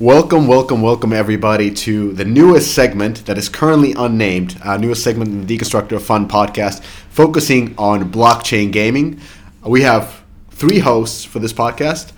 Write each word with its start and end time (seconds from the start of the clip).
Welcome, 0.00 0.46
welcome, 0.46 0.80
welcome, 0.80 1.12
everybody, 1.12 1.70
to 1.70 2.14
the 2.14 2.24
newest 2.24 2.74
segment 2.74 3.26
that 3.26 3.36
is 3.36 3.50
currently 3.50 3.92
unnamed, 3.92 4.56
uh, 4.64 4.78
newest 4.78 5.04
segment 5.04 5.28
in 5.28 5.46
the 5.46 5.58
Deconstructor 5.58 6.00
Fun 6.00 6.26
podcast, 6.26 6.82
focusing 7.10 7.74
on 7.76 8.10
blockchain 8.10 8.72
gaming. 8.72 9.20
We 9.62 9.82
have 9.82 10.22
three 10.52 10.78
hosts 10.78 11.22
for 11.22 11.38
this 11.38 11.52
podcast. 11.52 12.12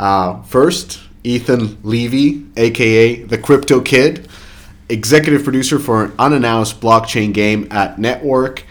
Uh, 0.00 0.42
first, 0.42 0.98
Ethan 1.22 1.78
Levy, 1.84 2.44
aka 2.56 3.22
the 3.22 3.38
Crypto 3.38 3.82
Kid, 3.82 4.26
executive 4.88 5.44
producer 5.44 5.78
for 5.78 6.06
an 6.06 6.14
unannounced 6.18 6.80
blockchain 6.80 7.32
game 7.32 7.68
at 7.70 7.98
N3TWORK 7.98 8.64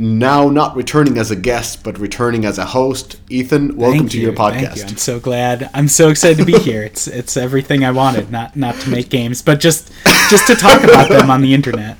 now 0.00 0.48
not 0.48 0.74
returning 0.74 1.18
as 1.18 1.30
a 1.30 1.36
guest 1.36 1.84
but 1.84 1.98
returning 1.98 2.46
as 2.46 2.56
a 2.56 2.64
host. 2.64 3.20
Ethan, 3.28 3.76
welcome 3.76 3.98
Thank 4.00 4.12
to 4.12 4.16
you, 4.18 4.26
your 4.28 4.32
podcast. 4.32 4.60
Thank 4.62 4.76
you. 4.76 4.82
I'm 4.84 4.96
so 4.96 5.20
glad. 5.20 5.70
I'm 5.74 5.88
so 5.88 6.08
excited 6.08 6.38
to 6.38 6.44
be 6.44 6.58
here. 6.60 6.82
It's 6.82 7.06
it's 7.06 7.36
everything 7.36 7.84
I 7.84 7.90
wanted. 7.90 8.32
Not 8.32 8.56
not 8.56 8.74
to 8.76 8.90
make 8.90 9.10
games, 9.10 9.42
but 9.42 9.60
just 9.60 9.92
just 10.30 10.46
to 10.46 10.54
talk 10.54 10.82
about 10.82 11.10
them 11.10 11.30
on 11.30 11.42
the 11.42 11.52
internet. 11.52 11.98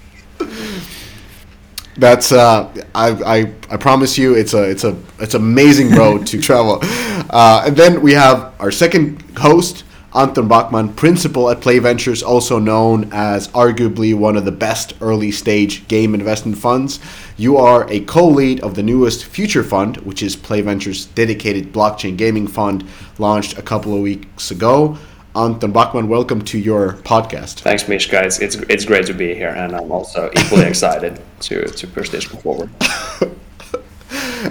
That's 1.98 2.32
uh, 2.32 2.72
I, 2.94 3.10
I 3.10 3.52
I 3.70 3.76
promise 3.76 4.16
you, 4.16 4.34
it's 4.34 4.54
a 4.54 4.62
it's 4.62 4.84
a 4.84 4.96
it's 5.18 5.34
amazing 5.34 5.90
road 5.90 6.26
to 6.28 6.40
travel. 6.40 6.82
Uh, 7.32 7.62
and 7.64 7.76
then 7.76 8.02
we 8.02 8.12
have 8.12 8.52
our 8.58 8.72
second 8.72 9.22
host, 9.38 9.84
Anton 10.12 10.48
Backman, 10.48 10.96
principal 10.96 11.48
at 11.50 11.60
Play 11.60 11.78
Ventures, 11.78 12.20
also 12.20 12.58
known 12.58 13.08
as 13.12 13.46
arguably 13.48 14.12
one 14.12 14.36
of 14.36 14.44
the 14.44 14.50
best 14.50 14.92
early 15.00 15.30
stage 15.30 15.86
game 15.86 16.16
investment 16.16 16.58
funds. 16.58 16.98
You 17.36 17.58
are 17.58 17.88
a 17.88 18.00
co 18.00 18.26
lead 18.26 18.58
of 18.60 18.74
the 18.74 18.82
newest 18.82 19.24
Future 19.24 19.62
Fund, 19.62 19.98
which 19.98 20.20
is 20.20 20.34
Play 20.34 20.62
Ventures' 20.62 21.06
dedicated 21.06 21.72
blockchain 21.72 22.16
gaming 22.16 22.48
fund 22.48 22.84
launched 23.18 23.56
a 23.56 23.62
couple 23.62 23.94
of 23.94 24.00
weeks 24.00 24.50
ago. 24.50 24.98
Anton 25.36 25.72
Backman, 25.72 26.08
welcome 26.08 26.42
to 26.42 26.58
your 26.58 26.94
podcast. 26.94 27.60
Thanks, 27.60 27.86
Mishka. 27.86 28.20
It's, 28.24 28.40
it's, 28.40 28.56
it's 28.56 28.84
great 28.84 29.06
to 29.06 29.14
be 29.14 29.32
here, 29.32 29.50
and 29.50 29.76
I'm 29.76 29.92
also 29.92 30.28
equally 30.36 30.64
excited 30.66 31.20
to, 31.42 31.68
to 31.68 31.86
push 31.86 32.08
this 32.08 32.24
forward. 32.24 32.68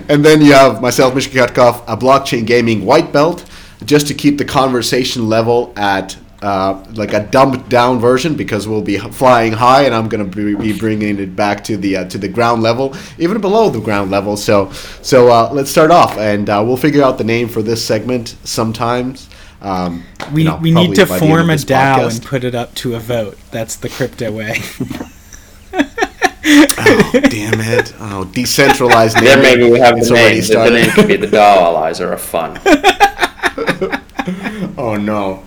and 0.08 0.24
then 0.24 0.40
you 0.40 0.54
have 0.54 0.82
myself, 0.82 1.14
Mishka 1.16 1.38
Katkoff, 1.38 1.84
a 1.86 1.98
blockchain 1.98 2.48
gaming 2.48 2.86
white 2.86 3.12
belt 3.12 3.44
just 3.86 4.08
to 4.08 4.14
keep 4.14 4.38
the 4.38 4.46
conversation 4.46 5.30
level 5.30 5.74
at 5.76 6.18
uh, 6.42 6.84
like 6.94 7.14
a 7.14 7.26
dumbed 7.28 7.68
down 7.70 8.00
version 8.00 8.36
because 8.36 8.68
we'll 8.68 8.82
be 8.82 8.98
flying 8.98 9.52
high 9.52 9.84
and 9.84 9.94
I'm 9.94 10.08
going 10.08 10.30
to 10.30 10.56
be 10.58 10.78
bringing 10.78 11.20
it 11.20 11.36
back 11.36 11.64
to 11.66 11.78
the 11.78 11.98
uh, 11.98 12.06
to 12.10 12.18
the 12.18 12.30
ground 12.30 12.64
level, 12.64 12.96
even 13.18 13.42
below 13.42 13.70
the 13.70 13.82
ground 13.82 14.10
level. 14.12 14.38
So 14.38 14.72
so 15.02 15.30
uh, 15.30 15.50
let's 15.52 15.70
start 15.70 15.92
off 15.92 16.18
and 16.18 16.50
uh, 16.50 16.64
we'll 16.66 16.78
figure 16.78 17.04
out 17.04 17.18
the 17.18 17.24
name 17.24 17.50
for 17.50 17.62
this 17.62 17.84
segment 17.84 18.36
sometimes. 18.44 19.30
Um, 19.62 20.06
we 20.34 20.44
you 20.44 20.48
know, 20.48 20.56
we 20.58 20.72
need 20.72 20.96
to 20.96 21.06
form 21.06 21.50
a 21.50 21.56
DAO 21.56 21.98
podcast. 21.98 22.18
and 22.18 22.26
put 22.26 22.44
it 22.46 22.56
up 22.56 22.74
to 22.76 22.96
a 22.96 23.00
vote. 23.00 23.38
That's 23.52 23.76
the 23.76 23.90
crypto 23.90 24.32
way. 24.32 24.56
oh 25.74 27.12
damn 27.14 27.60
it! 27.60 27.94
Oh, 28.00 28.24
decentralized 28.34 29.16
name. 29.18 29.26
Then 29.26 29.42
maybe 29.42 29.70
we 29.70 29.80
have 29.80 30.00
the 30.00 30.10
name. 30.14 30.42
The 30.42 30.70
name 30.70 30.92
could 30.92 31.08
be 31.10 31.18
the 31.18 31.28
DAOalizer 31.28 32.14
of 32.14 32.22
fun. 32.22 32.58
oh 34.80 34.96
no! 34.96 35.44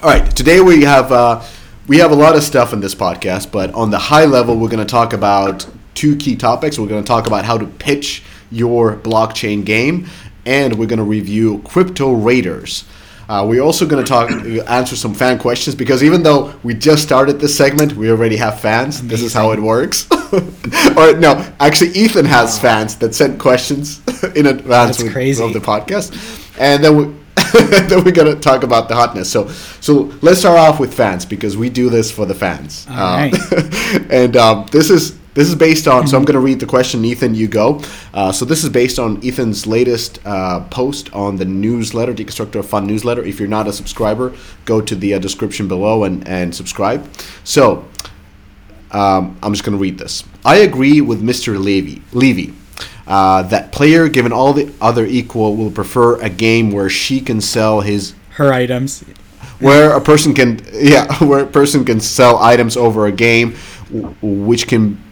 All 0.00 0.08
right, 0.08 0.24
today 0.36 0.60
we 0.60 0.84
have 0.84 1.10
uh, 1.10 1.44
we 1.88 1.98
have 1.98 2.12
a 2.12 2.14
lot 2.14 2.36
of 2.36 2.44
stuff 2.44 2.72
in 2.72 2.78
this 2.78 2.94
podcast, 2.94 3.50
but 3.50 3.74
on 3.74 3.90
the 3.90 3.98
high 3.98 4.24
level, 4.24 4.56
we're 4.56 4.68
going 4.68 4.86
to 4.86 4.90
talk 4.90 5.12
about 5.12 5.66
two 5.94 6.14
key 6.16 6.36
topics. 6.36 6.78
We're 6.78 6.86
going 6.86 7.02
to 7.02 7.06
talk 7.06 7.26
about 7.26 7.44
how 7.44 7.58
to 7.58 7.66
pitch 7.66 8.22
your 8.52 8.96
blockchain 8.96 9.64
game, 9.64 10.06
and 10.46 10.78
we're 10.78 10.86
going 10.86 11.00
to 11.00 11.04
review 11.04 11.60
crypto 11.64 12.12
raiders. 12.12 12.84
Uh, 13.28 13.44
we're 13.48 13.62
also 13.62 13.84
going 13.86 14.04
to 14.04 14.08
talk, 14.08 14.30
answer 14.68 14.94
some 14.94 15.14
fan 15.14 15.38
questions 15.38 15.74
because 15.74 16.04
even 16.04 16.22
though 16.22 16.54
we 16.62 16.74
just 16.74 17.02
started 17.02 17.40
this 17.40 17.56
segment, 17.56 17.94
we 17.94 18.10
already 18.10 18.36
have 18.36 18.60
fans. 18.60 19.00
Amazing. 19.00 19.08
This 19.08 19.22
is 19.22 19.32
how 19.32 19.50
it 19.50 19.58
works. 19.58 20.06
or 20.96 21.16
no, 21.18 21.52
actually, 21.58 21.90
Ethan 21.90 22.26
has 22.26 22.56
wow. 22.56 22.62
fans 22.62 22.96
that 22.96 23.12
sent 23.12 23.40
questions 23.40 24.02
in 24.36 24.46
advance 24.46 25.00
of, 25.00 25.08
of 25.08 25.52
the 25.52 25.60
podcast, 25.60 26.12
and 26.60 26.84
then 26.84 26.96
we, 26.96 27.23
then 27.52 28.04
we're 28.04 28.12
gonna 28.12 28.36
talk 28.36 28.62
about 28.62 28.88
the 28.88 28.94
hotness. 28.94 29.30
So, 29.30 29.48
so 29.80 30.12
let's 30.22 30.40
start 30.40 30.58
off 30.58 30.78
with 30.78 30.94
fans 30.94 31.24
because 31.24 31.56
we 31.56 31.68
do 31.68 31.90
this 31.90 32.10
for 32.10 32.26
the 32.26 32.34
fans. 32.34 32.86
Um, 32.88 33.32
and 34.10 34.36
um, 34.36 34.66
this 34.70 34.90
is 34.90 35.18
this 35.34 35.48
is 35.48 35.56
based 35.56 35.88
on. 35.88 36.06
So 36.06 36.16
I'm 36.16 36.24
gonna 36.24 36.40
read 36.40 36.60
the 36.60 36.66
question. 36.66 37.04
Ethan, 37.04 37.34
you 37.34 37.48
go. 37.48 37.80
Uh, 38.12 38.30
so 38.30 38.44
this 38.44 38.62
is 38.62 38.70
based 38.70 38.98
on 38.98 39.24
Ethan's 39.24 39.66
latest 39.66 40.20
uh, 40.24 40.60
post 40.70 41.12
on 41.12 41.36
the 41.36 41.44
newsletter, 41.44 42.14
Deconstructor 42.14 42.64
Fun 42.64 42.86
newsletter. 42.86 43.24
If 43.24 43.40
you're 43.40 43.48
not 43.48 43.66
a 43.66 43.72
subscriber, 43.72 44.34
go 44.64 44.80
to 44.80 44.94
the 44.94 45.14
uh, 45.14 45.18
description 45.18 45.66
below 45.66 46.04
and 46.04 46.26
and 46.28 46.54
subscribe. 46.54 47.08
So. 47.44 47.88
Um, 48.90 49.36
I'm 49.42 49.52
just 49.52 49.64
going 49.64 49.76
to 49.76 49.82
read 49.82 49.98
this. 49.98 50.22
I 50.44 50.58
agree 50.58 51.00
with 51.00 51.20
Mr. 51.20 51.58
Levy. 51.60 52.00
Levy 52.12 52.54
uh, 53.06 53.42
that 53.42 53.72
player, 53.72 54.08
given 54.08 54.32
all 54.32 54.52
the 54.52 54.72
other 54.80 55.04
equal, 55.04 55.56
will 55.56 55.70
prefer 55.70 56.20
a 56.20 56.30
game 56.30 56.70
where 56.70 56.88
she 56.88 57.20
can 57.20 57.40
sell 57.40 57.80
his 57.80 58.14
her 58.30 58.52
items. 58.52 59.04
Where 59.60 59.92
a 59.92 60.00
person 60.00 60.34
can, 60.34 60.60
yeah, 60.72 61.12
where 61.24 61.40
a 61.40 61.46
person 61.46 61.84
can 61.84 62.00
sell 62.00 62.38
items 62.38 62.76
over 62.76 63.06
a 63.06 63.12
game, 63.12 63.54
which 64.20 64.66
can 64.66 65.03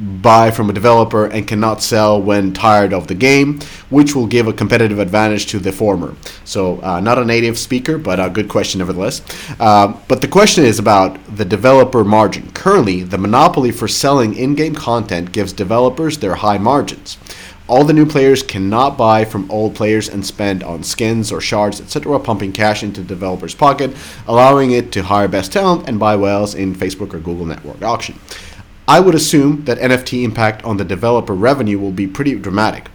buy 0.00 0.50
from 0.50 0.70
a 0.70 0.72
developer 0.72 1.26
and 1.26 1.46
cannot 1.46 1.82
sell 1.82 2.20
when 2.20 2.52
tired 2.52 2.92
of 2.92 3.06
the 3.06 3.14
game, 3.14 3.60
which 3.90 4.14
will 4.14 4.26
give 4.26 4.48
a 4.48 4.52
competitive 4.52 4.98
advantage 4.98 5.46
to 5.46 5.58
the 5.58 5.72
former. 5.72 6.14
So, 6.44 6.80
uh, 6.82 7.00
not 7.00 7.18
a 7.18 7.24
native 7.24 7.58
speaker, 7.58 7.98
but 7.98 8.18
a 8.18 8.30
good 8.30 8.48
question 8.48 8.78
nevertheless. 8.78 9.22
Uh, 9.58 9.94
but 10.08 10.20
the 10.20 10.28
question 10.28 10.64
is 10.64 10.78
about 10.78 11.18
the 11.36 11.44
developer 11.44 12.02
margin. 12.04 12.50
Currently, 12.52 13.02
the 13.02 13.18
monopoly 13.18 13.70
for 13.70 13.88
selling 13.88 14.34
in 14.34 14.54
game 14.54 14.74
content 14.74 15.32
gives 15.32 15.52
developers 15.52 16.18
their 16.18 16.36
high 16.36 16.58
margins. 16.58 17.18
All 17.70 17.84
the 17.84 17.92
new 17.92 18.04
players 18.04 18.42
cannot 18.42 18.98
buy 18.98 19.24
from 19.24 19.48
old 19.48 19.76
players 19.76 20.08
and 20.08 20.26
spend 20.26 20.64
on 20.64 20.82
skins 20.82 21.30
or 21.30 21.40
shards, 21.40 21.80
etc., 21.80 22.18
pumping 22.18 22.50
cash 22.50 22.82
into 22.82 23.00
the 23.00 23.06
developer's 23.06 23.54
pocket, 23.54 23.94
allowing 24.26 24.72
it 24.72 24.90
to 24.90 25.04
hire 25.04 25.28
best 25.28 25.52
talent 25.52 25.88
and 25.88 25.96
buy 25.96 26.16
whales 26.16 26.56
in 26.56 26.74
Facebook 26.74 27.14
or 27.14 27.20
Google 27.20 27.46
network 27.46 27.80
auction. 27.80 28.18
I 28.88 29.00
would 29.00 29.14
assume 29.14 29.64
that 29.64 29.78
NFT 29.78 30.22
impact 30.24 30.64
on 30.64 30.76
the 30.76 30.84
developer 30.84 31.34
revenue 31.34 31.78
will 31.78 31.92
be 31.92 32.06
pretty 32.06 32.34
dramatic, 32.34 32.88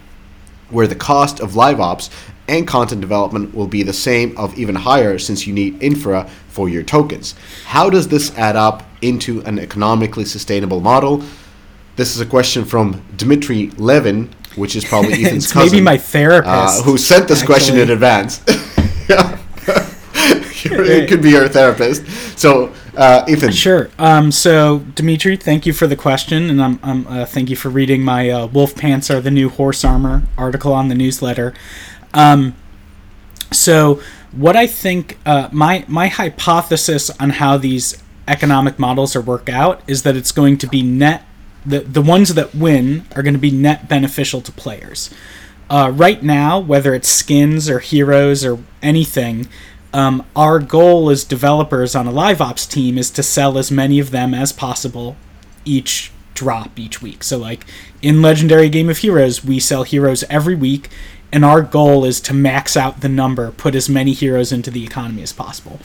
where 0.70 0.86
the 0.86 0.94
cost 0.94 1.40
of 1.40 1.56
live 1.56 1.80
ops 1.80 2.10
and 2.48 2.66
content 2.66 3.00
development 3.00 3.54
will 3.54 3.66
be 3.66 3.82
the 3.82 3.92
same 3.92 4.36
of 4.36 4.56
even 4.58 4.74
higher 4.74 5.18
since 5.18 5.46
you 5.46 5.52
need 5.52 5.82
infra 5.82 6.30
for 6.48 6.68
your 6.68 6.82
tokens. 6.82 7.34
How 7.64 7.90
does 7.90 8.08
this 8.08 8.36
add 8.36 8.56
up 8.56 8.82
into 9.02 9.40
an 9.42 9.58
economically 9.58 10.24
sustainable 10.24 10.80
model? 10.80 11.22
This 11.96 12.14
is 12.14 12.20
a 12.20 12.26
question 12.26 12.64
from 12.64 13.02
Dmitry 13.16 13.70
Levin, 13.78 14.30
which 14.54 14.76
is 14.76 14.84
probably 14.84 15.12
Ethan's 15.24 15.50
cousin. 15.50 15.72
Maybe 15.72 15.84
my 15.84 15.96
therapist. 15.96 16.80
Uh, 16.80 16.82
who 16.82 16.98
sent 16.98 17.26
this 17.26 17.40
actually. 17.40 17.54
question 17.54 17.78
in 17.78 17.90
advance. 17.90 18.42
it 20.68 21.08
could 21.08 21.22
be 21.22 21.30
your 21.30 21.48
therapist. 21.48 22.06
So, 22.38 22.72
uh, 22.96 23.24
Ethan. 23.28 23.52
Sure. 23.52 23.90
Um, 23.98 24.32
so, 24.32 24.80
Dimitri, 24.94 25.36
thank 25.36 25.66
you 25.66 25.72
for 25.72 25.86
the 25.86 25.96
question, 25.96 26.50
and 26.50 26.62
I'm, 26.62 26.80
I'm 26.82 27.06
uh, 27.06 27.24
thank 27.26 27.50
you 27.50 27.56
for 27.56 27.68
reading 27.68 28.02
my 28.02 28.30
uh, 28.30 28.46
"Wolf 28.46 28.74
Pants 28.74 29.10
Are 29.10 29.20
the 29.20 29.30
New 29.30 29.48
Horse 29.48 29.84
Armor" 29.84 30.22
article 30.36 30.72
on 30.72 30.88
the 30.88 30.94
newsletter. 30.94 31.54
Um, 32.14 32.54
so, 33.52 34.00
what 34.32 34.56
I 34.56 34.66
think 34.66 35.18
uh, 35.26 35.48
my 35.52 35.84
my 35.88 36.08
hypothesis 36.08 37.10
on 37.20 37.30
how 37.30 37.56
these 37.58 38.02
economic 38.26 38.78
models 38.78 39.14
are 39.14 39.20
work 39.20 39.48
out 39.48 39.82
is 39.86 40.02
that 40.02 40.16
it's 40.16 40.32
going 40.32 40.58
to 40.58 40.66
be 40.66 40.82
net. 40.82 41.24
The, 41.64 41.80
the 41.80 42.02
ones 42.02 42.34
that 42.34 42.54
win 42.54 43.06
are 43.16 43.22
going 43.22 43.34
to 43.34 43.40
be 43.40 43.50
net 43.50 43.88
beneficial 43.88 44.40
to 44.40 44.52
players. 44.52 45.10
Uh, 45.68 45.90
right 45.92 46.22
now, 46.22 46.60
whether 46.60 46.94
it's 46.94 47.08
skins 47.08 47.68
or 47.68 47.80
heroes 47.80 48.44
or 48.44 48.58
anything, 48.82 49.48
um, 49.96 50.26
our 50.36 50.58
goal 50.58 51.08
as 51.08 51.24
developers 51.24 51.94
on 51.94 52.06
a 52.06 52.10
live 52.10 52.42
ops 52.42 52.66
team 52.66 52.98
is 52.98 53.10
to 53.12 53.22
sell 53.22 53.56
as 53.56 53.70
many 53.70 53.98
of 53.98 54.10
them 54.10 54.34
as 54.34 54.52
possible 54.52 55.16
each 55.64 56.12
drop 56.34 56.78
each 56.78 57.00
week. 57.00 57.24
So, 57.24 57.38
like 57.38 57.64
in 58.02 58.20
Legendary 58.20 58.68
Game 58.68 58.90
of 58.90 58.98
Heroes, 58.98 59.42
we 59.42 59.58
sell 59.58 59.84
heroes 59.84 60.22
every 60.28 60.54
week, 60.54 60.90
and 61.32 61.46
our 61.46 61.62
goal 61.62 62.04
is 62.04 62.20
to 62.22 62.34
max 62.34 62.76
out 62.76 63.00
the 63.00 63.08
number, 63.08 63.52
put 63.52 63.74
as 63.74 63.88
many 63.88 64.12
heroes 64.12 64.52
into 64.52 64.70
the 64.70 64.84
economy 64.84 65.22
as 65.22 65.32
possible. 65.32 65.80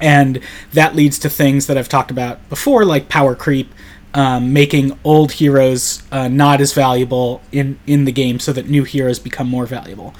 And 0.00 0.40
that 0.72 0.96
leads 0.96 1.18
to 1.18 1.28
things 1.28 1.66
that 1.66 1.76
I've 1.76 1.90
talked 1.90 2.10
about 2.10 2.48
before, 2.48 2.82
like 2.86 3.10
power 3.10 3.34
creep, 3.34 3.74
um, 4.14 4.54
making 4.54 4.98
old 5.04 5.32
heroes 5.32 6.02
uh, 6.10 6.28
not 6.28 6.62
as 6.62 6.72
valuable 6.72 7.42
in, 7.52 7.78
in 7.86 8.06
the 8.06 8.12
game 8.12 8.38
so 8.38 8.54
that 8.54 8.70
new 8.70 8.84
heroes 8.84 9.18
become 9.18 9.48
more 9.48 9.66
valuable. 9.66 10.14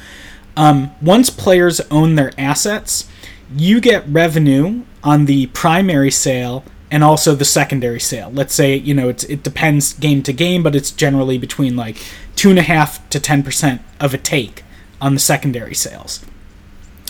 Um, 0.57 0.95
once 1.01 1.31
players 1.31 1.81
own 1.91 2.15
their 2.15 2.33
assets, 2.37 3.09
you 3.57 3.81
get 3.81 4.07
revenue 4.09 4.83
on 5.03 5.25
the 5.25 5.47
primary 5.49 6.11
sale 6.11 6.65
and 6.91 7.03
also 7.03 7.35
the 7.35 7.45
secondary 7.45 8.01
sale. 8.01 8.31
Let's 8.33 8.55
say 8.55 8.77
you 8.77 8.95
know 8.95 9.09
it 9.09 9.43
depends 9.43 9.95
game 9.95 10.23
to 10.25 10.33
game, 10.33 10.63
but 10.63 10.77
it's 10.77 10.91
generally 10.91 11.39
between 11.39 11.75
like 11.75 11.97
two 12.37 12.51
and 12.51 12.59
a 12.59 12.63
half 12.63 13.09
to 13.11 13.19
ten 13.19 13.43
percent 13.43 13.81
of 13.99 14.13
a 14.13 14.19
take 14.19 14.63
on 15.01 15.15
the 15.15 15.21
secondary 15.21 15.75
sales. 15.75 16.25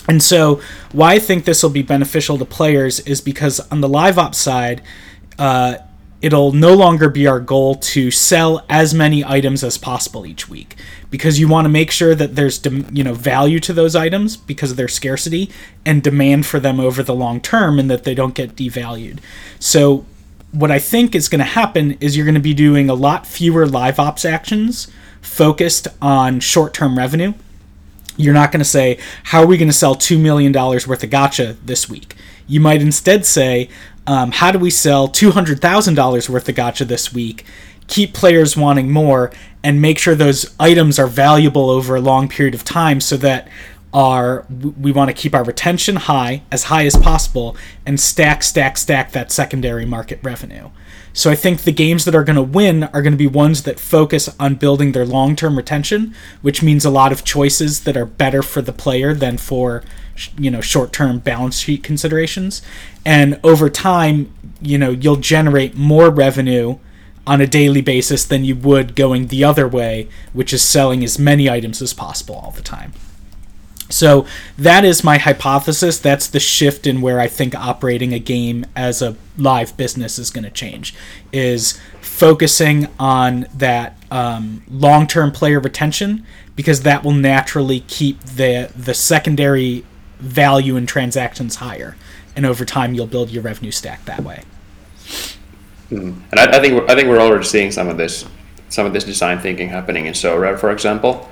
And 0.07 0.21
so, 0.21 0.61
why 0.91 1.13
I 1.13 1.19
think 1.19 1.45
this 1.45 1.63
will 1.63 1.69
be 1.69 1.81
beneficial 1.81 2.37
to 2.37 2.45
players 2.45 2.99
is 3.01 3.21
because 3.21 3.59
on 3.71 3.81
the 3.81 3.87
live 3.87 4.17
ops 4.17 4.37
side, 4.37 4.81
uh, 5.39 5.75
it'll 6.23 6.53
no 6.53 6.73
longer 6.73 7.09
be 7.09 7.27
our 7.27 7.39
goal 7.41 7.75
to 7.75 8.09
sell 8.09 8.65
as 8.69 8.93
many 8.93 9.23
items 9.25 9.63
as 9.63 9.77
possible 9.77 10.25
each 10.25 10.47
week 10.49 10.75
because 11.11 11.37
you 11.37 11.49
want 11.49 11.65
to 11.65 11.69
make 11.69 11.91
sure 11.91 12.15
that 12.15 12.35
there's 12.35 12.65
you 12.91 13.03
know 13.03 13.13
value 13.13 13.59
to 13.59 13.73
those 13.73 13.95
items 13.95 14.35
because 14.37 14.71
of 14.71 14.77
their 14.77 14.87
scarcity 14.87 15.51
and 15.85 16.01
demand 16.01 16.45
for 16.45 16.59
them 16.59 16.79
over 16.79 17.03
the 17.03 17.13
long 17.13 17.41
term 17.41 17.77
and 17.77 17.91
that 17.91 18.05
they 18.05 18.15
don't 18.15 18.33
get 18.33 18.55
devalued. 18.55 19.19
So 19.59 20.05
what 20.51 20.71
I 20.71 20.79
think 20.79 21.13
is 21.13 21.29
going 21.29 21.39
to 21.39 21.45
happen 21.45 21.97
is 21.99 22.15
you're 22.15 22.25
going 22.25 22.35
to 22.35 22.41
be 22.41 22.53
doing 22.53 22.89
a 22.89 22.93
lot 22.93 23.27
fewer 23.27 23.67
live 23.67 23.99
ops 23.99 24.23
actions 24.23 24.89
focused 25.21 25.87
on 26.01 26.39
short-term 26.39 26.97
revenue 26.97 27.33
you're 28.15 28.33
not 28.33 28.51
going 28.51 28.59
to 28.59 28.65
say, 28.65 28.99
How 29.23 29.41
are 29.41 29.47
we 29.47 29.57
going 29.57 29.69
to 29.69 29.73
sell 29.73 29.95
$2 29.95 30.19
million 30.19 30.53
worth 30.53 30.87
of 30.87 31.09
gacha 31.09 31.57
this 31.65 31.89
week? 31.89 32.15
You 32.45 32.59
might 32.59 32.81
instead 32.81 33.25
say, 33.25 33.69
um, 34.07 34.31
How 34.31 34.51
do 34.51 34.59
we 34.59 34.69
sell 34.69 35.07
$200,000 35.07 36.29
worth 36.29 36.49
of 36.49 36.55
gacha 36.55 36.87
this 36.87 37.13
week? 37.13 37.45
Keep 37.87 38.13
players 38.13 38.55
wanting 38.55 38.91
more 38.91 39.31
and 39.63 39.81
make 39.81 39.99
sure 39.99 40.15
those 40.15 40.53
items 40.59 40.99
are 40.99 41.07
valuable 41.07 41.69
over 41.69 41.95
a 41.95 42.01
long 42.01 42.27
period 42.27 42.55
of 42.55 42.63
time 42.63 42.99
so 43.01 43.17
that 43.17 43.47
our 43.93 44.45
we 44.49 44.91
want 44.91 45.09
to 45.09 45.13
keep 45.13 45.35
our 45.35 45.43
retention 45.43 45.95
high 45.95 46.41
as 46.51 46.63
high 46.63 46.85
as 46.85 46.97
possible 46.97 47.55
and 47.85 47.99
stack 47.99 48.41
stack 48.41 48.75
stack 48.75 49.11
that 49.11 49.31
secondary 49.31 49.85
market 49.85 50.19
revenue 50.23 50.69
so 51.13 51.29
I 51.29 51.35
think 51.35 51.61
the 51.61 51.71
games 51.71 52.05
that 52.05 52.15
are 52.15 52.23
going 52.23 52.35
to 52.35 52.41
win 52.41 52.85
are 52.85 53.03
going 53.03 53.13
to 53.13 53.17
be 53.17 53.27
ones 53.27 53.63
that 53.63 53.79
focus 53.79 54.35
on 54.39 54.55
building 54.55 54.91
their 54.91 55.05
long 55.05 55.35
term 55.35 55.55
retention, 55.55 56.15
which 56.41 56.63
means 56.63 56.83
a 56.83 56.89
lot 56.89 57.11
of 57.11 57.23
choices 57.23 57.83
that 57.83 57.95
are 57.95 58.05
better 58.05 58.41
for 58.41 58.61
the 58.61 58.73
player 58.73 59.13
than 59.13 59.37
for 59.37 59.83
you 60.37 60.49
know 60.49 60.61
short 60.61 60.91
term 60.91 61.19
balance 61.19 61.59
sheet 61.59 61.83
considerations. 61.83 62.63
And 63.05 63.39
over 63.43 63.69
time, 63.69 64.33
you 64.59 64.79
know 64.79 64.89
you'll 64.89 65.17
generate 65.17 65.75
more 65.75 66.09
revenue 66.09 66.79
on 67.25 67.39
a 67.39 67.47
daily 67.47 67.81
basis 67.81 68.25
than 68.25 68.43
you 68.43 68.55
would 68.55 68.95
going 68.95 69.27
the 69.27 69.43
other 69.43 69.67
way, 69.67 70.09
which 70.33 70.51
is 70.51 70.61
selling 70.61 71.03
as 71.03 71.17
many 71.19 71.49
items 71.49 71.81
as 71.81 71.93
possible 71.93 72.35
all 72.35 72.51
the 72.51 72.61
time. 72.61 72.91
So 73.89 74.25
that 74.57 74.85
is 74.85 75.03
my 75.03 75.17
hypothesis. 75.17 75.99
That's 75.99 76.27
the 76.27 76.39
shift 76.39 76.87
in 76.87 77.01
where 77.01 77.19
I 77.19 77.27
think 77.27 77.53
operating 77.53 78.13
a 78.13 78.19
game 78.19 78.65
as 78.75 79.01
a 79.01 79.15
live 79.37 79.75
business 79.77 80.17
is 80.17 80.29
going 80.29 80.45
to 80.45 80.49
change. 80.49 80.95
Is 81.31 81.79
focusing 82.01 82.87
on 82.99 83.47
that 83.53 83.97
um, 84.11 84.63
long-term 84.69 85.31
player 85.31 85.59
retention 85.59 86.25
because 86.55 86.83
that 86.83 87.03
will 87.03 87.13
naturally 87.13 87.81
keep 87.81 88.19
the 88.21 88.71
the 88.75 88.93
secondary 88.93 89.85
value 90.19 90.75
in 90.75 90.85
transactions 90.85 91.57
higher, 91.57 91.95
and 92.35 92.45
over 92.45 92.65
time 92.65 92.93
you'll 92.93 93.07
build 93.07 93.29
your 93.29 93.43
revenue 93.43 93.71
stack 93.71 94.05
that 94.05 94.23
way. 94.23 94.43
Mm. 95.89 96.21
And 96.31 96.39
I, 96.39 96.57
I, 96.57 96.61
think 96.61 96.89
I 96.89 96.95
think 96.95 97.09
we're 97.09 97.19
already 97.19 97.43
seeing 97.43 97.71
some 97.71 97.87
of 97.87 97.97
this 97.97 98.25
some 98.69 98.85
of 98.85 98.93
this 98.93 99.03
design 99.03 99.39
thinking 99.39 99.69
happening 99.69 100.07
in 100.07 100.13
Sorare, 100.13 100.57
for 100.57 100.71
example, 100.71 101.29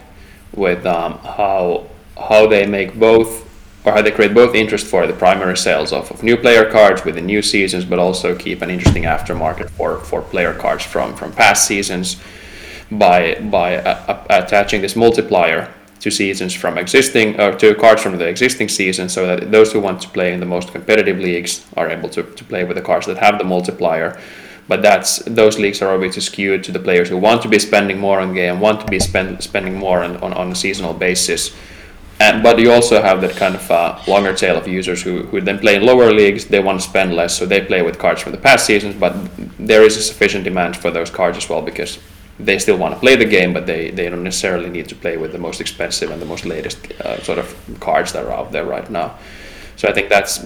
with 0.54 0.86
um, 0.86 1.18
how 1.20 1.88
how 2.18 2.48
they 2.48 2.66
make 2.66 3.00
both 3.00 3.50
or 3.84 3.94
how 3.94 4.02
they 4.02 4.12
create 4.12 4.34
both 4.34 4.54
interest 4.54 4.86
for 4.86 5.08
the 5.08 5.14
primary 5.14 5.58
sales 5.58 5.92
of, 5.92 6.12
of 6.12 6.22
new 6.22 6.38
player 6.38 6.70
cards 6.70 7.04
with 7.04 7.16
the 7.16 7.22
new 7.22 7.42
seasons, 7.42 7.84
but 7.84 7.98
also 7.98 8.36
keep 8.36 8.62
an 8.62 8.70
interesting 8.70 9.04
aftermarket 9.04 9.70
for, 9.72 10.00
for 10.00 10.22
player 10.22 10.54
cards 10.54 10.86
from, 10.86 11.16
from 11.16 11.32
past 11.32 11.66
seasons 11.66 12.18
by 12.92 13.36
by 13.36 13.78
uh, 13.78 14.24
attaching 14.30 14.82
this 14.82 14.96
multiplier 14.96 15.74
to 16.00 16.12
seasons 16.12 16.54
from 16.54 16.78
existing 16.78 17.40
or 17.40 17.56
to 17.56 17.74
cards 17.76 18.02
from 18.02 18.18
the 18.18 18.28
existing 18.28 18.68
season, 18.68 19.08
so 19.08 19.26
that 19.26 19.52
those 19.52 19.72
who 19.72 19.80
want 19.80 20.02
to 20.02 20.10
play 20.10 20.34
in 20.34 20.40
the 20.40 20.46
most 20.46 20.72
competitive 20.72 21.18
leagues 21.18 21.66
are 21.78 21.90
able 21.90 22.10
to, 22.10 22.24
to 22.24 22.44
play 22.44 22.64
with 22.64 22.76
the 22.76 22.82
cards 22.82 23.06
that 23.06 23.18
have 23.18 23.38
the 23.38 23.44
multiplier. 23.44 24.20
But 24.68 24.82
that's 24.82 25.20
those 25.26 25.58
leagues 25.58 25.82
are 25.82 25.94
obviously 25.94 26.22
skewed 26.22 26.64
to 26.66 26.72
the 26.72 26.80
players 26.80 27.10
who 27.10 27.18
want 27.18 27.42
to 27.44 27.50
be 27.50 27.60
spending 27.60 27.98
more 27.98 28.20
on 28.20 28.34
game, 28.34 28.60
want 28.60 28.82
to 28.82 28.88
be 28.88 29.00
spend, 29.00 29.42
spending 29.42 29.76
more 29.76 30.04
on, 30.04 30.18
on, 30.18 30.34
on 30.34 30.52
a 30.52 30.56
seasonal 30.56 30.94
basis 30.94 31.56
and, 32.22 32.44
but 32.44 32.60
you 32.60 32.72
also 32.72 33.02
have 33.02 33.20
that 33.22 33.36
kind 33.36 33.56
of 33.56 33.72
uh, 33.72 34.00
longer 34.08 34.34
tail 34.34 34.56
of 34.56 34.68
users 34.68 35.02
who, 35.02 35.24
who 35.24 35.42
then 35.42 35.58
play 35.58 35.76
in 35.76 35.84
lower 35.84 36.14
leagues. 36.14 36.46
They 36.46 36.60
want 36.60 36.80
to 36.80 36.88
spend 36.88 37.16
less, 37.16 37.36
so 37.36 37.48
they 37.48 37.62
play 37.62 37.82
with 37.82 37.98
cards 37.98 38.22
from 38.22 38.32
the 38.32 38.38
past 38.38 38.68
seasons. 38.68 38.94
But 38.96 39.16
there 39.58 39.82
is 39.82 39.98
a 39.98 40.04
sufficient 40.04 40.44
demand 40.44 40.78
for 40.78 40.92
those 40.92 41.10
cards 41.10 41.38
as 41.38 41.50
well 41.50 41.64
because 41.64 41.98
they 42.38 42.60
still 42.60 42.78
want 42.78 42.94
to 42.94 43.00
play 43.00 43.16
the 43.16 43.26
game, 43.26 43.54
but 43.54 43.66
they, 43.66 43.90
they 43.90 44.08
don't 44.08 44.24
necessarily 44.24 44.70
need 44.70 44.88
to 44.90 44.96
play 44.96 45.18
with 45.18 45.32
the 45.32 45.40
most 45.40 45.60
expensive 45.60 46.12
and 46.12 46.22
the 46.22 46.26
most 46.28 46.46
latest 46.46 46.92
uh, 47.02 47.20
sort 47.24 47.40
of 47.40 47.56
cards 47.80 48.14
that 48.14 48.24
are 48.24 48.32
out 48.32 48.52
there 48.52 48.66
right 48.66 48.90
now. 48.92 49.18
So 49.76 49.88
I 49.88 49.94
think 49.94 50.10
that's 50.10 50.46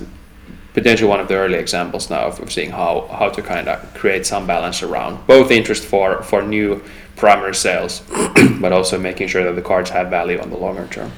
potentially 0.74 1.10
one 1.10 1.20
of 1.20 1.28
the 1.28 1.36
early 1.36 1.58
examples 1.58 2.10
now 2.10 2.28
of, 2.28 2.40
of 2.40 2.54
seeing 2.54 2.72
how, 2.72 3.10
how 3.12 3.28
to 3.30 3.42
kind 3.42 3.68
of 3.68 3.94
create 3.96 4.26
some 4.26 4.48
balance 4.48 4.82
around 4.82 5.28
both 5.28 5.52
interest 5.52 5.84
for, 5.84 6.24
for 6.24 6.42
new 6.42 6.82
primary 7.18 7.56
sales, 7.56 8.02
but 8.62 8.72
also 8.72 8.98
making 8.98 9.28
sure 9.28 9.44
that 9.44 9.56
the 9.56 9.68
cards 9.68 9.90
have 9.90 10.10
value 10.10 10.40
on 10.40 10.50
the 10.50 10.58
longer 10.58 10.88
term. 10.88 11.12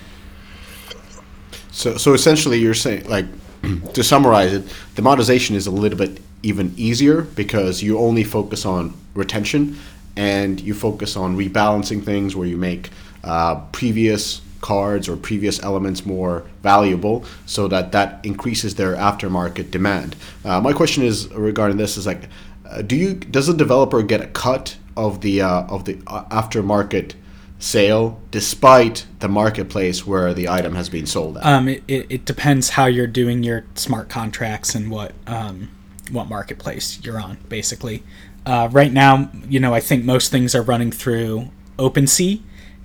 So, 1.78 1.96
so 1.96 2.16
essentially, 2.16 2.58
you're 2.58 2.74
saying, 2.74 3.08
like, 3.08 3.28
to 3.94 4.04
summarize 4.04 4.52
it, 4.52 4.64
the 4.96 5.04
monetization 5.04 5.56
is 5.56 5.68
a 5.68 5.72
little 5.72 5.98
bit 5.98 6.20
even 6.42 6.74
easier 6.76 7.22
because 7.22 7.84
you 7.84 8.00
only 8.00 8.24
focus 8.24 8.66
on 8.66 8.96
retention 9.14 9.78
and 10.16 10.60
you 10.60 10.74
focus 10.74 11.16
on 11.16 11.38
rebalancing 11.38 12.04
things 12.04 12.36
where 12.36 12.48
you 12.48 12.58
make 12.58 12.90
uh, 13.24 13.60
previous 13.74 14.42
cards 14.60 15.08
or 15.08 15.16
previous 15.16 15.62
elements 15.62 16.04
more 16.04 16.44
valuable 16.64 17.24
so 17.46 17.68
that 17.68 17.92
that 17.92 18.26
increases 18.26 18.74
their 18.74 18.96
aftermarket 18.96 19.70
demand. 19.70 20.16
Uh, 20.44 20.60
my 20.60 20.74
question 20.74 21.04
is 21.04 21.32
regarding 21.36 21.78
this 21.78 21.96
is 21.96 22.08
like, 22.08 22.28
uh, 22.68 22.82
do 22.82 22.96
you 22.96 23.14
does 23.14 23.46
the 23.46 23.54
developer 23.54 24.02
get 24.02 24.20
a 24.20 24.28
cut 24.28 24.76
of 24.96 25.22
the 25.22 25.44
uh, 25.44 25.62
of 25.66 25.86
the 25.86 26.00
uh, 26.08 26.24
aftermarket 26.30 27.14
sale 27.60 28.22
despite 28.32 29.06
the 29.20 29.28
marketplace 29.28 30.06
where 30.06 30.34
the 30.34 30.48
item 30.48 30.76
has 30.76 30.90
been 30.90 31.06
sold 31.06 31.38
at? 31.38 31.46
Um, 31.46 31.68
it, 31.68 31.84
it, 31.88 32.06
it 32.10 32.26
depends 32.26 32.72
how 32.72 32.86
you're 32.86 33.08
doing 33.08 33.44
your 33.44 33.66
smart 33.76 34.10
contracts 34.10 34.76
and 34.76 34.92
what 34.92 35.14
um, 35.26 35.70
what 36.12 36.30
marketplace 36.30 37.00
you're 37.04 37.20
on, 37.20 37.38
basically. 37.50 38.04
Uh, 38.46 38.70
right 38.72 38.94
now, 38.94 39.30
you 39.50 39.60
know, 39.60 39.74
I 39.74 39.80
think 39.80 40.06
most 40.06 40.32
things 40.32 40.56
are 40.56 40.62
running 40.62 40.92
through 40.92 41.50
OpenSea, 41.78 42.42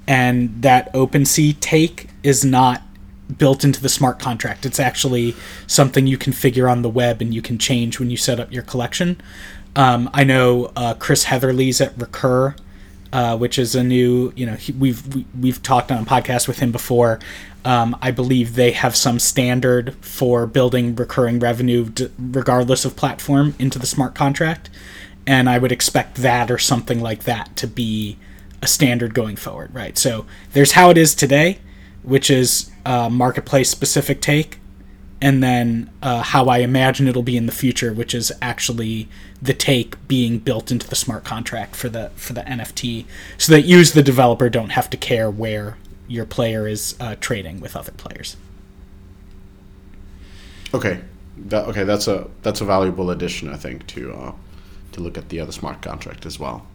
and 0.06 0.62
that 0.62 0.92
OpenSea 0.92 1.58
take 1.60 2.08
is 2.22 2.44
not 2.44 2.82
built 3.38 3.64
into 3.64 3.80
the 3.80 3.88
smart 3.88 4.18
contract. 4.18 4.66
It's 4.66 4.80
actually 4.80 5.34
something 5.66 6.06
you 6.06 6.18
configure 6.18 6.70
on 6.70 6.82
the 6.82 6.88
web 6.88 7.22
and 7.22 7.32
you 7.32 7.40
can 7.40 7.58
change 7.58 7.98
when 7.98 8.10
you 8.10 8.16
set 8.16 8.40
up 8.40 8.52
your 8.52 8.62
collection. 8.62 9.20
Um, 9.74 10.10
I 10.12 10.24
know 10.24 10.70
uh, 10.76 10.94
Chris 10.94 11.24
Heatherly's 11.24 11.80
at 11.80 11.96
Recur 11.98 12.54
uh, 13.12 13.36
which 13.36 13.58
is 13.58 13.74
a 13.74 13.84
new, 13.84 14.32
you 14.36 14.46
know, 14.46 14.54
he, 14.54 14.72
we've 14.72 15.14
we, 15.14 15.22
have 15.22 15.40
we 15.40 15.48
have 15.50 15.62
talked 15.62 15.92
on 15.92 16.02
a 16.02 16.06
podcast 16.06 16.48
with 16.48 16.58
him 16.58 16.72
before. 16.72 17.20
Um, 17.64 17.96
I 18.02 18.10
believe 18.10 18.54
they 18.54 18.72
have 18.72 18.96
some 18.96 19.18
standard 19.18 19.94
for 20.00 20.46
building 20.46 20.96
recurring 20.96 21.38
revenue, 21.38 21.88
d- 21.90 22.10
regardless 22.18 22.84
of 22.84 22.96
platform, 22.96 23.54
into 23.58 23.78
the 23.78 23.86
smart 23.86 24.14
contract, 24.14 24.70
and 25.26 25.48
I 25.48 25.58
would 25.58 25.70
expect 25.70 26.16
that 26.16 26.50
or 26.50 26.58
something 26.58 27.00
like 27.00 27.24
that 27.24 27.54
to 27.56 27.66
be 27.66 28.18
a 28.62 28.66
standard 28.66 29.12
going 29.12 29.36
forward, 29.36 29.74
right? 29.74 29.98
So 29.98 30.24
there's 30.52 30.72
how 30.72 30.90
it 30.90 30.96
is 30.96 31.14
today, 31.14 31.58
which 32.02 32.30
is 32.30 32.70
a 32.86 33.10
marketplace 33.10 33.68
specific 33.68 34.20
take, 34.20 34.58
and 35.22 35.40
then 35.40 35.88
uh, 36.02 36.20
how 36.20 36.46
I 36.46 36.58
imagine 36.58 37.06
it'll 37.06 37.22
be 37.22 37.36
in 37.36 37.46
the 37.46 37.52
future, 37.52 37.92
which 37.92 38.12
is 38.12 38.32
actually 38.42 39.08
the 39.40 39.54
take 39.54 39.96
being 40.08 40.40
built 40.40 40.72
into 40.72 40.88
the 40.88 40.96
smart 40.96 41.22
contract 41.22 41.76
for 41.76 41.88
the 41.88 42.10
for 42.16 42.32
the 42.32 42.42
NFT, 42.42 43.06
so 43.38 43.52
that 43.52 43.62
you 43.62 43.78
as 43.78 43.92
the 43.92 44.02
developer 44.02 44.50
don't 44.50 44.70
have 44.70 44.90
to 44.90 44.96
care 44.96 45.30
where 45.30 45.78
your 46.08 46.26
player 46.26 46.66
is 46.66 46.96
uh, 46.98 47.14
trading 47.20 47.60
with 47.60 47.76
other 47.76 47.92
players. 47.92 48.36
Okay, 50.74 51.00
that, 51.36 51.68
okay, 51.68 51.84
that's 51.84 52.08
a 52.08 52.28
that's 52.42 52.60
a 52.60 52.64
valuable 52.64 53.12
addition, 53.12 53.48
I 53.48 53.56
think, 53.56 53.86
to 53.88 54.12
uh, 54.12 54.32
to 54.90 55.00
look 55.00 55.16
at 55.16 55.28
the 55.28 55.38
other 55.38 55.52
smart 55.52 55.82
contract 55.82 56.26
as 56.26 56.40
well. 56.40 56.66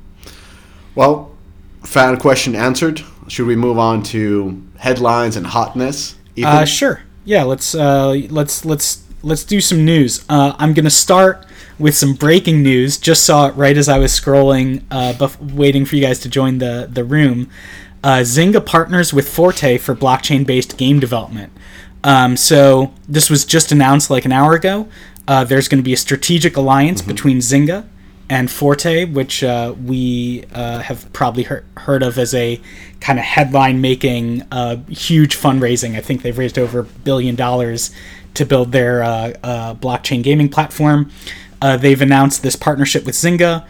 Well, 0.95 1.35
fan 1.83 2.15
question 2.15 2.55
answered. 2.55 3.03
Should 3.27 3.47
we 3.47 3.57
move 3.57 3.77
on 3.77 4.03
to 4.03 4.63
headlines 4.77 5.35
and 5.35 5.45
hotness? 5.45 6.15
Uh, 6.41 6.63
sure 6.63 7.01
yeah, 7.27 7.43
let's 7.43 7.75
uh, 7.75 8.11
let's 8.29 8.63
let's 8.63 9.03
let's 9.21 9.43
do 9.43 9.59
some 9.59 9.83
news. 9.83 10.23
Uh, 10.29 10.55
I'm 10.57 10.73
gonna 10.73 10.89
start 10.89 11.45
with 11.77 11.95
some 11.95 12.13
breaking 12.13 12.63
news. 12.63 12.97
Just 12.97 13.25
saw 13.25 13.47
it 13.47 13.51
right 13.51 13.75
as 13.75 13.89
I 13.89 13.99
was 13.99 14.17
scrolling, 14.17 14.83
uh, 14.89 15.11
bef- 15.11 15.53
waiting 15.53 15.85
for 15.85 15.97
you 15.97 16.01
guys 16.01 16.19
to 16.21 16.29
join 16.29 16.59
the 16.59 16.87
the 16.89 17.03
room. 17.03 17.49
Uh, 18.01 18.19
Zynga 18.19 18.65
partners 18.65 19.13
with 19.13 19.27
Forte 19.27 19.77
for 19.77 19.93
blockchain-based 19.93 20.77
game 20.77 21.01
development. 21.01 21.51
Um, 22.01 22.37
so 22.37 22.93
this 23.09 23.29
was 23.29 23.43
just 23.43 23.73
announced 23.73 24.09
like 24.09 24.23
an 24.23 24.31
hour 24.31 24.53
ago. 24.53 24.87
Uh, 25.27 25.43
there's 25.43 25.67
going 25.67 25.79
to 25.79 25.83
be 25.83 25.91
a 25.91 25.97
strategic 25.97 26.55
alliance 26.55 27.01
mm-hmm. 27.01 27.11
between 27.11 27.37
Zynga 27.39 27.85
and 28.29 28.51
Forte, 28.51 29.05
which 29.05 29.43
uh, 29.43 29.73
we 29.85 30.43
uh, 30.53 30.79
have 30.79 31.11
probably 31.13 31.43
heard, 31.43 31.65
heard 31.77 32.03
of 32.03 32.17
as 32.17 32.33
a 32.33 32.59
kind 32.99 33.19
of 33.19 33.25
headline 33.25 33.79
making 33.79 34.43
uh, 34.51 34.77
huge 34.89 35.37
fundraising. 35.37 35.95
I 35.95 36.01
think 36.01 36.21
they've 36.23 36.37
raised 36.37 36.57
over 36.59 36.79
a 36.79 36.83
billion 36.83 37.35
dollars 37.35 37.91
to 38.33 38.45
build 38.45 38.71
their 38.71 39.01
uh, 39.03 39.33
uh, 39.43 39.75
blockchain 39.75 40.23
gaming 40.23 40.49
platform. 40.49 41.09
Uh, 41.61 41.77
they've 41.77 42.01
announced 42.01 42.43
this 42.43 42.55
partnership 42.55 43.05
with 43.05 43.15
Zynga. 43.15 43.65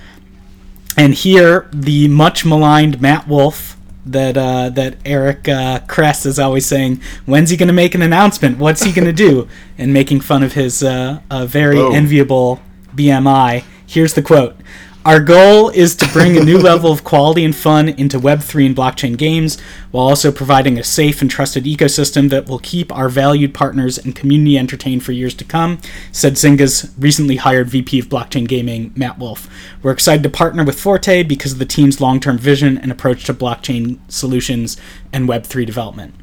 And 0.98 1.14
here, 1.14 1.70
the 1.72 2.08
much 2.08 2.44
maligned 2.44 3.00
Matt 3.00 3.28
Wolf, 3.28 3.76
that 4.08 4.38
uh, 4.38 4.70
that 4.70 4.96
Eric 5.06 5.48
uh, 5.50 5.82
Kress 5.88 6.26
is 6.26 6.40
always 6.40 6.66
saying, 6.66 7.02
when's 7.26 7.50
he 7.50 7.58
going 7.58 7.68
to 7.68 7.74
make 7.74 7.94
an 7.94 8.02
announcement? 8.02 8.58
What's 8.58 8.84
he 8.84 8.92
going 8.92 9.06
to 9.06 9.14
do? 9.14 9.48
And 9.78 9.94
making 9.94 10.22
fun 10.22 10.42
of 10.42 10.54
his 10.54 10.82
uh, 10.82 11.20
uh, 11.30 11.46
very 11.46 11.78
Oh. 11.78 11.92
enviable 11.94 12.60
BMI. 12.96 13.64
Here's 13.88 14.14
the 14.14 14.22
quote. 14.22 14.58
Our 15.06 15.22
goal 15.22 15.70
is 15.70 15.96
to 15.96 16.08
bring 16.10 16.36
a 16.36 16.44
new 16.44 16.58
level 16.58 16.92
of 16.92 17.06
quality 17.06 17.46
and 17.46 17.56
fun 17.56 17.88
into 17.88 18.20
Web3 18.20 18.66
and 18.66 18.76
blockchain 18.76 19.18
games, 19.18 19.58
while 19.92 20.06
also 20.06 20.34
providing 20.34 20.78
a 20.78 20.84
safe 20.84 21.22
and 21.22 21.32
trusted 21.32 21.64
ecosystem 21.64 22.30
that 22.30 22.50
will 22.50 22.60
keep 22.60 22.94
our 22.94 23.08
valued 23.08 23.54
partners 23.54 23.98
and 23.98 24.14
community 24.14 24.58
entertained 24.58 25.06
for 25.06 25.14
years 25.14 25.34
to 25.36 25.46
come, 25.46 25.80
said 26.12 26.34
Zynga's 26.34 26.94
recently 27.00 27.38
hired 27.38 27.70
VP 27.70 28.00
of 28.00 28.10
Blockchain 28.10 28.46
Gaming, 28.46 28.92
Matt 28.98 29.18
Wolf. 29.18 29.48
We're 29.82 29.92
excited 29.92 30.24
to 30.24 30.30
partner 30.30 30.66
with 30.66 30.78
Forte 30.78 31.24
because 31.24 31.54
of 31.54 31.60
the 31.60 31.66
team's 31.66 32.02
long 32.02 32.20
term 32.20 32.38
vision 32.38 32.78
and 32.78 32.92
approach 32.92 33.24
to 33.24 33.34
blockchain 33.34 34.00
solutions 34.10 34.76
and 35.14 35.30
Web3 35.30 35.66
development. 35.66 36.14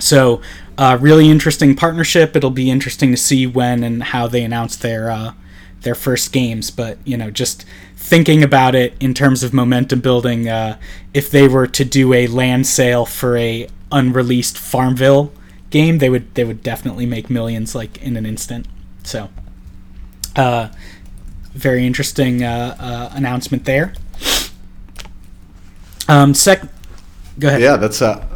So, 0.00 0.42
uh, 0.76 0.98
really 1.00 1.30
interesting 1.30 1.74
partnership. 1.74 2.36
It'll 2.36 2.50
be 2.50 2.70
interesting 2.70 3.10
to 3.10 3.16
see 3.16 3.46
when 3.46 3.82
and 3.82 4.02
how 4.02 4.26
they 4.26 4.44
announce 4.44 4.76
their 4.76 5.10
uh, 5.10 5.32
their 5.82 5.94
first 5.94 6.32
games. 6.32 6.70
But 6.70 6.98
you 7.04 7.16
know, 7.16 7.30
just 7.30 7.64
thinking 7.96 8.42
about 8.42 8.74
it 8.74 8.94
in 9.00 9.14
terms 9.14 9.42
of 9.42 9.52
momentum 9.52 10.00
building, 10.00 10.48
uh, 10.48 10.78
if 11.14 11.30
they 11.30 11.48
were 11.48 11.66
to 11.66 11.84
do 11.84 12.12
a 12.12 12.26
land 12.26 12.66
sale 12.66 13.06
for 13.06 13.36
a 13.36 13.68
unreleased 13.90 14.58
Farmville 14.58 15.32
game, 15.70 15.98
they 15.98 16.10
would 16.10 16.34
they 16.34 16.44
would 16.44 16.62
definitely 16.62 17.06
make 17.06 17.30
millions 17.30 17.74
like 17.74 18.02
in 18.02 18.16
an 18.16 18.26
instant. 18.26 18.66
So, 19.02 19.28
uh, 20.36 20.68
very 21.52 21.86
interesting 21.86 22.42
uh, 22.42 22.76
uh, 22.78 23.16
announcement 23.16 23.64
there. 23.64 23.94
Um, 26.08 26.34
sec. 26.34 26.62
Go 27.38 27.48
ahead. 27.48 27.62
Yeah, 27.62 27.76
that's 27.76 28.02
uh, 28.02 28.26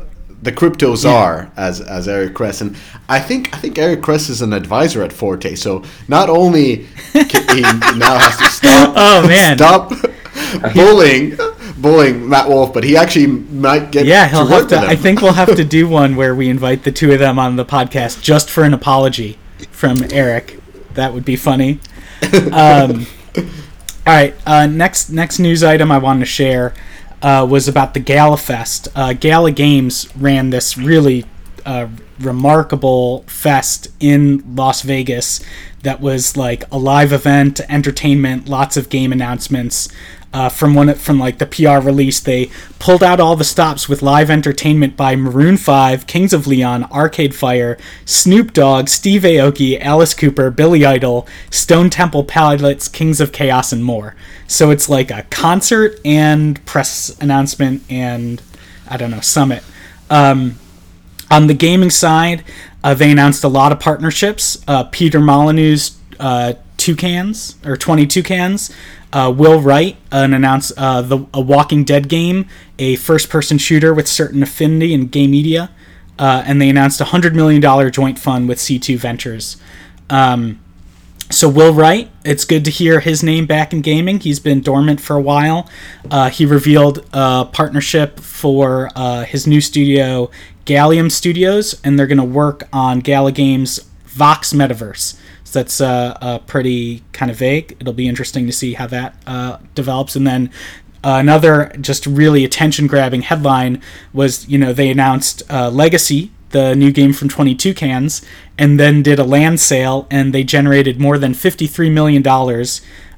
the 0.47 0.53
crypto 0.53 0.95
czar, 0.95 1.51
as 1.57 1.81
as 1.83 2.09
Eric 2.09 2.33
Kress, 2.35 2.61
and 2.63 2.75
I 3.09 3.19
think 3.21 3.53
I 3.55 3.59
think 3.59 3.79
Eric 3.79 4.01
Kress 4.01 4.31
is 4.31 4.41
an 4.41 4.53
advisor 4.55 5.03
at 5.03 5.13
Forte. 5.13 5.55
So 5.57 5.83
not 6.09 6.31
only 6.31 6.87
can 7.13 7.55
he 7.55 7.61
now 7.99 8.17
has 8.19 8.37
to 8.39 8.45
stop, 8.47 8.95
Oh, 8.97 9.27
man. 9.29 9.59
stop 9.59 9.93
bullying 10.75 11.37
bullying 11.79 12.29
Matt 12.29 12.49
Wolf, 12.49 12.73
but 12.73 12.85
he 12.85 12.97
actually 12.97 13.27
might 13.27 13.91
get 13.91 14.07
Yeah, 14.07 14.27
he'll 14.29 14.47
to 14.47 14.55
have 14.55 14.69
to. 14.69 14.79
I 14.79 14.97
think 14.97 15.21
we'll 15.21 15.33
have 15.35 15.55
to 15.57 15.65
do 15.79 15.89
one 15.89 16.17
where 16.17 16.35
we 16.35 16.49
invite 16.49 16.85
the 16.85 16.93
two 16.93 17.13
of 17.13 17.19
them 17.19 17.39
on 17.39 17.57
the 17.57 17.65
podcast 17.65 18.23
just 18.23 18.49
for 18.49 18.63
an 18.65 18.73
apology 18.73 19.39
from 19.71 19.99
Eric. 20.13 20.59
That 20.95 21.13
would 21.13 21.25
be 21.25 21.37
funny. 21.37 21.81
Um, 22.53 23.07
all 23.37 24.13
right, 24.15 24.35
uh, 24.47 24.67
next 24.67 25.11
next 25.11 25.39
news 25.41 25.63
item 25.65 25.91
I 25.91 25.99
wanted 25.99 26.21
to 26.21 26.27
share 26.27 26.73
uh, 27.23 27.47
was 27.49 27.69
about 27.69 27.95
the 27.95 28.01
Gala 28.01 28.37
Fest. 28.37 28.89
Uh, 28.95 29.13
Gala 29.13 29.51
Games 29.51 30.09
ran 30.17 30.51
this 30.51 30.77
really 30.77 31.25
uh, 31.65 31.89
remarkable 32.21 33.23
fest 33.27 33.89
in 34.01 34.55
Las 34.55 34.83
Vegas 34.83 35.41
that 35.83 36.01
was 36.01 36.37
like 36.37 36.65
a 36.73 36.79
live 36.79 37.13
event, 37.13 37.61
entertainment, 37.69 38.49
lots 38.49 38.77
of 38.77 38.89
game 38.89 39.13
announcements. 39.13 39.89
Uh, 40.37 40.51
from 40.51 40.75
one 40.75 40.93
from 40.97 41.19
like 41.19 41.39
the 41.39 41.47
PR 41.47 41.79
release, 41.79 42.21
they 42.21 42.51
pulled 42.79 43.03
out 43.03 43.19
all 43.19 43.37
the 43.37 43.43
stops 43.43 43.89
with 43.89 44.03
live 44.03 44.29
entertainment 44.29 44.95
by 44.95 45.17
Maroon 45.17 45.57
Five, 45.57 46.07
Kings 46.07 46.35
of 46.35 46.47
Leon, 46.47 46.85
Arcade 46.93 47.35
Fire, 47.35 47.79
Snoop 48.05 48.53
Dogg, 48.53 48.91
Steve 48.91 49.23
Aoki, 49.23 49.81
Alice 49.81 50.13
Cooper, 50.13 50.51
Billy 50.51 50.85
Idol, 50.85 51.27
Stone 51.49 51.89
Temple 51.89 52.23
Pilots, 52.23 52.87
Kings 52.87 53.19
of 53.19 53.33
Chaos, 53.33 53.73
and 53.73 53.83
more. 53.83 54.15
So 54.47 54.71
it's 54.71 54.91
like 54.91 55.11
a 55.11 55.23
concert 55.31 55.99
and 56.05 56.63
press 56.67 57.17
announcement 57.19 57.83
and 57.89 58.43
I 58.91 58.99
don't 58.99 59.11
know 59.11 59.21
summit. 59.21 59.65
Um, 60.11 60.59
on 61.31 61.47
the 61.47 61.55
gaming 61.55 61.89
side, 61.89 62.45
uh, 62.85 62.93
they 62.93 63.11
announced 63.11 63.43
a 63.43 63.49
lot 63.49 63.73
of 63.73 63.81
partnerships. 63.81 64.63
Uh, 64.69 64.85
Peter 64.85 65.19
Molyneux's 65.19 65.99
uh, 66.21 66.53
Toucans 66.87 67.57
or 67.65 67.77
Twenty 67.77 68.07
Toucans. 68.07 68.73
Uh, 69.13 69.33
Will 69.37 69.61
Wright 69.61 69.97
uh, 70.13 70.29
announced 70.31 70.73
uh, 70.77 71.03
the 71.03 71.27
a 71.35 71.41
Walking 71.41 71.85
Dead 71.85 72.09
game, 72.09 72.47
a 72.79 72.97
first-person 72.97 73.59
shooter 73.59 73.93
with 73.93 74.07
Certain 74.07 74.43
Affinity 74.43 74.95
in 74.95 75.07
game 75.07 75.33
media, 75.33 75.71
uh, 76.19 76.45
and 76.47 76.61
they 76.63 76.69
announced 76.69 77.01
a 77.01 77.07
hundred 77.07 77.35
million 77.35 77.61
dollar 77.61 77.91
joint 77.91 78.19
fund 78.19 78.49
with 78.49 78.59
C2 78.59 78.99
Ventures. 78.99 79.57
Um, 80.09 80.61
so 81.29 81.49
Will 81.49 81.75
Wright, 81.75 82.09
it's 82.25 82.45
good 82.45 82.65
to 82.67 82.71
hear 82.71 83.01
his 83.01 83.23
name 83.25 83.47
back 83.47 83.73
in 83.73 83.81
gaming. 83.81 84.21
He's 84.21 84.39
been 84.39 84.61
dormant 84.61 85.01
for 85.01 85.17
a 85.17 85.21
while. 85.21 85.69
Uh, 86.09 86.31
he 86.31 86.47
revealed 86.47 87.05
a 87.13 87.47
partnership 87.51 88.21
for 88.21 88.91
uh, 88.95 89.25
his 89.25 89.45
new 89.45 89.61
studio, 89.61 90.31
Gallium 90.67 91.11
Studios, 91.11 91.81
and 91.83 91.99
they're 91.99 92.07
going 92.07 92.19
to 92.19 92.25
work 92.25 92.69
on 92.73 93.01
Gala 93.01 93.33
Games' 93.33 93.81
Vox 94.05 94.53
Metaverse. 94.53 95.19
So 95.47 95.61
that's 95.61 95.81
uh, 95.81 96.19
uh, 96.21 96.39
pretty 96.41 97.05
kind 97.13 97.31
of 97.31 97.37
vague. 97.37 97.77
It'll 97.79 97.93
be 97.93 98.09
interesting 98.09 98.47
to 98.47 98.53
see 98.53 98.75
how 98.75 98.89
that 98.89 99.17
uh, 99.29 99.59
develops. 99.77 100.17
And 100.17 100.27
then 100.27 100.51
uh, 101.05 101.19
another 101.21 101.73
just 101.81 102.05
really 102.05 102.45
attention-grabbing 102.45 103.23
headline 103.23 103.81
was, 104.13 104.49
you 104.49 104.59
know, 104.59 104.73
they 104.73 104.91
announced 104.91 105.45
uh, 105.49 105.71
Legacy, 105.71 106.33
the 106.51 106.75
new 106.75 106.91
game 106.91 107.13
from 107.13 107.29
22 107.29 107.75
Cans, 107.75 108.23
and 108.59 108.81
then 108.81 109.05
did 109.05 109.21
a 109.21 109.25
land 109.25 109.61
sale, 109.61 110.09
and 110.11 110.35
they 110.35 110.43
generated 110.43 111.01
more 111.01 111.17
than 111.17 111.33
$53 111.33 111.93
million 111.93 112.27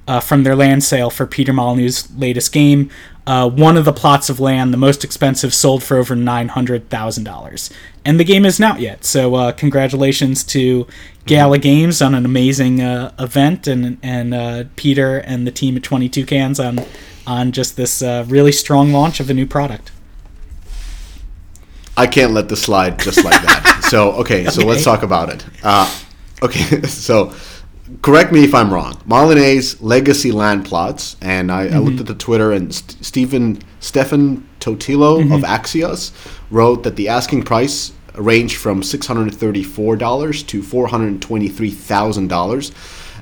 uh, 0.07 0.21
from 0.21 0.43
their 0.43 0.55
land 0.55 0.85
sale 0.85 1.09
for 1.09 1.27
Peter 1.27 1.55
Molyneux's 1.55 2.15
latest 2.15 2.53
game. 2.53 2.91
Uh, 3.27 3.49
one 3.49 3.79
of 3.79 3.87
the 3.87 3.93
plots 3.93 4.29
of 4.29 4.39
land, 4.39 4.73
the 4.73 4.79
most 4.79 5.03
expensive, 5.03 5.55
sold 5.55 5.83
for 5.83 5.97
over 5.97 6.15
$900,000. 6.15 7.73
And 8.09 8.19
the 8.19 8.25
game 8.25 8.47
isn't 8.47 8.65
out 8.65 8.81
yet, 8.81 9.05
so 9.05 9.35
uh, 9.35 9.53
congratulations 9.53 10.43
to 10.45 10.87
Gala 11.27 11.59
Games 11.59 12.01
on 12.01 12.15
an 12.15 12.25
amazing 12.25 12.81
uh, 12.81 13.13
event, 13.19 13.67
and, 13.67 13.99
and 14.03 14.33
uh, 14.33 14.65
Peter 14.77 15.19
and 15.19 15.47
the 15.47 15.51
team 15.51 15.77
at 15.77 15.83
22 15.83 16.25
Cans 16.25 16.59
on, 16.59 16.81
on 17.27 17.53
just 17.53 17.77
this 17.77 18.01
uh, 18.01 18.25
really 18.27 18.51
strong 18.51 18.95
launch 18.95 19.21
of 19.21 19.29
a 19.29 19.35
new 19.35 19.45
product. 19.45 19.93
I 21.99 22.07
can't 22.07 22.33
let 22.33 22.49
this 22.49 22.63
slide 22.63 22.99
just 22.99 23.23
like 23.23 23.43
that. 23.43 23.83
so 23.91 24.13
okay, 24.13 24.47
so 24.47 24.65
let's 24.65 24.85
talk 24.85 25.03
about 25.03 25.29
it. 25.29 25.45
Uh, 25.63 25.95
okay, 26.43 26.81
so 26.87 27.35
correct 28.01 28.33
me 28.33 28.43
if 28.43 28.55
I'm 28.55 28.73
wrong. 28.73 28.95
Molyneux's 29.05 29.83
legacy 29.83 30.33
land 30.33 30.65
plots, 30.65 31.19
and 31.21 31.53
I, 31.53 31.67
I 31.67 31.77
looked 31.77 32.01
at 32.01 32.07
the 32.07 32.15
Twitter, 32.15 32.53
and 32.53 32.75
St- 32.75 33.05
Stephen 33.05 33.61
Stefan 33.81 34.49
Totilo 34.61 35.21
of 35.35 35.43
Axios 35.43 36.11
wrote 36.51 36.85
that 36.85 36.97
the 36.97 37.09
asking 37.09 37.43
price 37.43 37.93
ranged 38.19 38.57
from 38.57 38.83
six 38.83 39.07
hundred 39.07 39.35
thirty-four 39.35 39.97
dollars 39.97 40.43
to 40.45 40.63
four 40.63 40.89
hundred 40.89 41.23
twenty-three 41.23 41.71
thousand 41.71 42.29
dollars. 42.29 42.73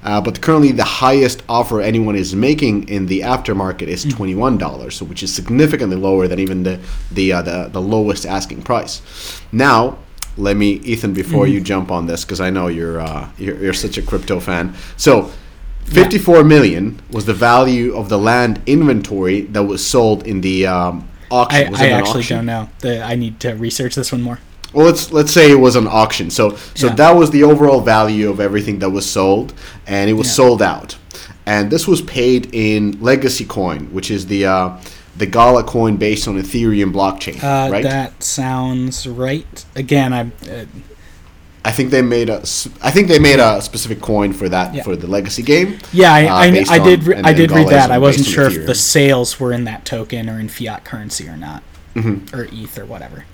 Uh, 0.03 0.21
but 0.21 0.41
currently, 0.41 0.71
the 0.71 0.85
highest 0.85 1.43
offer 1.49 1.81
anyone 1.81 2.15
is 2.15 2.35
making 2.35 2.88
in 2.88 3.07
the 3.07 3.21
aftermarket 3.21 3.88
is 3.88 4.05
twenty-one 4.05 4.57
dollars, 4.57 4.95
so 4.95 5.05
which 5.05 5.23
is 5.23 5.35
significantly 5.35 5.97
lower 5.97 6.29
than 6.29 6.38
even 6.38 6.62
the 6.62 6.79
the, 7.12 7.33
uh, 7.33 7.43
the 7.43 7.69
the 7.73 7.81
lowest 7.81 8.25
asking 8.25 8.62
price. 8.62 9.03
Now, 9.50 9.99
let 10.37 10.57
me, 10.57 10.73
Ethan, 10.85 11.12
before 11.12 11.49
you 11.49 11.61
jump 11.61 11.91
on 11.91 12.07
this, 12.07 12.25
because 12.25 12.41
I 12.41 12.50
know 12.50 12.69
you're, 12.69 13.00
uh, 13.00 13.29
you're 13.38 13.59
you're 13.59 13.73
such 13.73 13.99
a 13.99 14.03
crypto 14.03 14.38
fan. 14.38 14.75
So, 14.97 15.33
fifty-four 15.87 16.45
million 16.45 17.00
was 17.11 17.25
the 17.25 17.35
value 17.35 17.97
of 17.97 18.09
the 18.09 18.19
land 18.19 18.61
inventory 18.67 19.41
that 19.53 19.65
was 19.65 19.85
sold 19.85 20.26
in 20.26 20.41
the 20.41 20.67
um, 20.67 21.09
auction. 21.31 21.67
I, 21.67 21.71
Was 21.71 21.81
I 21.81 21.88
actually 21.88 22.21
auction? 22.21 22.37
don't 22.37 22.47
know. 22.47 22.69
The, 22.79 23.03
I 23.03 23.17
need 23.17 23.41
to 23.41 23.55
research 23.55 23.95
this 23.97 24.12
one 24.12 24.23
more. 24.23 24.38
Well, 24.76 24.85
let's 24.85 25.11
let's 25.11 25.33
say 25.33 25.50
it 25.50 25.59
was 25.68 25.75
an 25.75 25.87
auction. 25.87 26.28
So 26.30 26.54
so 26.75 26.88
Yeah. 26.88 26.95
that 26.97 27.16
was 27.16 27.30
the 27.30 27.42
overall 27.45 27.80
value 27.80 28.28
of 28.28 28.40
everything 28.40 28.78
that 28.80 28.90
was 28.90 29.06
sold, 29.06 29.54
and 29.87 30.11
it 30.11 30.12
was 30.12 30.26
Yeah. 30.26 30.33
sold 30.35 30.61
out. 30.62 30.97
And 31.47 31.71
this 31.71 31.88
was 31.88 32.02
paid 32.02 32.49
in 32.52 32.99
Legacy 33.00 33.45
Coin, 33.47 33.88
which 33.90 34.11
is 34.11 34.26
the 34.26 34.45
uh, 34.47 34.71
the 35.16 35.25
Gala 35.26 35.62
coin 35.64 35.97
based 35.97 36.28
on 36.28 36.35
Ethereum 36.42 36.92
blockchain, 36.92 37.42
Uh, 37.42 37.71
right? 37.73 37.83
That 37.83 38.23
sounds 38.23 39.06
right. 39.06 39.64
Again, 39.75 40.12
I 40.12 40.21
uh, 40.21 40.64
I 41.64 41.73
think 41.73 41.90
they 41.90 42.02
made 42.02 42.28
a 42.28 42.40
I 42.83 42.90
think 42.90 43.09
they 43.09 43.18
made 43.18 43.40
a 43.40 43.62
specific 43.62 44.02
coin 44.02 44.35
for 44.35 44.49
that 44.50 44.75
Yeah. 44.75 44.83
for 44.83 44.95
the 44.95 45.06
Legacy 45.06 45.42
game. 45.42 45.78
yeah, 45.92 46.12
I, 46.12 46.26
uh, 46.26 46.35
I, 46.35 46.64
I 46.76 46.78
did 46.80 47.04
re- 47.04 47.21
I 47.25 47.33
did 47.33 47.50
read 47.50 47.68
that. 47.68 47.90
I 47.90 47.97
wasn't 47.99 48.26
sure 48.26 48.47
if 48.49 48.66
the 48.66 48.75
sales 48.75 49.40
were 49.40 49.52
in 49.54 49.64
that 49.64 49.87
token 49.87 50.28
or 50.28 50.38
in 50.38 50.49
fiat 50.49 50.85
currency 50.85 51.26
or 51.28 51.37
not, 51.38 51.62
Mm-hmm. 51.97 52.37
or 52.37 52.42
ETH 52.52 52.78
or 52.78 52.85
whatever. 52.85 53.25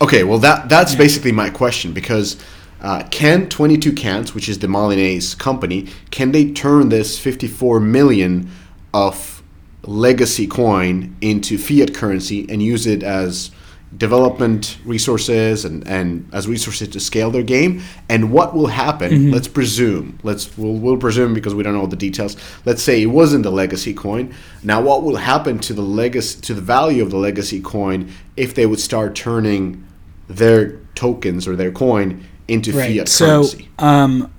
Okay, 0.00 0.22
well 0.22 0.38
that 0.38 0.68
that's 0.68 0.94
basically 0.94 1.32
my 1.32 1.50
question 1.50 1.92
because 1.92 2.36
uh, 2.80 3.02
can 3.10 3.48
22 3.48 3.92
Cans, 3.92 4.34
which 4.34 4.48
is 4.48 4.60
the 4.60 4.68
Molyneux's 4.68 5.34
company, 5.34 5.88
can 6.12 6.30
they 6.30 6.52
turn 6.52 6.88
this 6.88 7.18
54 7.18 7.80
million 7.80 8.48
of 8.94 9.42
legacy 9.82 10.46
coin 10.46 11.16
into 11.20 11.58
fiat 11.58 11.94
currency 11.94 12.46
and 12.48 12.62
use 12.62 12.86
it 12.86 13.02
as 13.02 13.50
development 13.96 14.76
resources 14.84 15.64
and, 15.64 15.86
and 15.88 16.28
as 16.32 16.46
resources 16.46 16.86
to 16.90 17.00
scale 17.00 17.32
their 17.32 17.42
game? 17.42 17.82
And 18.08 18.30
what 18.30 18.54
will 18.54 18.68
happen? 18.68 19.32
Let's 19.32 19.48
presume 19.48 20.20
let's 20.22 20.56
we'll, 20.56 20.74
we'll 20.74 20.98
presume 20.98 21.34
because 21.34 21.56
we 21.56 21.64
don't 21.64 21.74
know 21.74 21.88
the 21.88 21.96
details. 21.96 22.36
Let's 22.64 22.84
say 22.84 23.02
it 23.02 23.06
wasn't 23.06 23.44
a 23.46 23.50
legacy 23.50 23.94
coin. 23.94 24.32
Now 24.62 24.80
what 24.80 25.02
will 25.02 25.16
happen 25.16 25.58
to 25.60 25.72
the 25.72 25.82
legacy 25.82 26.40
to 26.42 26.54
the 26.54 26.62
value 26.62 27.02
of 27.02 27.10
the 27.10 27.18
legacy 27.18 27.60
coin 27.60 28.12
if 28.36 28.54
they 28.54 28.66
would 28.66 28.78
start 28.78 29.16
turning 29.16 29.86
their 30.28 30.76
tokens 30.94 31.48
or 31.48 31.56
their 31.56 31.72
coin 31.72 32.24
into 32.46 32.72
fiat 32.72 33.08
so, 33.08 33.42
currency 33.42 33.68
um, 33.78 34.32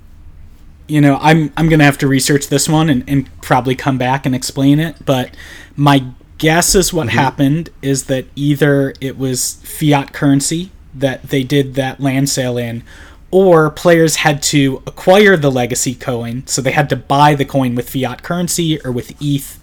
you 0.89 0.99
know, 0.99 1.17
I'm 1.21 1.53
I'm 1.55 1.69
gonna 1.69 1.83
have 1.85 1.99
to 1.99 2.07
research 2.07 2.47
this 2.47 2.67
one 2.67 2.89
and, 2.89 3.03
and 3.07 3.41
probably 3.41 3.75
come 3.75 3.97
back 3.97 4.25
and 4.25 4.33
explain 4.33 4.79
it. 4.79 5.05
But 5.05 5.35
my 5.75 6.03
guess 6.39 6.73
is 6.73 6.91
what 6.91 7.09
happened 7.09 7.69
is 7.81 8.05
that 8.05 8.25
either 8.35 8.93
it 8.99 9.17
was 9.17 9.55
fiat 9.63 10.11
currency 10.13 10.71
that 10.93 11.23
they 11.23 11.43
did 11.43 11.75
that 11.75 11.99
land 11.99 12.27
sale 12.27 12.57
in, 12.57 12.83
or 13.29 13.69
players 13.69 14.17
had 14.17 14.41
to 14.41 14.81
acquire 14.87 15.37
the 15.37 15.51
legacy 15.51 15.93
coin, 15.93 16.45
so 16.47 16.61
they 16.61 16.71
had 16.71 16.89
to 16.89 16.95
buy 16.95 17.35
the 17.35 17.45
coin 17.45 17.75
with 17.75 17.89
fiat 17.89 18.23
currency 18.23 18.81
or 18.83 18.91
with 18.91 19.13
ETH, 19.21 19.59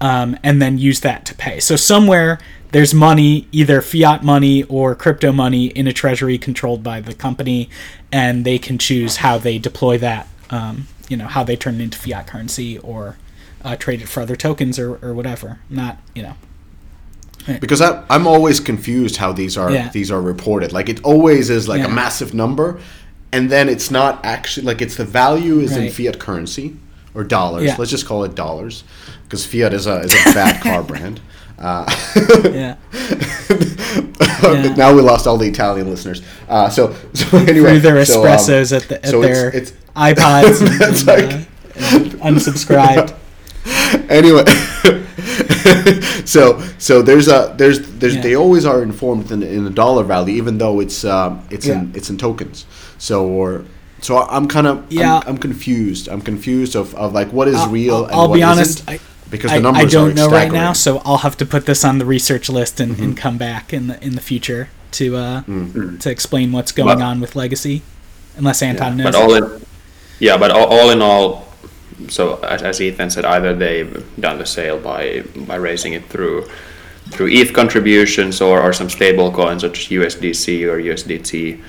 um, 0.00 0.38
and 0.42 0.62
then 0.62 0.78
use 0.78 1.00
that 1.00 1.26
to 1.26 1.34
pay. 1.34 1.60
So 1.60 1.76
somewhere 1.76 2.38
there's 2.72 2.92
money, 2.94 3.46
either 3.52 3.80
fiat 3.80 4.22
money 4.24 4.64
or 4.64 4.94
crypto 4.94 5.30
money, 5.32 5.66
in 5.66 5.86
a 5.86 5.92
treasury 5.92 6.38
controlled 6.38 6.82
by 6.82 7.00
the 7.00 7.14
company, 7.14 7.68
and 8.10 8.44
they 8.44 8.58
can 8.58 8.78
choose 8.78 9.16
how 9.18 9.38
they 9.38 9.58
deploy 9.58 9.98
that. 9.98 10.26
Um, 10.50 10.86
you 11.08 11.16
know, 11.16 11.26
how 11.26 11.44
they 11.44 11.56
turn 11.56 11.80
it 11.80 11.84
into 11.84 11.98
fiat 11.98 12.26
currency 12.26 12.78
or 12.78 13.16
uh, 13.64 13.76
trade 13.76 14.00
it 14.02 14.08
for 14.08 14.20
other 14.22 14.36
tokens 14.36 14.78
or, 14.78 14.98
or 15.02 15.12
whatever. 15.14 15.58
Not, 15.70 15.98
you 16.14 16.22
know. 16.22 16.34
because 17.60 17.80
I, 17.80 18.04
I'm 18.08 18.26
always 18.26 18.60
confused 18.60 19.16
how 19.16 19.32
these 19.32 19.56
are 19.58 19.70
Yeah. 19.70 19.88
these 19.90 20.10
are 20.10 20.20
reported. 20.20 20.72
Like 20.72 20.88
it 20.88 21.02
always 21.04 21.50
is 21.50 21.68
like 21.68 21.80
Yeah. 21.80 21.86
a 21.86 21.90
massive 21.90 22.32
number, 22.34 22.80
and 23.32 23.50
then 23.50 23.68
it's 23.68 23.90
not 23.90 24.24
actually 24.24 24.66
like 24.66 24.80
it's 24.80 24.96
the 24.96 25.04
value 25.04 25.58
is 25.60 25.76
in 25.76 25.90
fiat 25.90 26.18
currency 26.18 26.76
or 27.14 27.24
dollars. 27.24 27.64
Yeah. 27.64 27.76
Let's 27.78 27.90
just 27.90 28.06
call 28.06 28.24
it 28.24 28.34
dollars 28.34 28.84
because 29.24 29.44
fiat 29.44 29.72
is 29.74 29.86
a 29.86 30.00
is 30.00 30.12
a 30.12 30.32
bad 30.32 30.62
car 30.62 30.82
brand. 30.90 31.20
Uh, 31.62 31.84
Yeah. 32.52 32.76
Yeah. 34.42 34.74
now 34.74 34.92
we 34.94 35.02
lost 35.02 35.26
all 35.28 35.36
the 35.38 35.46
Italian 35.48 35.88
listeners. 35.88 36.20
Uh, 36.48 36.68
so 36.68 36.94
so 37.14 37.38
anyway, 37.38 37.78
Through 37.78 37.80
their 37.80 38.04
so, 38.04 38.20
um, 38.22 38.26
espressos 38.26 38.76
at, 38.76 38.88
the, 38.88 38.96
at 39.04 39.10
so 39.10 39.22
it's- 39.22 39.38
their 39.38 39.48
it's- 39.48 39.72
iPods 39.94 40.60
and, 40.88 41.06
like- 41.06 41.48
uh, 41.76 42.26
unsubscribed. 42.28 43.14
anyway 44.10 44.42
so 46.24 46.58
so 46.78 47.00
there's 47.02 47.28
a 47.28 47.54
there's 47.56 47.78
there's 47.98 48.16
Yeah. 48.16 48.22
they 48.22 48.34
always 48.36 48.66
are 48.66 48.82
informed 48.82 49.30
in, 49.30 49.42
in 49.44 49.62
the 49.64 49.70
dollar 49.70 50.02
value 50.02 50.34
even 50.34 50.58
though 50.58 50.80
it's 50.80 51.04
um 51.04 51.46
it's 51.50 51.66
in 51.66 51.92
it's 51.94 52.10
in 52.10 52.18
tokens 52.18 52.66
so 52.98 53.24
or 53.24 53.64
so 54.00 54.18
i'm 54.18 54.48
kind 54.48 54.66
of 54.66 54.84
Yeah. 54.90 55.18
I'm, 55.18 55.28
I'm 55.28 55.38
confused 55.38 56.08
i'm 56.08 56.20
confused 56.22 56.74
of, 56.74 56.92
of 56.96 57.12
like 57.12 57.32
what 57.32 57.46
is 57.46 57.54
I'll- 57.56 57.70
real 57.70 57.94
I'll, 57.96 58.04
and 58.06 58.14
I'll 58.14 58.28
what 58.30 58.34
be 58.36 58.42
honest. 58.42 58.80
isn't, 58.80 58.90
I, 58.90 58.98
because 59.30 59.50
I, 59.52 59.56
the 59.56 59.62
numbers 59.62 59.84
I 59.84 59.88
don't 59.88 60.10
are 60.10 60.14
know 60.14 60.28
right 60.30 60.52
now, 60.52 60.72
so 60.72 61.00
I'll 61.04 61.18
have 61.18 61.36
to 61.38 61.46
put 61.46 61.66
this 61.66 61.84
on 61.84 61.98
the 61.98 62.04
research 62.04 62.48
list 62.48 62.80
and, 62.80 62.92
Mm-hmm. 62.92 63.02
and 63.04 63.16
come 63.16 63.38
back 63.38 63.72
in 63.72 63.86
the 63.88 64.02
in 64.04 64.14
the 64.14 64.20
future 64.20 64.68
to 64.92 65.16
uh, 65.16 65.42
Mm. 65.42 66.00
to 66.00 66.10
explain 66.10 66.52
what's 66.52 66.72
going 66.72 66.98
But- 66.98 67.04
on 67.04 67.20
with 67.20 67.34
Legacy. 67.36 67.82
Unless 68.36 68.62
Anton 68.62 68.96
knows. 68.96 69.12
But 69.12 69.14
all 69.14 69.34
in, 69.34 69.66
yeah, 70.18 70.38
but 70.38 70.50
all, 70.50 70.64
all 70.66 70.88
in 70.90 71.02
all, 71.02 71.46
so 72.08 72.36
as, 72.42 72.62
as 72.62 72.80
Ethan 72.80 73.10
said, 73.10 73.26
either 73.26 73.54
they've 73.54 74.02
done 74.18 74.38
the 74.38 74.46
sale 74.46 74.78
by 74.78 75.22
by 75.36 75.56
raising 75.56 75.92
it 75.92 76.06
through 76.06 76.48
through 77.10 77.28
ETH 77.30 77.52
contributions 77.52 78.40
or, 78.40 78.62
or 78.62 78.72
some 78.72 78.88
stable 78.88 79.30
coins 79.30 79.60
such 79.62 79.80
as 79.80 79.88
USDC 79.88 80.62
or 80.66 80.78
USDT. 80.80 81.60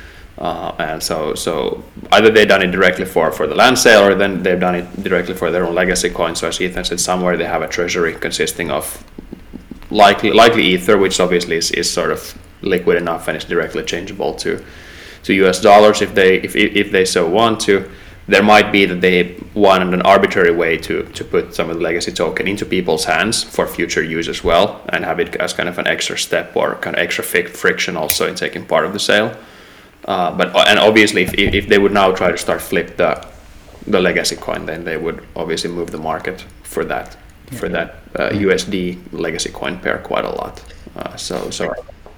Uh, 0.44 0.76
and 0.78 1.02
so, 1.02 1.34
so 1.36 1.82
either 2.12 2.30
they've 2.30 2.50
done 2.50 2.62
it 2.62 2.70
directly 2.70 3.06
for, 3.06 3.32
for 3.32 3.48
the 3.48 3.56
land 3.56 3.80
sale, 3.80 4.04
or 4.04 4.14
then 4.14 4.44
they've 4.44 4.60
done 4.60 4.76
it 4.76 5.02
directly 5.02 5.34
for 5.34 5.50
their 5.52 5.66
own 5.66 5.74
legacy 5.74 6.10
coin. 6.10 6.36
So 6.36 6.50
as 6.50 6.60
Ethan 6.60 6.84
said, 6.84 7.00
somewhere 7.00 7.38
they 7.38 7.46
have 7.46 7.62
a 7.62 7.68
treasury 7.70 8.14
consisting 8.14 8.70
of 8.70 9.06
likely 9.90 10.32
likely 10.32 10.66
ether, 10.66 10.98
which 10.98 11.22
obviously 11.22 11.56
is, 11.56 11.72
is 11.72 11.90
sort 11.90 12.12
of 12.12 12.38
liquid 12.62 12.98
enough 12.98 13.30
and 13.30 13.38
is 13.38 13.46
directly 13.46 13.84
changeable 13.84 14.34
to 14.34 14.62
to 15.24 15.34
US 15.46 15.62
dollars 15.62 16.02
if 16.02 16.14
they 16.14 16.42
if, 16.42 16.58
if 16.58 16.92
they 16.92 17.06
so 17.06 17.30
want 17.30 17.62
to. 17.62 17.90
There 18.28 18.44
might 18.44 18.70
be 18.74 18.84
that 18.86 19.00
they 19.00 19.38
want 19.54 19.94
an 19.94 20.02
arbitrary 20.02 20.52
way 20.52 20.78
to, 20.78 21.04
to 21.04 21.24
put 21.24 21.56
some 21.56 21.70
of 21.70 21.78
the 21.78 21.84
legacy 21.84 22.12
token 22.12 22.48
into 22.50 22.66
people's 22.66 23.06
hands 23.06 23.44
for 23.44 23.66
future 23.66 24.04
use 24.04 24.28
as 24.28 24.44
well, 24.44 24.82
and 24.90 25.06
have 25.06 25.22
it 25.22 25.36
as 25.38 25.54
kind 25.54 25.70
of 25.70 25.78
an 25.78 25.88
extra 25.88 26.18
step 26.18 26.54
or 26.56 26.76
kind 26.76 26.98
of 26.98 27.02
extra 27.02 27.24
friction 27.24 27.96
also 27.96 28.28
in 28.28 28.36
taking 28.36 28.66
part 28.66 28.86
of 28.86 28.92
the 28.92 29.00
sale. 29.00 29.38
Uh, 30.06 30.36
but 30.36 30.56
and 30.68 30.80
obviously, 30.80 31.24
if, 31.24 31.34
if 31.34 31.68
they 31.68 31.78
would 31.78 31.94
now 31.94 32.12
try 32.12 32.32
to 32.32 32.38
start 32.38 32.62
flip 32.62 32.98
the 32.98 33.26
the 33.88 34.00
legacy 34.00 34.36
coin, 34.36 34.66
then 34.66 34.84
they 34.84 34.98
would 34.98 35.26
obviously 35.36 35.70
move 35.70 35.92
the 35.92 35.98
market 35.98 36.46
for 36.64 36.86
that 36.86 37.18
for 37.52 37.70
that 37.70 37.96
uh, 38.16 38.30
USD 38.30 39.00
legacy 39.12 39.50
coin 39.50 39.80
pair 39.80 40.00
quite 40.00 40.26
a 40.26 40.30
lot. 40.30 40.64
Uh, 40.96 41.16
so 41.16 41.50
so 41.50 41.74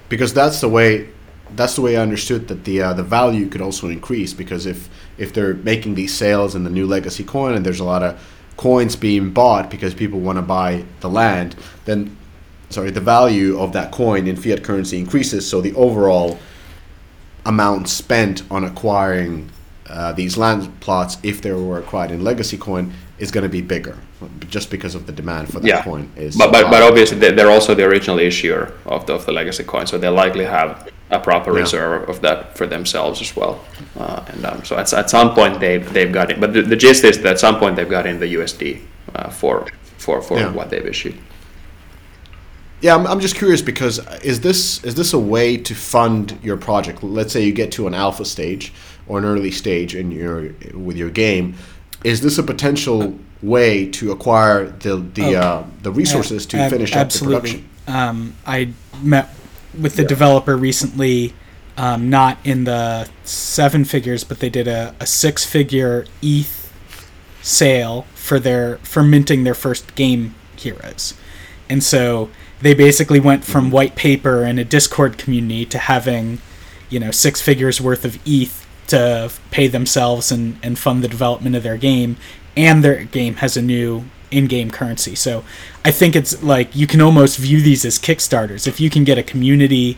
because 0.08 0.32
that's 0.32 0.60
the 0.60 0.68
way 0.68 1.08
that's 1.54 1.76
the 1.76 1.82
way 1.82 1.96
I 1.96 2.02
understood 2.02 2.48
that 2.48 2.64
the 2.64 2.82
uh, 2.82 2.92
the 2.92 3.02
value 3.02 3.48
could 3.48 3.60
also 3.60 3.88
increase 3.88 4.32
because 4.32 4.66
if 4.66 4.88
if 5.18 5.32
they're 5.32 5.54
making 5.54 5.94
these 5.94 6.14
sales 6.14 6.54
in 6.54 6.64
the 6.64 6.70
new 6.70 6.86
legacy 6.86 7.24
coin 7.24 7.54
and 7.54 7.64
there's 7.64 7.80
a 7.80 7.84
lot 7.84 8.02
of 8.02 8.20
coins 8.56 8.96
being 8.96 9.30
bought 9.30 9.70
because 9.70 9.94
people 9.94 10.18
want 10.18 10.38
to 10.38 10.42
buy 10.42 10.84
the 11.00 11.08
land 11.08 11.54
then 11.84 12.16
sorry 12.70 12.90
the 12.90 13.00
value 13.00 13.58
of 13.58 13.72
that 13.72 13.92
coin 13.92 14.26
in 14.26 14.34
fiat 14.34 14.64
currency 14.64 14.98
increases 14.98 15.48
so 15.48 15.60
the 15.60 15.74
overall 15.74 16.38
amount 17.46 17.88
spent 17.88 18.42
on 18.50 18.64
acquiring 18.64 19.48
uh, 19.88 20.12
these 20.12 20.36
land 20.36 20.68
plots 20.80 21.16
if 21.22 21.40
they 21.42 21.52
were 21.52 21.78
acquired 21.78 22.10
in 22.10 22.22
legacy 22.24 22.58
coin 22.58 22.92
is 23.18 23.30
going 23.30 23.42
to 23.44 23.48
be 23.48 23.62
bigger 23.62 23.96
just 24.48 24.70
because 24.70 24.94
of 24.94 25.06
the 25.06 25.12
demand 25.12 25.46
for 25.52 25.60
that 25.60 25.68
yeah, 25.68 25.82
coin 25.84 26.10
is 26.16 26.36
but 26.36 26.50
but, 26.50 26.70
but 26.70 26.82
obviously 26.82 27.18
they- 27.18 27.32
they're 27.32 27.50
also 27.50 27.74
the 27.74 27.84
original 27.84 28.18
issuer 28.18 28.72
of 28.86 29.06
the, 29.06 29.12
of 29.14 29.24
the 29.26 29.32
legacy 29.32 29.62
coin, 29.64 29.86
so 29.86 29.96
they 29.98 30.08
likely 30.08 30.44
have 30.44 30.88
a 31.10 31.20
proper 31.20 31.52
Yeah. 31.52 31.60
reserve 31.60 32.08
of 32.08 32.20
that 32.22 32.56
for 32.58 32.66
themselves 32.66 33.20
as 33.20 33.36
well. 33.36 33.60
Uh, 33.96 34.24
and 34.32 34.44
um, 34.44 34.64
so 34.64 34.76
at, 34.76 34.92
at 34.92 35.08
some 35.10 35.34
point 35.34 35.60
they 35.60 35.78
they've 35.78 36.12
got 36.12 36.30
it, 36.32 36.40
but 36.40 36.52
the, 36.52 36.62
the 36.62 36.76
gist 36.76 37.04
is 37.04 37.16
that 37.22 37.32
at 37.34 37.38
some 37.38 37.58
point 37.58 37.76
they've 37.76 37.88
got 37.98 38.06
in 38.06 38.18
the 38.18 38.34
USD 38.36 38.80
uh, 39.14 39.30
for 39.30 39.66
for 39.98 40.20
for 40.20 40.36
Yeah. 40.38 40.50
what 40.52 40.68
they've 40.70 40.86
issued. 40.94 41.16
Yeah, 42.80 42.94
I'm, 42.94 43.06
I'm 43.06 43.20
just 43.20 43.36
curious 43.36 43.62
because 43.62 43.98
is 44.22 44.40
this 44.40 44.84
is 44.84 44.94
this 44.94 45.12
a 45.12 45.18
way 45.18 45.56
to 45.56 45.74
fund 45.74 46.38
your 46.42 46.56
project? 46.56 47.02
Let's 47.02 47.32
say 47.32 47.42
you 47.44 47.52
get 47.52 47.72
to 47.72 47.86
an 47.86 47.94
alpha 47.94 48.24
stage 48.24 48.72
or 49.06 49.18
an 49.18 49.24
early 49.24 49.50
stage 49.50 49.94
in 49.94 50.10
your 50.10 50.52
with 50.74 50.96
your 50.96 51.10
game. 51.10 51.54
Is 52.04 52.20
this 52.20 52.38
a 52.38 52.42
potential 52.42 53.18
way 53.42 53.88
to 53.90 54.12
acquire 54.12 54.68
the 54.68 54.96
the 54.96 55.36
Oh, 55.36 55.40
uh, 55.40 55.66
the 55.82 55.90
resources 55.90 56.44
to 56.46 56.58
Ab- 56.58 56.70
finish 56.70 56.94
up 56.94 57.08
the 57.10 57.24
production? 57.24 57.68
Um, 57.86 58.34
I 58.46 58.72
met 59.02 59.30
with 59.78 59.96
the 59.96 60.04
developer 60.04 60.56
recently, 60.56 61.32
um, 61.76 62.10
not 62.10 62.38
in 62.44 62.64
the 62.64 63.08
seven 63.24 63.84
figures, 63.84 64.24
but 64.24 64.40
they 64.40 64.50
did 64.50 64.68
a, 64.68 64.94
a 65.00 65.06
six 65.06 65.44
figure 65.44 66.04
ETH 66.20 66.72
sale 67.42 68.02
for 68.14 68.38
their 68.38 68.76
for 68.78 69.02
minting 69.02 69.44
their 69.44 69.54
first 69.54 69.94
game 69.94 70.34
heroes, 70.56 71.14
and 71.70 71.82
so 71.82 72.28
they 72.66 72.74
basically 72.74 73.20
went 73.20 73.44
from 73.44 73.70
white 73.70 73.94
paper 73.94 74.42
and 74.42 74.58
a 74.58 74.64
Discord 74.64 75.18
community 75.18 75.64
to 75.66 75.78
having, 75.78 76.38
you 76.90 76.98
know, 76.98 77.12
six 77.12 77.40
figures 77.40 77.80
worth 77.80 78.04
of 78.04 78.18
ETH 78.26 78.66
to 78.88 79.30
pay 79.52 79.68
themselves 79.68 80.32
and, 80.32 80.58
and 80.64 80.76
fund 80.76 81.04
the 81.04 81.08
development 81.08 81.54
of 81.54 81.62
their 81.62 81.76
game, 81.76 82.16
and 82.56 82.82
their 82.82 83.04
game 83.04 83.34
has 83.36 83.56
a 83.56 83.62
new 83.62 84.04
in-game 84.32 84.72
currency. 84.72 85.14
So 85.14 85.44
I 85.84 85.92
think 85.92 86.16
it's 86.16 86.42
like 86.42 86.74
you 86.74 86.88
can 86.88 87.00
almost 87.00 87.38
view 87.38 87.60
these 87.60 87.84
as 87.84 88.00
kickstarters. 88.00 88.66
If 88.66 88.80
you 88.80 88.90
can 88.90 89.04
get 89.04 89.16
a 89.16 89.22
community 89.22 89.96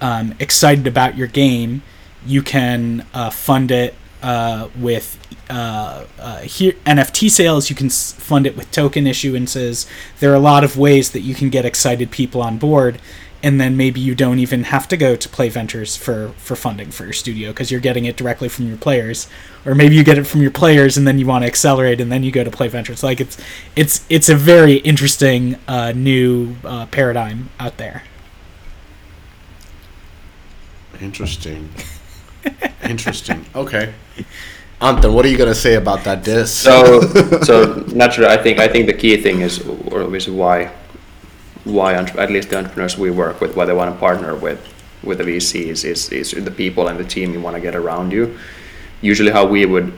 um, 0.00 0.36
excited 0.38 0.86
about 0.86 1.16
your 1.16 1.26
game, 1.26 1.82
you 2.24 2.42
can 2.42 3.04
uh, 3.12 3.30
fund 3.30 3.72
it 3.72 3.96
uh, 4.24 4.70
with 4.74 5.18
uh, 5.50 6.06
uh, 6.18 6.38
here, 6.38 6.72
NFT 6.86 7.30
sales. 7.30 7.68
You 7.68 7.76
can 7.76 7.90
fund 7.90 8.46
it 8.46 8.56
with 8.56 8.70
token 8.70 9.04
issuances. 9.04 9.86
There 10.18 10.32
are 10.32 10.34
a 10.34 10.40
lot 10.40 10.64
of 10.64 10.78
ways 10.78 11.10
that 11.10 11.20
you 11.20 11.34
can 11.34 11.50
get 11.50 11.66
excited 11.66 12.10
people 12.10 12.40
on 12.40 12.56
board, 12.56 12.98
and 13.42 13.60
then 13.60 13.76
maybe 13.76 14.00
you 14.00 14.14
don't 14.14 14.38
even 14.38 14.64
have 14.64 14.88
to 14.88 14.96
go 14.96 15.14
to 15.14 15.28
Play 15.28 15.50
Ventures 15.50 15.94
for 15.94 16.30
for 16.38 16.56
funding 16.56 16.90
for 16.90 17.04
your 17.04 17.12
studio 17.12 17.50
because 17.50 17.70
you're 17.70 17.82
getting 17.82 18.06
it 18.06 18.16
directly 18.16 18.48
from 18.48 18.66
your 18.66 18.78
players, 18.78 19.28
or 19.66 19.74
maybe 19.74 19.94
you 19.94 20.02
get 20.02 20.16
it 20.16 20.24
from 20.24 20.40
your 20.40 20.50
players 20.50 20.96
and 20.96 21.06
then 21.06 21.18
you 21.18 21.26
want 21.26 21.42
to 21.42 21.46
accelerate 21.46 22.00
and 22.00 22.10
then 22.10 22.22
you 22.22 22.32
go 22.32 22.42
to 22.42 22.50
Play 22.50 22.68
Ventures. 22.68 23.02
Like 23.02 23.20
it's 23.20 23.36
it's 23.76 24.06
it's 24.08 24.30
a 24.30 24.34
very 24.34 24.76
interesting 24.76 25.56
uh, 25.68 25.92
new 25.92 26.56
uh, 26.64 26.86
paradigm 26.86 27.50
out 27.60 27.76
there. 27.76 28.04
Interesting. 30.98 31.68
Interesting. 32.88 33.44
Okay. 33.54 33.92
Anton, 34.80 35.14
what 35.14 35.24
are 35.24 35.28
you 35.28 35.38
gonna 35.38 35.54
say 35.54 35.74
about 35.74 36.04
that 36.04 36.24
disc? 36.24 36.62
So, 36.62 37.00
so 37.42 37.84
naturally, 37.94 38.30
I 38.30 38.36
think 38.36 38.58
I 38.58 38.68
think 38.68 38.86
the 38.86 38.92
key 38.92 39.16
thing 39.16 39.40
is, 39.40 39.60
or 39.66 40.02
obviously 40.02 40.34
why, 40.34 40.70
why 41.64 41.94
at 41.94 42.30
least 42.30 42.50
the 42.50 42.58
entrepreneurs 42.58 42.98
we 42.98 43.10
work 43.10 43.40
with, 43.40 43.56
why 43.56 43.64
they 43.64 43.72
want 43.72 43.94
to 43.94 43.98
partner 43.98 44.34
with, 44.34 44.60
with 45.02 45.18
the 45.18 45.24
VCs 45.24 45.84
is 45.84 46.10
is 46.10 46.30
the 46.32 46.50
people 46.50 46.88
and 46.88 46.98
the 46.98 47.04
team 47.04 47.32
you 47.32 47.40
want 47.40 47.56
to 47.56 47.62
get 47.62 47.74
around 47.74 48.12
you. 48.12 48.38
Usually, 49.00 49.30
how 49.30 49.46
we 49.46 49.64
would 49.64 49.92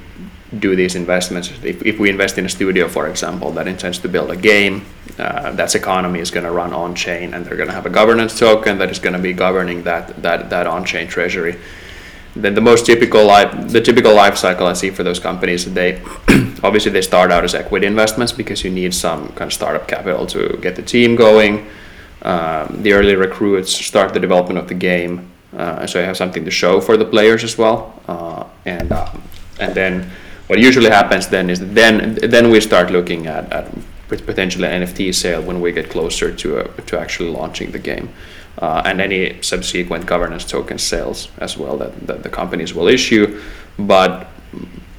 do 0.58 0.76
these 0.76 0.94
investments, 0.94 1.50
if, 1.64 1.82
if 1.84 1.98
we 1.98 2.08
invest 2.08 2.38
in 2.38 2.46
a 2.46 2.48
studio, 2.48 2.86
for 2.88 3.08
example, 3.08 3.50
that 3.52 3.66
intends 3.66 3.98
to 3.98 4.08
build 4.08 4.30
a 4.30 4.36
game, 4.36 4.84
uh, 5.18 5.50
that's 5.52 5.74
economy 5.74 6.20
is 6.20 6.30
going 6.30 6.44
to 6.44 6.52
run 6.52 6.72
on 6.72 6.94
chain, 6.94 7.34
and 7.34 7.44
they're 7.44 7.56
going 7.56 7.68
to 7.68 7.74
have 7.74 7.86
a 7.86 7.90
governance 7.90 8.38
token 8.38 8.78
that 8.78 8.90
is 8.90 9.00
going 9.00 9.12
to 9.14 9.18
be 9.18 9.32
governing 9.32 9.82
that 9.82 10.22
that 10.22 10.50
that 10.50 10.66
on 10.66 10.84
chain 10.84 11.08
treasury 11.08 11.56
then 12.42 12.54
the 12.54 12.60
most 12.60 12.86
typical 12.86 13.24
life 13.24 13.68
the 13.68 13.80
typical 13.80 14.14
life 14.14 14.36
cycle 14.36 14.66
I 14.66 14.74
see 14.74 14.90
for 14.90 15.02
those 15.02 15.18
companies 15.18 15.72
they 15.72 16.00
obviously 16.62 16.92
they 16.92 17.02
start 17.02 17.32
out 17.32 17.44
as 17.44 17.54
equity 17.54 17.86
investments 17.86 18.32
because 18.32 18.64
you 18.64 18.70
need 18.70 18.94
some 18.94 19.28
kind 19.28 19.48
of 19.48 19.52
startup 19.52 19.88
capital 19.88 20.26
to 20.26 20.58
get 20.60 20.76
the 20.76 20.82
team 20.82 21.16
going. 21.16 21.66
Um, 22.22 22.82
the 22.82 22.92
early 22.92 23.14
recruits 23.14 23.72
start 23.72 24.12
the 24.12 24.20
development 24.20 24.58
of 24.58 24.68
the 24.68 24.74
game, 24.74 25.30
uh, 25.56 25.86
so 25.86 26.00
you 26.00 26.06
have 26.06 26.16
something 26.16 26.44
to 26.44 26.50
show 26.50 26.80
for 26.80 26.96
the 26.96 27.04
players 27.04 27.44
as 27.44 27.56
well. 27.56 28.02
Uh, 28.08 28.44
and 28.64 28.90
um, 28.92 29.22
and 29.60 29.74
then 29.74 30.10
what 30.48 30.58
usually 30.58 30.90
happens 30.90 31.28
then 31.28 31.50
is 31.50 31.60
then 31.74 32.18
then 32.22 32.50
we 32.50 32.60
start 32.60 32.90
looking 32.90 33.26
at, 33.26 33.52
at 33.52 33.70
potentially 34.08 34.66
an 34.68 34.82
NFT 34.82 35.14
sale 35.14 35.42
when 35.42 35.60
we 35.60 35.72
get 35.72 35.90
closer 35.90 36.32
to 36.32 36.58
a, 36.58 36.82
to 36.82 36.98
actually 36.98 37.30
launching 37.30 37.70
the 37.72 37.78
game 37.78 38.08
uh, 38.58 38.82
and 38.84 39.00
any 39.00 39.40
subsequent 39.42 40.06
governance 40.06 40.44
token 40.44 40.78
sales 40.78 41.28
as 41.38 41.56
well 41.56 41.76
that, 41.76 42.06
that 42.06 42.22
the 42.22 42.28
companies 42.28 42.74
will 42.74 42.88
issue. 42.88 43.40
But 43.78 44.28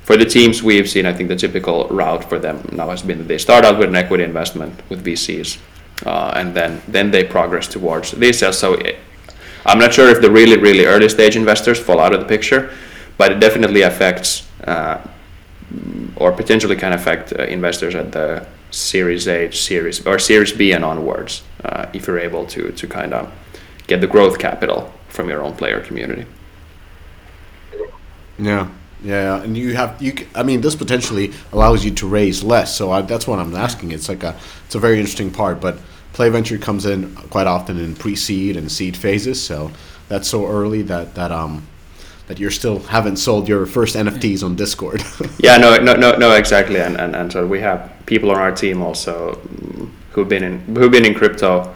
for 0.04 0.16
the 0.16 0.26
teams 0.26 0.64
we've 0.64 0.90
seen, 0.90 1.06
I 1.06 1.14
think 1.14 1.30
the 1.30 1.36
typical 1.36 1.88
route 1.90 2.24
for 2.24 2.40
them 2.40 2.68
now 2.72 2.90
has 2.90 3.02
been 3.02 3.18
that 3.18 3.28
they 3.28 3.38
start 3.38 3.66
out 3.66 3.78
with 3.78 3.90
an 3.90 3.96
equity 3.96 4.24
investment 4.24 4.82
with 4.90 5.04
VCs, 5.04 5.58
uh, 6.06 6.32
and 6.36 6.56
then 6.56 6.82
then 6.88 7.12
they 7.12 7.24
progress 7.24 7.68
towards 7.68 8.12
these 8.12 8.40
sales. 8.40 8.58
So 8.58 8.74
it, 8.74 8.98
I'm 9.66 9.80
not 9.80 9.94
sure 9.94 10.10
if 10.10 10.22
the 10.22 10.32
really 10.32 10.58
really 10.58 10.86
early 10.86 11.10
stage 11.10 11.36
investors 11.36 11.80
fall 11.80 12.00
out 12.00 12.14
of 12.14 12.20
the 12.20 12.26
picture, 12.26 12.72
but 13.18 13.32
it 13.32 13.40
definitely 13.40 13.82
affects 13.82 14.48
uh, 14.64 15.02
or 16.16 16.32
potentially 16.32 16.76
can 16.76 16.94
affect 16.94 17.34
uh, 17.34 17.44
investors 17.44 17.96
at 17.96 18.12
the 18.12 18.46
Series 18.72 19.28
A, 19.28 19.52
Series 19.52 20.06
or 20.06 20.20
Series 20.20 20.52
B 20.52 20.72
and 20.72 20.86
onwards 20.86 21.44
uh, 21.66 21.88
if 21.94 22.08
you're 22.08 22.20
able 22.20 22.46
to 22.46 22.72
to 22.72 22.88
kind 22.88 23.14
of 23.14 23.32
get 23.88 24.02
the 24.02 24.08
growth 24.08 24.38
capital 24.38 24.94
from 25.10 25.30
your 25.30 25.42
own 25.42 25.56
player 25.56 25.82
community. 25.82 26.26
Yeah, 28.38 28.70
yeah, 29.04 29.42
and 29.42 29.58
you 29.58 29.74
have 29.76 30.02
you. 30.02 30.14
I 30.36 30.44
mean, 30.44 30.62
this 30.62 30.76
potentially 30.76 31.34
allows 31.52 31.84
you 31.84 31.92
to 31.92 32.08
raise 32.08 32.44
less. 32.44 32.76
So 32.76 32.92
I, 32.92 33.02
that's 33.02 33.28
what 33.28 33.40
I'm 33.40 33.56
asking. 33.56 33.92
It's 33.92 34.10
like 34.10 34.24
a 34.24 34.36
it's 34.66 34.76
a 34.76 34.80
very 34.80 35.00
interesting 35.00 35.32
part, 35.32 35.60
but 35.60 35.80
Play 36.14 36.30
Venture 36.30 36.58
comes 36.58 36.86
in 36.86 37.16
quite 37.16 37.48
often 37.48 37.80
in 37.80 37.96
pre-seed 37.96 38.58
and 38.58 38.72
seed 38.72 38.98
phases. 38.98 39.44
So 39.44 39.72
that's 40.08 40.28
so 40.28 40.48
early 40.48 40.82
that 40.84 41.16
that 41.16 41.32
um 41.32 41.68
that 42.28 42.40
you're 42.40 42.52
still 42.52 42.80
haven't 42.80 43.18
sold 43.18 43.48
your 43.48 43.66
first 43.66 43.96
NFTs 43.96 44.44
on 44.44 44.56
Discord. 44.56 45.04
yeah, 45.40 45.58
no, 45.58 45.78
no, 45.78 45.94
no, 45.94 46.16
no, 46.18 46.34
exactly. 46.34 46.80
And, 46.80 46.98
and 46.98 47.16
and 47.16 47.32
so 47.32 47.46
we 47.46 47.60
have 47.62 47.92
people 48.06 48.32
on 48.32 48.38
our 48.38 48.52
team 48.52 48.82
also 48.82 49.36
who've 50.12 50.28
been 50.28 50.44
in 50.44 50.60
who've 50.76 50.92
been 50.92 51.06
in 51.06 51.14
crypto. 51.14 51.74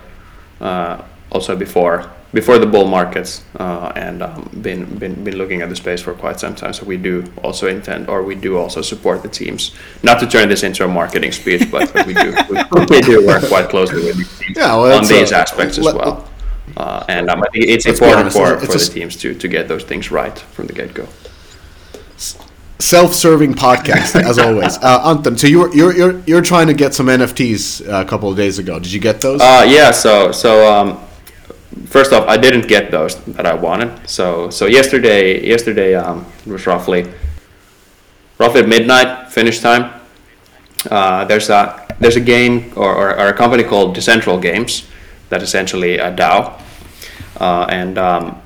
Uh, 0.59 1.01
also 1.31 1.55
before 1.55 2.11
before 2.33 2.57
the 2.57 2.65
bull 2.65 2.87
markets 2.87 3.43
uh, 3.59 3.91
and 3.95 4.23
um, 4.23 4.49
been, 4.61 4.85
been 4.97 5.23
been 5.23 5.37
looking 5.37 5.61
at 5.61 5.69
the 5.69 5.75
space 5.75 6.01
for 6.01 6.13
quite 6.13 6.39
some 6.39 6.55
time. 6.55 6.73
So 6.73 6.85
we 6.85 6.97
do 6.97 7.31
also 7.43 7.67
intend, 7.67 8.07
or 8.07 8.23
we 8.23 8.35
do 8.35 8.57
also 8.57 8.81
support 8.81 9.21
the 9.21 9.29
teams. 9.29 9.75
Not 10.01 10.19
to 10.21 10.27
turn 10.27 10.47
this 10.47 10.63
into 10.63 10.85
a 10.85 10.87
marketing 10.87 11.31
speech, 11.31 11.69
but, 11.69 11.93
we 12.07 12.13
do 12.13 12.33
we, 12.49 12.57
we, 12.89 13.01
do 13.01 13.27
work 13.27 13.43
quite 13.47 13.69
closely 13.69 14.03
with 14.03 14.17
these 14.17 14.39
teams 14.39 14.57
yeah, 14.57 14.75
well, 14.77 14.97
on 14.97 15.07
these 15.07 15.31
a, 15.31 15.37
aspects 15.37 15.77
as 15.77 15.85
well. 15.85 16.27
Uh, 16.77 17.03
and 17.09 17.29
um, 17.29 17.43
I 17.43 17.49
think 17.49 17.65
it's 17.65 17.85
important 17.85 18.31
for, 18.31 18.57
for 18.59 18.65
the 18.65 18.79
teams 18.79 19.17
to, 19.17 19.33
to 19.33 19.47
get 19.47 19.67
those 19.67 19.83
things 19.83 20.09
right 20.09 20.37
from 20.37 20.67
the 20.67 20.73
get 20.73 20.93
go. 20.93 21.07
Self-serving 22.79 23.53
podcast, 23.53 24.15
as 24.23 24.39
always. 24.39 24.77
Uh, 24.81 25.11
Anton, 25.11 25.37
so 25.37 25.45
you're 25.47 25.73
you're 25.75 25.95
you're 25.95 26.19
you're 26.21 26.41
trying 26.41 26.67
to 26.67 26.73
get 26.73 26.95
some 26.95 27.05
NFTs 27.07 27.87
a 27.87 28.05
couple 28.05 28.29
of 28.31 28.37
days 28.37 28.57
ago. 28.57 28.79
Did 28.79 28.91
you 28.91 28.99
get 28.99 29.21
those? 29.21 29.39
Uh, 29.39 29.65
yeah. 29.67 29.91
So 29.91 30.31
so 30.31 30.73
um, 30.73 30.99
first 31.85 32.13
off, 32.13 32.27
I 32.27 32.37
didn't 32.37 32.67
get 32.67 32.91
those 32.91 33.15
that 33.25 33.45
I 33.45 33.53
wanted. 33.53 34.07
So 34.09 34.49
so 34.49 34.65
yesterday 34.65 35.45
yesterday 35.45 35.95
um, 35.95 36.25
it 36.45 36.51
was 36.51 36.67
roughly 36.67 37.07
roughly 38.37 38.65
midnight 38.65 39.31
Finnish 39.31 39.59
time. 39.59 39.93
Uh, 40.89 41.25
there's 41.25 41.49
a 41.49 41.85
there's 41.99 42.15
a 42.15 42.21
game 42.21 42.73
or, 42.75 42.91
or, 42.95 43.09
or, 43.19 43.27
a 43.27 43.33
company 43.33 43.63
called 43.63 43.95
Decentral 43.95 44.41
Games 44.41 44.87
that 45.29 45.43
essentially 45.43 45.99
a 45.99 46.11
DAO, 46.11 46.59
uh, 47.39 47.65
and 47.69 47.99
um, 47.99 48.41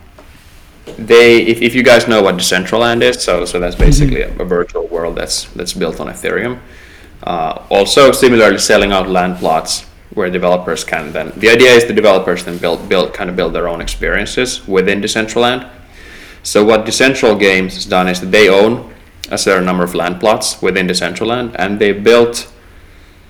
they 0.97 1.41
if, 1.41 1.61
if 1.61 1.73
you 1.73 1.81
guys 1.81 2.07
know 2.07 2.21
what 2.21 2.35
Decentraland 2.35 3.01
is, 3.01 3.23
so 3.23 3.45
so 3.45 3.59
that's 3.59 3.75
basically 3.75 4.21
mm-hmm. 4.21 4.41
a, 4.41 4.43
a, 4.43 4.47
virtual 4.47 4.85
world 4.87 5.15
that's 5.15 5.45
that's 5.55 5.73
built 5.73 5.99
on 6.01 6.07
Ethereum. 6.07 6.59
Uh, 7.23 7.63
also, 7.69 8.11
similarly, 8.11 8.57
selling 8.57 8.91
out 8.91 9.07
land 9.09 9.37
plots 9.37 9.85
where 10.15 10.29
developers 10.29 10.83
can 10.83 11.11
then 11.11 11.31
the 11.35 11.49
idea 11.49 11.71
is 11.71 11.85
the 11.85 11.93
developers 11.93 12.43
then 12.45 12.57
build 12.57 12.89
build 12.89 13.13
kind 13.13 13.29
of 13.29 13.35
build 13.35 13.53
their 13.53 13.67
own 13.67 13.81
experiences 13.81 14.67
within 14.67 15.01
Decentraland. 15.01 15.69
So 16.41 16.63
what 16.63 16.85
Decentral 16.85 17.39
Games 17.39 17.73
has 17.73 17.85
done 17.85 18.07
is 18.07 18.19
that 18.21 18.31
they 18.31 18.49
own 18.49 18.93
a 19.31 19.37
certain 19.37 19.65
number 19.65 19.83
of 19.83 19.95
land 19.95 20.19
plots 20.19 20.61
within 20.61 20.87
Decentraland, 20.87 21.55
and 21.57 21.79
they 21.79 21.91
built 21.91 22.51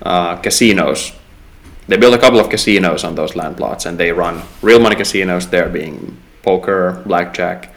uh, 0.02 0.36
casinos. 0.36 1.12
They 1.88 1.96
built 1.96 2.14
a 2.14 2.18
couple 2.18 2.40
of 2.40 2.50
casinos 2.50 3.04
on 3.04 3.14
those 3.14 3.34
land 3.34 3.56
plots, 3.56 3.86
and 3.86 3.96
they 3.98 4.12
run 4.12 4.42
real 4.60 4.80
money 4.80 4.96
casinos 4.96 5.48
there, 5.48 5.68
being 5.68 6.18
poker, 6.42 7.02
blackjack, 7.06 7.74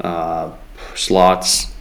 uh, 0.00 0.50
slots, 0.94 1.73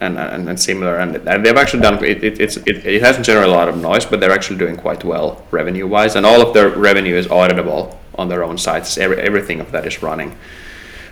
and, 0.00 0.18
and, 0.18 0.48
and 0.48 0.58
similar. 0.58 0.98
And, 0.98 1.16
and 1.28 1.44
they've 1.44 1.56
actually 1.56 1.82
done 1.82 2.02
it, 2.04 2.24
it, 2.24 2.40
it's, 2.40 2.56
it, 2.56 2.86
it 2.86 3.02
hasn't 3.02 3.26
generated 3.26 3.52
a 3.52 3.56
lot 3.56 3.68
of 3.68 3.76
noise, 3.76 4.04
but 4.04 4.20
they're 4.20 4.32
actually 4.32 4.58
doing 4.58 4.76
quite 4.76 5.04
well 5.04 5.44
revenue 5.50 5.86
wise. 5.86 6.16
And 6.16 6.24
all 6.26 6.40
of 6.40 6.54
their 6.54 6.70
revenue 6.70 7.16
is 7.16 7.26
auditable 7.26 7.96
on 8.16 8.28
their 8.28 8.42
own 8.44 8.58
sites. 8.58 8.98
Every, 8.98 9.18
everything 9.20 9.60
of 9.60 9.72
that 9.72 9.86
is 9.86 10.02
running 10.02 10.36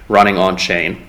running 0.09 0.39
on 0.39 0.57
chain. 0.57 1.07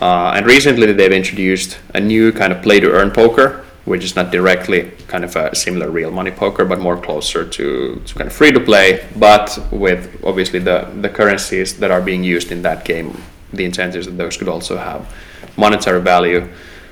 Uh, 0.00 0.32
and 0.36 0.46
recently 0.46 0.92
they've 0.92 1.12
introduced 1.12 1.78
a 1.94 2.00
new 2.00 2.30
kind 2.32 2.52
of 2.52 2.62
play 2.62 2.78
to 2.78 2.90
earn 2.92 3.10
poker, 3.10 3.64
which 3.84 4.04
is 4.04 4.14
not 4.14 4.30
directly 4.30 4.92
kind 5.08 5.24
of 5.24 5.34
a 5.34 5.54
similar 5.54 5.90
real 5.90 6.10
money 6.10 6.30
poker, 6.30 6.64
but 6.64 6.78
more 6.78 6.96
closer 6.96 7.44
to, 7.44 8.00
to 8.06 8.14
kind 8.14 8.28
of 8.28 8.32
free 8.32 8.52
to 8.52 8.60
play, 8.60 9.04
but 9.16 9.58
with 9.72 10.22
obviously 10.24 10.60
the, 10.60 10.88
the 11.00 11.08
currencies 11.08 11.78
that 11.78 11.90
are 11.90 12.00
being 12.00 12.22
used 12.22 12.52
in 12.52 12.62
that 12.62 12.84
game. 12.84 13.20
The 13.52 13.64
incentives 13.64 14.06
that 14.06 14.16
those 14.16 14.36
could 14.36 14.48
also 14.48 14.76
have 14.76 15.12
monetary 15.56 16.00
value 16.00 16.48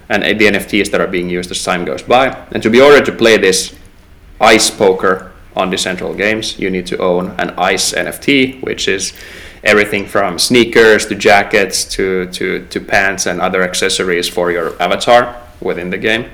and 0.09 0.23
the 0.23 0.47
NFTs 0.47 0.91
that 0.91 1.01
are 1.01 1.07
being 1.07 1.29
used 1.29 1.51
as 1.51 1.63
time 1.63 1.85
goes 1.85 2.03
by. 2.03 2.29
And 2.53 2.63
to 2.63 2.71
be 2.71 2.81
ordered 2.81 3.07
to 3.07 3.13
play 3.13 3.37
this 3.37 3.75
ice 4.41 4.71
poker 4.71 5.33
on 5.55 5.71
Decentral 5.71 6.17
Games, 6.17 6.59
you 6.59 6.71
need 6.71 6.87
to 6.89 6.99
own 6.99 7.31
an 7.39 7.51
ice 7.59 7.93
NFT, 7.93 8.63
which 8.63 8.89
is 8.89 9.13
everything 9.65 10.07
from 10.07 10.39
sneakers 10.39 11.07
to 11.07 11.15
jackets 11.15 11.85
to, 11.85 12.27
to, 12.27 12.67
to 12.67 12.81
pants 12.81 13.27
and 13.27 13.41
other 13.41 13.63
accessories 13.63 14.29
for 14.29 14.53
your 14.53 14.81
avatar 14.81 15.37
within 15.61 15.91
the 15.91 15.99
game. 15.99 16.31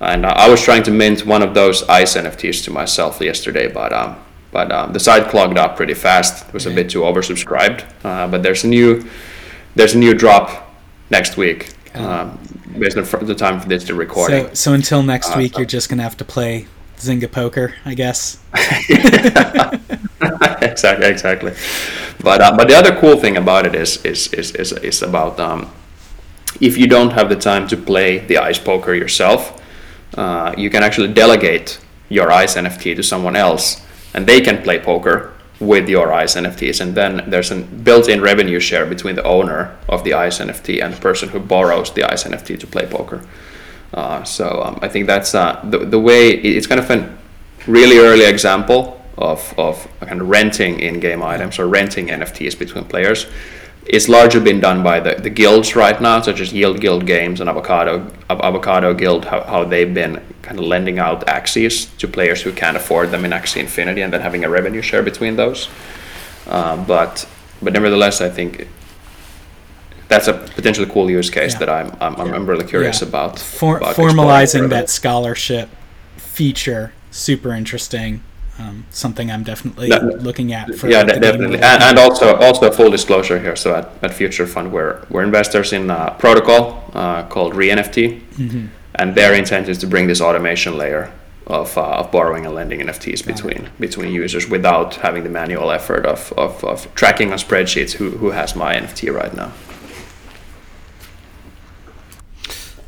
And 0.00 0.24
uh, 0.24 0.28
I 0.36 0.48
was 0.48 0.62
trying 0.62 0.82
to 0.84 0.90
mint 0.90 1.26
one 1.26 1.42
of 1.42 1.54
those 1.54 1.82
ice 1.88 2.16
NFTs 2.16 2.64
to 2.64 2.70
myself 2.70 3.20
yesterday, 3.20 3.68
but 3.68 3.92
um, 3.92 4.16
but 4.52 4.72
um, 4.72 4.92
the 4.92 5.00
site 5.00 5.28
clogged 5.28 5.58
up 5.58 5.76
pretty 5.76 5.94
fast. 5.94 6.48
It 6.48 6.54
was 6.54 6.66
a 6.66 6.70
bit 6.70 6.90
too 6.90 7.00
oversubscribed. 7.00 7.84
Uh, 8.04 8.26
but 8.26 8.42
there's 8.42 8.64
a 8.64 8.68
new 8.68 9.08
there's 9.74 9.94
a 9.94 9.98
new 9.98 10.14
drop 10.14 10.74
next 11.10 11.36
week. 11.36 11.70
Um, 11.94 12.38
based 12.78 12.96
on 12.96 13.04
the 13.26 13.34
time 13.34 13.60
for 13.60 13.68
this 13.68 13.84
to 13.84 13.94
recording. 13.94 14.46
So, 14.48 14.54
so 14.54 14.72
until 14.74 15.02
next 15.02 15.30
uh, 15.30 15.38
week, 15.38 15.56
you're 15.56 15.66
just 15.66 15.88
gonna 15.88 16.02
have 16.02 16.16
to 16.18 16.24
play 16.24 16.66
Zynga 16.98 17.30
Poker, 17.30 17.74
I 17.84 17.94
guess. 17.94 18.38
exactly, 20.62 21.06
exactly. 21.08 21.54
But 22.22 22.40
uh, 22.40 22.56
but 22.56 22.68
the 22.68 22.76
other 22.76 22.94
cool 23.00 23.16
thing 23.16 23.36
about 23.36 23.66
it 23.66 23.74
is 23.74 24.04
is 24.04 24.32
is 24.34 24.52
is, 24.52 24.72
is 24.72 25.02
about 25.02 25.40
um, 25.40 25.70
if 26.60 26.76
you 26.76 26.86
don't 26.86 27.12
have 27.12 27.28
the 27.28 27.36
time 27.36 27.66
to 27.68 27.76
play 27.76 28.18
the 28.18 28.38
ice 28.38 28.58
poker 28.58 28.94
yourself, 28.94 29.60
uh, 30.16 30.54
you 30.56 30.70
can 30.70 30.82
actually 30.82 31.12
delegate 31.12 31.80
your 32.08 32.30
ice 32.30 32.56
NFT 32.56 32.94
to 32.96 33.02
someone 33.02 33.36
else, 33.36 33.84
and 34.14 34.26
they 34.26 34.40
can 34.40 34.62
play 34.62 34.78
poker 34.78 35.32
with 35.60 35.88
your 35.88 36.12
ICE 36.12 36.34
NFTs, 36.36 36.80
and 36.80 36.94
then 36.94 37.22
there's 37.28 37.50
a 37.50 37.56
built-in 37.56 38.22
revenue 38.22 38.58
share 38.58 38.86
between 38.86 39.14
the 39.14 39.24
owner 39.24 39.76
of 39.88 40.02
the 40.04 40.14
ICE 40.14 40.38
NFT 40.38 40.82
and 40.82 40.94
the 40.94 41.00
person 41.00 41.28
who 41.28 41.38
borrows 41.38 41.92
the 41.92 42.02
ICE 42.10 42.24
NFT 42.24 42.58
to 42.60 42.66
play 42.66 42.86
poker. 42.86 43.22
Uh, 43.92 44.24
so 44.24 44.62
um, 44.62 44.78
I 44.82 44.88
think 44.88 45.06
that's 45.06 45.34
uh, 45.34 45.60
the 45.64 45.78
the 45.78 45.98
way 45.98 46.30
it's 46.30 46.66
kind 46.66 46.80
of 46.80 46.90
a 46.90 47.18
really 47.66 47.98
early 47.98 48.24
example 48.24 49.04
of 49.18 49.54
of 49.58 49.86
kind 50.00 50.20
of 50.20 50.28
renting 50.28 50.80
in-game 50.80 51.22
items 51.22 51.58
or 51.58 51.66
renting 51.66 52.08
NFTs 52.08 52.58
between 52.58 52.84
players. 52.84 53.26
It's 53.86 54.08
largely 54.08 54.40
been 54.40 54.60
done 54.60 54.82
by 54.82 55.00
the, 55.00 55.14
the 55.16 55.30
guilds 55.30 55.74
right 55.74 56.00
now, 56.00 56.20
such 56.20 56.40
as 56.40 56.52
Yield 56.52 56.80
Guild 56.80 57.06
Games 57.06 57.40
and 57.40 57.48
Avocado 57.48 58.10
Avocado 58.28 58.94
Guild, 58.94 59.24
how, 59.24 59.42
how 59.42 59.64
they've 59.64 59.92
been 59.92 60.22
kind 60.42 60.58
of 60.58 60.64
lending 60.64 60.98
out 60.98 61.26
Axies 61.26 61.88
to 61.98 62.06
players 62.06 62.42
who 62.42 62.52
can't 62.52 62.76
afford 62.76 63.10
them 63.10 63.24
in 63.24 63.30
Axie 63.32 63.58
Infinity, 63.60 64.02
and 64.02 64.12
then 64.12 64.20
having 64.20 64.44
a 64.44 64.48
revenue 64.50 64.82
share 64.82 65.02
between 65.02 65.36
those. 65.36 65.68
Um, 66.46 66.84
but 66.84 67.26
but 67.62 67.72
nevertheless, 67.72 68.20
I 68.20 68.28
think 68.28 68.68
that's 70.08 70.28
a 70.28 70.34
potentially 70.34 70.88
cool 70.90 71.10
use 71.10 71.30
case 71.30 71.52
Yeah. 71.54 71.58
that 71.60 71.68
I'm 71.70 71.96
I'm, 72.00 72.34
I'm 72.34 72.46
really 72.46 72.66
curious 72.66 73.00
Yeah. 73.00 73.08
about. 73.08 73.38
For, 73.38 73.78
about 73.78 73.96
formalizing 73.96 74.68
that 74.70 74.90
scholarship 74.90 75.68
feature, 76.16 76.92
super 77.10 77.52
interesting. 77.54 78.22
Um, 78.60 78.84
something 78.90 79.30
I'm 79.30 79.42
definitely 79.44 79.88
That- 79.88 80.22
looking 80.22 80.52
at. 80.52 80.74
For 80.74 80.88
yeah, 80.90 81.02
the 81.04 81.14
de- 81.14 81.20
definitely, 81.20 81.58
and, 81.62 81.82
and 81.82 81.98
also 81.98 82.36
also 82.36 82.68
a 82.68 82.72
full 82.72 82.90
disclosure 82.90 83.38
here. 83.40 83.56
So 83.56 83.74
at, 83.74 83.86
at 84.02 84.12
Future 84.12 84.46
Fund, 84.46 84.70
we're 84.72 85.00
we're 85.08 85.24
investors 85.24 85.72
in 85.72 85.90
a 85.90 86.14
protocol 86.18 86.62
uh, 86.94 87.22
called 87.32 87.54
ReNFT, 87.54 88.20
Mm-hmm. 88.38 88.66
and 88.96 89.14
their 89.14 89.32
intent 89.34 89.68
is 89.68 89.78
to 89.78 89.86
bring 89.86 90.06
this 90.08 90.20
automation 90.20 90.76
layer 90.76 91.10
of, 91.46 91.76
uh, 91.78 92.00
of 92.00 92.10
borrowing 92.12 92.44
and 92.46 92.54
lending 92.54 92.80
NFTs 92.80 93.24
between 93.26 93.68
between 93.80 94.12
users 94.24 94.48
without 94.50 94.96
having 94.96 95.24
the 95.24 95.30
manual 95.30 95.70
effort 95.70 96.04
of, 96.06 96.32
of, 96.36 96.62
of 96.64 96.86
tracking 96.94 97.32
on 97.32 97.38
spreadsheets 97.38 97.92
who, 97.98 98.10
who 98.20 98.30
has 98.30 98.54
my 98.56 98.74
NFT 98.74 99.12
right 99.14 99.34
now. 99.34 99.50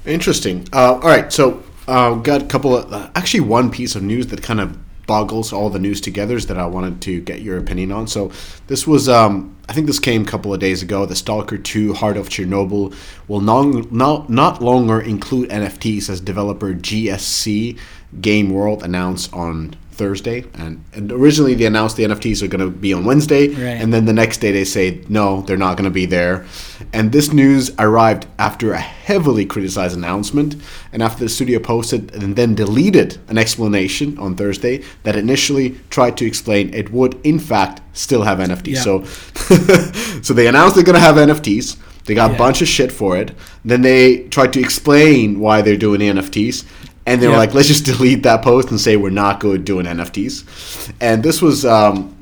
Interesting. 0.04 0.66
Uh, 0.72 0.94
all 0.94 1.00
right, 1.00 1.32
so 1.32 1.62
uh, 1.86 2.14
got 2.16 2.42
a 2.42 2.46
couple 2.46 2.76
of 2.76 2.92
uh, 2.92 3.10
actually 3.14 3.40
one 3.40 3.70
piece 3.70 3.94
of 3.96 4.02
news 4.02 4.26
that 4.28 4.42
kind 4.42 4.60
of 4.60 4.76
boggles 5.06 5.52
all 5.52 5.70
the 5.70 5.78
news 5.78 6.00
together 6.00 6.38
that 6.40 6.58
I 6.58 6.66
wanted 6.66 7.00
to 7.02 7.20
get 7.20 7.42
your 7.42 7.58
opinion 7.58 7.92
on. 7.92 8.06
So 8.06 8.30
this 8.66 8.86
was 8.86 9.08
um, 9.08 9.56
I 9.68 9.72
think 9.72 9.86
this 9.86 9.98
came 9.98 10.22
a 10.22 10.26
couple 10.26 10.52
of 10.52 10.60
days 10.60 10.82
ago. 10.82 11.06
The 11.06 11.16
Stalker 11.16 11.58
2 11.58 11.94
Heart 11.94 12.16
of 12.16 12.28
Chernobyl 12.28 12.94
will 13.28 13.40
non, 13.40 13.86
not 13.90 14.28
not 14.28 14.62
longer 14.62 15.00
include 15.00 15.50
NFTs 15.50 16.08
as 16.10 16.20
developer 16.20 16.74
GSC 16.74 17.78
Game 18.20 18.50
World 18.50 18.82
announced 18.82 19.32
on 19.32 19.76
Thursday, 19.92 20.44
and, 20.54 20.84
and 20.94 21.12
originally 21.12 21.54
they 21.54 21.66
announced 21.66 21.96
the 21.96 22.04
NFTs 22.04 22.42
are 22.42 22.48
going 22.48 22.60
to 22.64 22.70
be 22.70 22.92
on 22.92 23.04
Wednesday, 23.04 23.48
Right. 23.48 23.80
and 23.80 23.92
then 23.92 24.04
the 24.06 24.12
next 24.12 24.38
day 24.38 24.50
they 24.50 24.64
say 24.64 25.00
no, 25.08 25.42
they're 25.42 25.56
not 25.56 25.76
going 25.76 25.84
to 25.84 25.90
be 25.90 26.06
there. 26.06 26.44
And 26.92 27.12
this 27.12 27.32
news 27.32 27.70
arrived 27.78 28.26
after 28.38 28.72
a 28.72 28.78
heavily 28.80 29.44
criticized 29.46 29.96
announcement, 29.96 30.56
and 30.92 31.02
after 31.02 31.24
the 31.24 31.28
studio 31.28 31.58
posted 31.58 32.14
and 32.14 32.36
then 32.36 32.54
deleted 32.54 33.18
an 33.28 33.38
explanation 33.38 34.18
on 34.18 34.34
Thursday 34.36 34.82
that 35.04 35.16
initially 35.16 35.78
tried 35.90 36.16
to 36.16 36.26
explain 36.26 36.72
it 36.74 36.90
would 36.92 37.20
in 37.24 37.38
fact 37.38 37.80
still 37.92 38.22
have 38.22 38.38
NFTs. 38.38 38.74
Yeah. 38.74 38.80
So, 38.82 39.04
so 40.22 40.34
they 40.34 40.46
announced 40.46 40.74
they're 40.74 40.84
going 40.84 40.94
to 40.94 41.00
have 41.00 41.16
NFTs. 41.16 41.76
They 42.04 42.14
got 42.14 42.30
Yeah. 42.30 42.36
a 42.36 42.38
bunch 42.38 42.62
of 42.62 42.68
shit 42.68 42.90
for 42.90 43.16
it. 43.16 43.30
Then 43.64 43.82
they 43.82 44.24
tried 44.28 44.52
to 44.54 44.60
explain 44.60 45.38
why 45.38 45.62
they're 45.62 45.76
doing 45.76 46.00
the 46.00 46.08
NFTs. 46.08 46.64
And 47.04 47.20
they 47.20 47.26
were 47.26 47.36
like, 47.36 47.52
let's 47.52 47.68
just 47.68 47.84
delete 47.84 48.22
that 48.22 48.42
post 48.42 48.70
and 48.70 48.80
say 48.80 48.96
we're 48.96 49.10
not 49.10 49.40
good 49.40 49.64
doing 49.64 49.86
NFTs. 49.86 50.92
And 51.00 51.22
this 51.22 51.42
was, 51.42 51.64
um, 51.64 52.16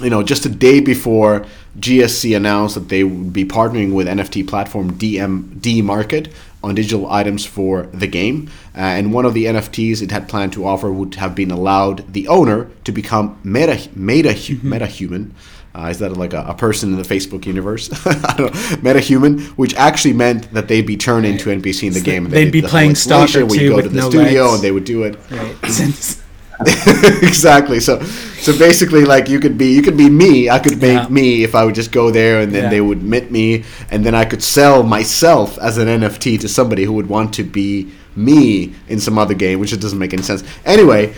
you 0.00 0.08
know, 0.08 0.22
just 0.22 0.46
a 0.46 0.48
day 0.48 0.80
before 0.80 1.44
GSC 1.78 2.36
announced 2.36 2.74
that 2.74 2.88
they 2.88 3.04
would 3.04 3.32
be 3.32 3.44
partnering 3.44 3.92
with 3.92 4.06
NFT 4.06 4.46
platform 4.48 4.92
DM 4.98 5.60
D 5.60 5.82
Market 5.82 6.28
on 6.62 6.74
digital 6.74 7.10
items 7.10 7.44
for 7.44 7.84
the 7.92 8.06
game. 8.06 8.48
Uh, 8.74 8.80
and 8.80 9.12
one 9.12 9.24
of 9.24 9.34
the 9.34 9.46
NFTs 9.46 10.02
it 10.02 10.10
had 10.10 10.28
planned 10.28 10.52
to 10.54 10.66
offer 10.66 10.92
would 10.92 11.16
have 11.16 11.34
been 11.34 11.50
allowed 11.50 12.12
the 12.12 12.28
owner 12.28 12.70
to 12.84 12.92
become 12.92 13.38
meta 13.44 13.88
meta 13.94 14.34
meta 14.62 14.86
human. 14.86 15.34
Uh, 15.74 15.86
is 15.90 15.98
that 16.00 16.12
like 16.16 16.34
a, 16.34 16.44
a 16.48 16.54
person 16.54 16.90
in 16.92 16.96
the 16.96 17.02
Facebook 17.02 17.46
universe? 17.46 17.90
I 18.06 18.34
don't 18.36 18.54
know. 18.54 18.76
Meta 18.82 19.00
human, 19.00 19.40
which 19.56 19.74
actually 19.74 20.12
meant 20.12 20.52
that 20.52 20.68
they'd 20.68 20.86
be 20.86 20.96
turned 20.98 21.24
into 21.24 21.48
NPC 21.48 21.86
in 21.88 21.92
the 21.94 22.00
So 22.00 22.04
game. 22.04 22.24
And 22.26 22.32
they'd 22.34 22.38
they 22.40 22.44
did 22.44 22.52
be 22.52 22.60
the 22.60 22.68
playing 22.68 22.94
Stalker 22.94 23.46
2 23.46 23.68
go 23.68 23.76
with 23.76 23.84
to 23.86 23.88
the 23.90 23.96
no 23.96 24.10
studio 24.10 24.42
legs. 24.42 24.54
and 24.54 24.62
they 24.62 24.70
would 24.70 24.84
do 24.84 25.04
it. 25.04 25.18
Right. 25.30 25.56
Exactly. 27.22 27.80
So, 27.80 28.00
so 28.02 28.56
basically, 28.56 29.04
like 29.04 29.28
you 29.28 29.40
could 29.40 29.56
be, 29.58 29.72
you 29.72 29.82
could 29.82 29.96
be 29.96 30.08
me. 30.08 30.48
I 30.50 30.58
could 30.58 30.80
make 30.80 30.98
Yeah. 31.02 31.08
me 31.08 31.42
if 31.42 31.54
I 31.54 31.64
would 31.64 31.74
just 31.74 31.90
go 31.90 32.10
there, 32.10 32.40
and 32.40 32.52
then 32.52 32.64
Yeah. 32.64 32.70
they 32.70 32.80
would 32.80 33.02
mint 33.02 33.30
me, 33.32 33.64
and 33.90 34.04
then 34.04 34.14
I 34.14 34.24
could 34.24 34.42
sell 34.42 34.82
myself 34.82 35.58
as 35.58 35.78
an 35.78 35.88
NFT 35.88 36.38
to 36.38 36.48
somebody 36.48 36.84
who 36.84 36.92
would 36.92 37.08
want 37.08 37.32
to 37.34 37.42
be 37.44 37.88
me 38.14 38.74
in 38.88 39.00
some 39.00 39.18
other 39.18 39.34
game, 39.34 39.58
which 39.58 39.72
it 39.72 39.80
doesn't 39.80 39.98
make 39.98 40.12
any 40.12 40.22
sense. 40.22 40.44
Anyway, 40.64 41.14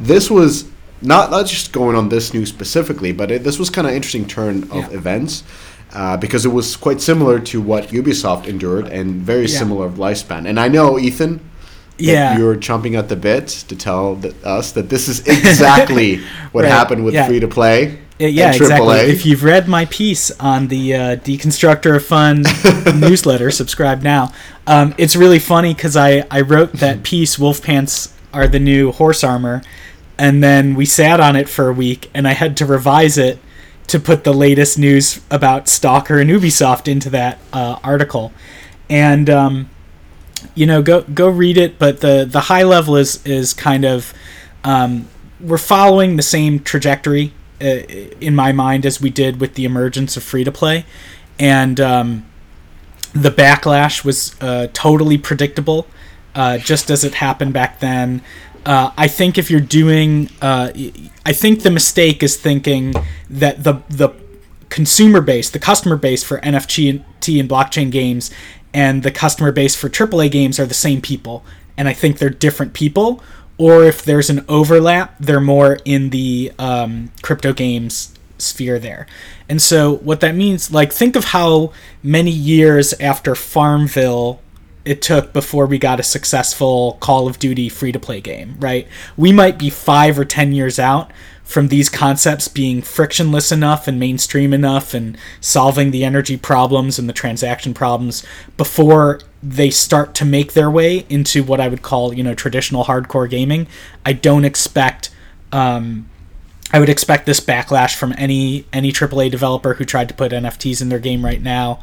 this 0.00 0.30
was 0.30 0.64
not 1.02 1.30
not 1.30 1.46
just 1.46 1.72
going 1.72 1.96
on 1.96 2.08
this 2.08 2.32
news 2.34 2.48
specifically, 2.48 3.12
but 3.12 3.30
it, 3.30 3.44
this 3.44 3.58
was 3.58 3.70
kind 3.70 3.86
of 3.86 3.92
interesting 3.92 4.26
turn 4.26 4.64
of 4.64 4.90
Yeah. 4.90 4.98
events. 4.98 5.42
Uh, 5.94 6.18
because 6.18 6.44
it 6.44 6.50
was 6.50 6.76
quite 6.76 7.00
similar 7.00 7.38
to 7.40 7.62
what 7.62 7.88
Ubisoft 7.88 8.46
endured 8.46 8.86
and 8.88 9.22
very 9.22 9.46
Yeah. 9.46 9.58
similar 9.58 9.88
lifespan. 9.88 10.46
And 10.46 10.60
I 10.60 10.68
know, 10.68 10.98
Ethan, 10.98 11.36
that 11.96 12.04
yeah, 12.04 12.36
you're 12.38 12.56
chomping 12.56 12.94
at 12.96 13.08
the 13.08 13.16
bit 13.16 13.48
to 13.68 13.74
tell 13.74 14.14
th- 14.16 14.34
us 14.44 14.72
that 14.72 14.90
this 14.90 15.08
is 15.08 15.20
exactly 15.26 16.16
what 16.52 16.64
Right, 16.64 16.70
happened 16.70 17.04
with 17.06 17.14
yeah. 17.14 17.26
free 17.26 17.40
to 17.40 17.48
play. 17.48 18.00
Yeah, 18.18 18.28
yeah, 18.28 18.52
exactly. 18.52 18.98
If 18.98 19.24
you've 19.24 19.42
read 19.42 19.66
my 19.66 19.86
piece 19.86 20.30
on 20.40 20.68
the 20.68 20.94
uh, 20.94 21.16
Deconstructor 21.16 21.96
of 21.96 22.04
Fun 22.04 22.44
newsletter, 23.00 23.50
subscribe 23.50 24.02
now. 24.02 24.30
Um, 24.66 24.94
it's 24.98 25.16
really 25.16 25.38
funny 25.38 25.72
because 25.72 25.96
I, 25.96 26.26
I 26.30 26.42
wrote 26.42 26.74
that 26.74 27.02
piece, 27.10 27.38
Wolf 27.38 27.62
Pants 27.62 28.12
are 28.34 28.46
the 28.46 28.58
new 28.60 28.92
horse 28.92 29.24
armor, 29.24 29.62
and 30.18 30.42
then 30.42 30.74
we 30.74 30.84
sat 30.84 31.20
on 31.20 31.36
it 31.36 31.48
for 31.48 31.68
a 31.68 31.72
week, 31.72 32.10
and 32.14 32.26
I 32.26 32.32
had 32.32 32.56
to 32.58 32.66
revise 32.66 33.16
it 33.16 33.38
to 33.86 33.98
put 33.98 34.24
the 34.24 34.34
latest 34.34 34.78
news 34.78 35.20
about 35.30 35.68
Stalker 35.68 36.18
and 36.18 36.28
Ubisoft 36.28 36.88
into 36.88 37.08
that 37.10 37.38
uh, 37.52 37.78
article. 37.82 38.32
And 38.90 39.30
um, 39.30 39.70
you 40.54 40.66
know, 40.66 40.82
go 40.82 41.02
go 41.02 41.28
read 41.28 41.56
it. 41.56 41.78
But 41.78 42.00
the 42.00 42.26
the 42.28 42.40
high 42.42 42.64
level 42.64 42.96
is 42.96 43.24
is 43.26 43.54
kind 43.54 43.84
of 43.84 44.12
um, 44.64 45.08
we're 45.40 45.58
following 45.58 46.16
the 46.16 46.22
same 46.22 46.60
trajectory 46.60 47.32
uh, 47.60 47.64
in 48.20 48.34
my 48.34 48.52
mind 48.52 48.84
as 48.86 49.00
we 49.00 49.10
did 49.10 49.40
with 49.40 49.54
the 49.54 49.64
emergence 49.64 50.16
of 50.16 50.22
free 50.22 50.44
to 50.44 50.52
play, 50.52 50.84
and 51.38 51.80
um, 51.80 52.26
the 53.12 53.30
backlash 53.30 54.04
was 54.04 54.36
uh, 54.40 54.68
totally 54.72 55.18
predictable, 55.18 55.86
uh, 56.34 56.58
just 56.58 56.90
as 56.90 57.04
it 57.04 57.14
happened 57.14 57.52
back 57.52 57.80
then. 57.80 58.22
Uh, 58.68 58.92
I 58.98 59.08
think 59.08 59.38
if 59.38 59.50
you're 59.50 59.62
doing, 59.62 60.28
uh, 60.42 60.70
I 61.24 61.32
think 61.32 61.62
the 61.62 61.70
mistake 61.70 62.22
is 62.22 62.36
thinking 62.36 62.92
that 63.30 63.64
the 63.64 63.80
the 63.88 64.10
consumer 64.68 65.22
base, 65.22 65.48
the 65.48 65.58
customer 65.58 65.96
base 65.96 66.22
for 66.22 66.38
NFT 66.40 67.00
and 67.40 67.48
blockchain 67.48 67.90
games, 67.90 68.30
and 68.74 69.02
the 69.02 69.10
customer 69.10 69.52
base 69.52 69.74
for 69.74 69.88
AAA 69.88 70.30
games 70.30 70.60
are 70.60 70.66
the 70.66 70.74
same 70.74 71.00
people, 71.00 71.46
and 71.78 71.88
I 71.88 71.94
think 71.94 72.18
they're 72.18 72.28
different 72.28 72.74
people. 72.74 73.22
Or 73.56 73.84
if 73.84 74.04
there's 74.04 74.28
an 74.28 74.44
overlap, 74.50 75.16
they're 75.18 75.40
more 75.40 75.78
in 75.86 76.10
the 76.10 76.52
um, 76.58 77.10
crypto 77.22 77.54
games 77.54 78.14
sphere 78.36 78.78
there. 78.78 79.06
And 79.48 79.62
so 79.62 79.96
what 79.96 80.20
that 80.20 80.34
means, 80.34 80.70
like 80.70 80.92
think 80.92 81.16
of 81.16 81.24
how 81.24 81.72
many 82.02 82.30
years 82.30 82.92
after 83.00 83.34
Farmville 83.34 84.42
it 84.88 85.02
took 85.02 85.32
before 85.34 85.66
we 85.66 85.78
got 85.78 86.00
a 86.00 86.02
successful 86.02 86.96
Call 87.00 87.28
of 87.28 87.38
Duty 87.38 87.68
free 87.68 87.92
to 87.92 88.00
play 88.00 88.20
game, 88.20 88.56
right? 88.58 88.88
We 89.16 89.32
might 89.32 89.58
be 89.58 89.68
5 89.68 90.18
or 90.18 90.24
10 90.24 90.52
years 90.52 90.78
out 90.78 91.12
from 91.44 91.68
these 91.68 91.88
concepts 91.88 92.48
being 92.48 92.80
frictionless 92.80 93.52
enough 93.52 93.86
and 93.86 94.00
mainstream 94.00 94.54
enough 94.54 94.94
and 94.94 95.16
solving 95.40 95.90
the 95.90 96.04
energy 96.04 96.36
problems 96.36 96.98
and 96.98 97.08
the 97.08 97.12
transaction 97.12 97.74
problems 97.74 98.24
before 98.56 99.20
they 99.42 99.70
start 99.70 100.14
to 100.14 100.24
make 100.24 100.54
their 100.54 100.70
way 100.70 101.04
into 101.10 101.42
what 101.42 101.60
I 101.60 101.68
would 101.68 101.82
call, 101.82 102.14
you 102.14 102.22
know, 102.22 102.34
traditional 102.34 102.84
hardcore 102.84 103.28
gaming. 103.28 103.66
I 104.06 104.14
don't 104.14 104.44
expect 104.44 105.10
um, 105.52 106.08
I 106.70 106.80
would 106.80 106.90
expect 106.90 107.24
this 107.24 107.40
backlash 107.40 107.94
from 107.94 108.14
any 108.18 108.66
any 108.72 108.92
AAA 108.92 109.30
developer 109.30 109.74
who 109.74 109.84
tried 109.84 110.08
to 110.08 110.14
put 110.14 110.32
NFTs 110.32 110.82
in 110.82 110.90
their 110.90 110.98
game 110.98 111.24
right 111.24 111.40
now. 111.40 111.80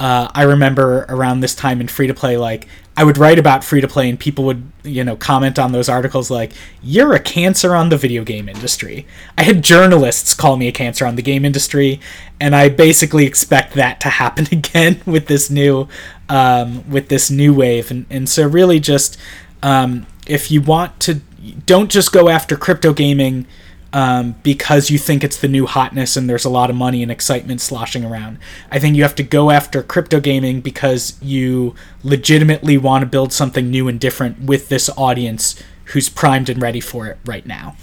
Uh, 0.00 0.28
I 0.34 0.42
remember 0.42 1.06
around 1.08 1.40
this 1.40 1.54
time 1.54 1.80
in 1.80 1.88
free 1.88 2.08
to 2.08 2.14
play, 2.14 2.36
like 2.36 2.66
I 2.96 3.04
would 3.04 3.16
write 3.16 3.38
about 3.38 3.62
free 3.64 3.80
to 3.80 3.88
play, 3.88 4.08
and 4.08 4.18
people 4.18 4.44
would 4.44 4.70
you 4.82 5.04
know 5.04 5.16
comment 5.16 5.58
on 5.58 5.72
those 5.72 5.88
articles 5.88 6.30
like, 6.30 6.52
"You're 6.82 7.14
a 7.14 7.20
cancer 7.20 7.74
on 7.74 7.88
the 7.88 7.96
video 7.96 8.24
game 8.24 8.48
industry." 8.48 9.06
I 9.38 9.44
had 9.44 9.62
journalists 9.62 10.34
call 10.34 10.56
me 10.56 10.68
a 10.68 10.72
cancer 10.72 11.06
on 11.06 11.16
the 11.16 11.22
game 11.22 11.44
industry, 11.44 12.00
and 12.40 12.56
I 12.56 12.68
basically 12.68 13.24
expect 13.24 13.74
that 13.74 14.00
to 14.00 14.08
happen 14.08 14.48
again 14.52 15.00
with 15.06 15.26
this 15.26 15.48
new 15.48 15.88
um, 16.28 16.88
with 16.90 17.08
this 17.08 17.30
new 17.30 17.54
wave, 17.54 17.90
and 17.90 18.06
and 18.10 18.28
so 18.28 18.46
really 18.46 18.80
just 18.80 19.16
um, 19.62 20.06
if 20.26 20.50
you 20.50 20.60
want 20.60 21.00
to, 21.00 21.20
don't 21.66 21.90
just 21.90 22.12
go 22.12 22.28
after 22.28 22.56
crypto 22.56 22.92
gaming 22.92 23.46
um, 23.94 24.34
because 24.42 24.90
you 24.90 24.98
think 24.98 25.22
it's 25.22 25.38
the 25.38 25.46
new 25.46 25.66
hotness 25.66 26.16
and 26.16 26.28
there's 26.28 26.44
a 26.44 26.50
lot 26.50 26.68
of 26.68 26.74
money 26.74 27.00
and 27.00 27.12
excitement 27.12 27.60
sloshing 27.60 28.04
around. 28.04 28.38
I 28.68 28.80
think 28.80 28.96
you 28.96 29.04
have 29.04 29.14
to 29.14 29.22
go 29.22 29.52
after 29.52 29.84
crypto 29.84 30.18
gaming 30.18 30.60
because 30.60 31.16
you 31.22 31.76
legitimately 32.02 32.76
want 32.76 33.02
to 33.02 33.06
build 33.06 33.32
something 33.32 33.70
new 33.70 33.86
and 33.86 34.00
different 34.00 34.40
with 34.40 34.68
this 34.68 34.90
audience 34.96 35.62
who's 35.86 36.08
primed 36.08 36.48
and 36.48 36.60
ready 36.60 36.80
for 36.80 37.06
it 37.06 37.18
right 37.24 37.46
now. 37.46 37.76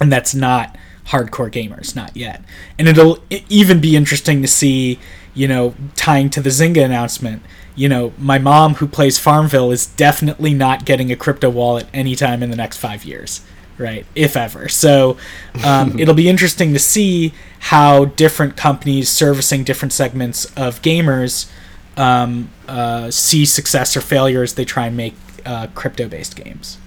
And 0.00 0.10
that's 0.12 0.34
not 0.34 0.76
hardcore 1.06 1.50
gamers, 1.50 1.94
not 1.94 2.16
yet. 2.16 2.42
And 2.76 2.88
it'll 2.88 3.22
even 3.48 3.80
be 3.80 3.94
interesting 3.94 4.42
to 4.42 4.48
see, 4.48 4.98
you 5.32 5.46
know, 5.46 5.76
tying 5.94 6.30
to 6.30 6.40
the 6.40 6.50
Zynga 6.50 6.84
announcement. 6.84 7.44
You 7.76 7.88
know, 7.88 8.12
my 8.18 8.38
mom 8.38 8.74
who 8.74 8.88
plays 8.88 9.20
Farmville 9.20 9.70
is 9.70 9.86
definitely 9.86 10.54
not 10.54 10.84
getting 10.84 11.12
a 11.12 11.16
crypto 11.16 11.50
wallet 11.50 11.86
anytime 11.94 12.42
in 12.42 12.50
the 12.50 12.56
next 12.56 12.78
five 12.78 13.04
years, 13.04 13.42
right? 13.80 14.06
If 14.14 14.36
ever. 14.36 14.68
So 14.68 15.16
um, 15.64 15.98
it'll 15.98 16.14
be 16.14 16.28
interesting 16.28 16.72
to 16.74 16.78
see 16.78 17.32
how 17.58 18.04
different 18.04 18.56
companies 18.56 19.08
servicing 19.08 19.64
different 19.64 19.92
segments 19.92 20.44
of 20.56 20.80
gamers 20.82 21.50
um, 21.96 22.50
uh, 22.68 23.10
see 23.10 23.44
success 23.44 23.96
or 23.96 24.00
failure 24.00 24.42
as 24.42 24.54
they 24.54 24.64
try 24.64 24.86
and 24.86 24.96
make 24.96 25.14
uh, 25.44 25.66
crypto-based 25.74 26.36
games. 26.36 26.78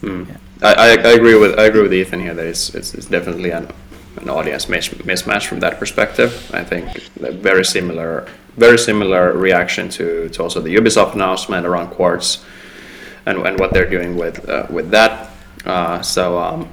Mm. 0.00 0.28
Yeah. 0.28 0.36
I, 0.62 0.74
I, 0.74 0.88
I, 0.88 1.12
agree 1.12 1.34
with 1.34 1.58
I 1.58 1.64
agree 1.64 1.82
with 1.82 1.92
Ethan 1.92 2.20
here 2.20 2.34
that 2.34 2.46
it's 2.46 2.74
it's, 2.74 2.94
it's 2.94 3.06
definitely 3.06 3.50
an, 3.50 3.70
an 4.16 4.30
audience 4.30 4.68
mis- 4.68 4.88
mismatch 4.88 5.46
from 5.46 5.60
that 5.60 5.78
perspective. 5.78 6.50
I 6.54 6.64
think 6.64 6.90
very 7.16 7.64
similar 7.64 8.26
very 8.56 8.78
similar 8.78 9.32
reaction 9.32 9.88
to, 9.90 10.28
to 10.30 10.42
also 10.42 10.60
the 10.60 10.74
Ubisoft 10.74 11.14
announcement 11.14 11.66
around 11.66 11.90
Quartz 11.90 12.44
and, 13.26 13.38
and 13.46 13.58
what 13.60 13.72
they're 13.72 13.88
doing 13.88 14.16
with 14.16 14.48
uh, 14.48 14.66
with 14.70 14.90
that. 14.90 15.30
Uh, 15.66 16.00
so 16.00 16.38
um, 16.38 16.68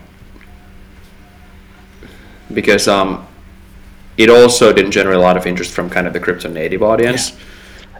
because 2.53 2.87
um, 2.87 3.27
it 4.17 4.29
also 4.29 4.71
didn't 4.71 4.91
generate 4.91 5.17
a 5.17 5.21
lot 5.21 5.35
of 5.35 5.47
interest 5.47 5.71
from 5.71 5.89
kind 5.89 6.07
of 6.07 6.13
the 6.13 6.19
crypto 6.19 6.49
native 6.49 6.83
audience. 6.83 7.31
Yeah 7.31 7.37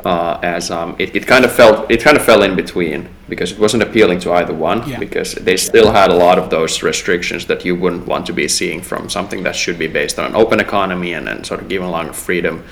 uh, 0.06 0.40
as 0.44 0.70
um, 0.70 0.96
it, 1.00 1.16
it 1.16 1.26
kind 1.26 1.46
of 1.46 1.52
felt 1.52 1.90
it 1.90 2.02
kind 2.02 2.18
of 2.18 2.24
fell 2.24 2.44
in 2.44 2.56
between 2.56 3.08
because 3.30 3.52
it 3.52 3.60
wasn't 3.60 3.82
appealing 3.82 4.20
to 4.20 4.32
either 4.34 4.54
one 4.54 4.88
yeah. 4.88 5.00
because 5.00 5.34
they 5.36 5.56
still 5.56 5.92
had 5.92 6.12
a 6.12 6.14
lot 6.14 6.38
of 6.38 6.50
those 6.50 6.84
restrictions 6.84 7.46
that 7.46 7.64
you 7.64 7.76
wouldn't 7.76 8.06
want 8.06 8.26
to 8.26 8.34
be 8.34 8.48
seeing 8.48 8.82
from 8.82 9.10
something 9.10 9.44
that 9.44 9.56
should 9.56 9.80
be 9.80 9.88
based 9.88 10.20
on 10.20 10.26
an 10.26 10.36
open 10.36 10.60
economy 10.60 11.14
and, 11.14 11.30
and 11.30 11.46
sort 11.46 11.62
of 11.62 11.70
giving 11.70 11.88
a 11.88 11.92
lot 11.92 12.08
of 12.08 12.16
freedom 12.16 12.64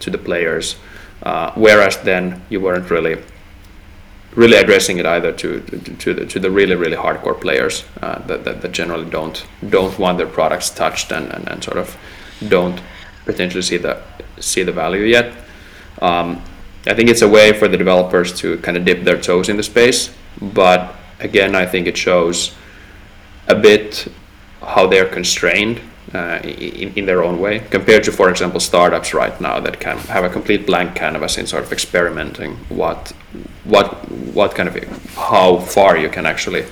to 0.00 0.10
the 0.10 0.18
players 0.18 0.76
uh, 1.22 1.50
whereas 1.54 1.96
then 1.98 2.42
you 2.50 2.60
weren't 2.60 2.90
really 2.90 3.16
really 4.34 4.56
addressing 4.56 4.98
it 4.98 5.06
either 5.06 5.32
to 5.32 5.60
to, 5.60 5.78
to 5.96 6.14
the, 6.14 6.26
to 6.26 6.38
the 6.38 6.50
really 6.50 6.74
really 6.74 6.96
hardcore 6.96 7.40
players 7.40 7.84
uh, 8.02 8.18
that, 8.26 8.44
that, 8.44 8.62
that 8.62 8.72
generally 8.72 9.08
don't 9.10 9.46
don't 9.68 9.98
want 9.98 10.18
their 10.18 10.26
products 10.26 10.70
touched 10.70 11.12
and, 11.12 11.32
and, 11.32 11.48
and 11.48 11.62
sort 11.62 11.78
of 11.78 11.96
don't 12.48 12.80
potentially 13.24 13.62
see 13.62 13.76
the 13.76 14.00
see 14.40 14.62
the 14.62 14.72
value 14.72 15.04
yet. 15.04 15.32
Um, 16.02 16.42
I 16.86 16.94
think 16.94 17.08
it's 17.08 17.22
a 17.22 17.28
way 17.28 17.52
for 17.52 17.68
the 17.68 17.78
developers 17.78 18.36
to 18.40 18.58
kind 18.58 18.76
of 18.76 18.84
dip 18.84 19.04
their 19.04 19.18
toes 19.18 19.48
in 19.48 19.56
the 19.56 19.62
space, 19.62 20.14
but 20.40 20.94
again, 21.20 21.54
I 21.54 21.64
think 21.64 21.86
it 21.86 21.96
shows 21.96 22.54
a 23.48 23.54
bit 23.54 24.06
how 24.60 24.86
they're 24.86 25.08
constrained 25.08 25.80
uh, 26.14 26.38
in, 26.44 26.92
in 26.94 27.06
their 27.06 27.24
own 27.24 27.40
way 27.40 27.58
compared 27.58 28.04
to, 28.04 28.12
for 28.12 28.30
example, 28.30 28.60
startups 28.60 29.12
right 29.12 29.40
now 29.40 29.58
that 29.60 29.80
can 29.80 29.98
have 29.98 30.24
a 30.24 30.28
complete 30.28 30.66
blank 30.66 30.94
canvas 30.94 31.36
in 31.38 31.46
sort 31.46 31.64
of 31.64 31.72
experimenting 31.72 32.56
what 32.68 33.12
what 33.64 34.08
what 34.32 34.54
kind 34.54 34.68
of 34.68 34.76
how 35.16 35.58
far 35.58 35.96
you 35.96 36.08
can 36.08 36.26
actually 36.26 36.64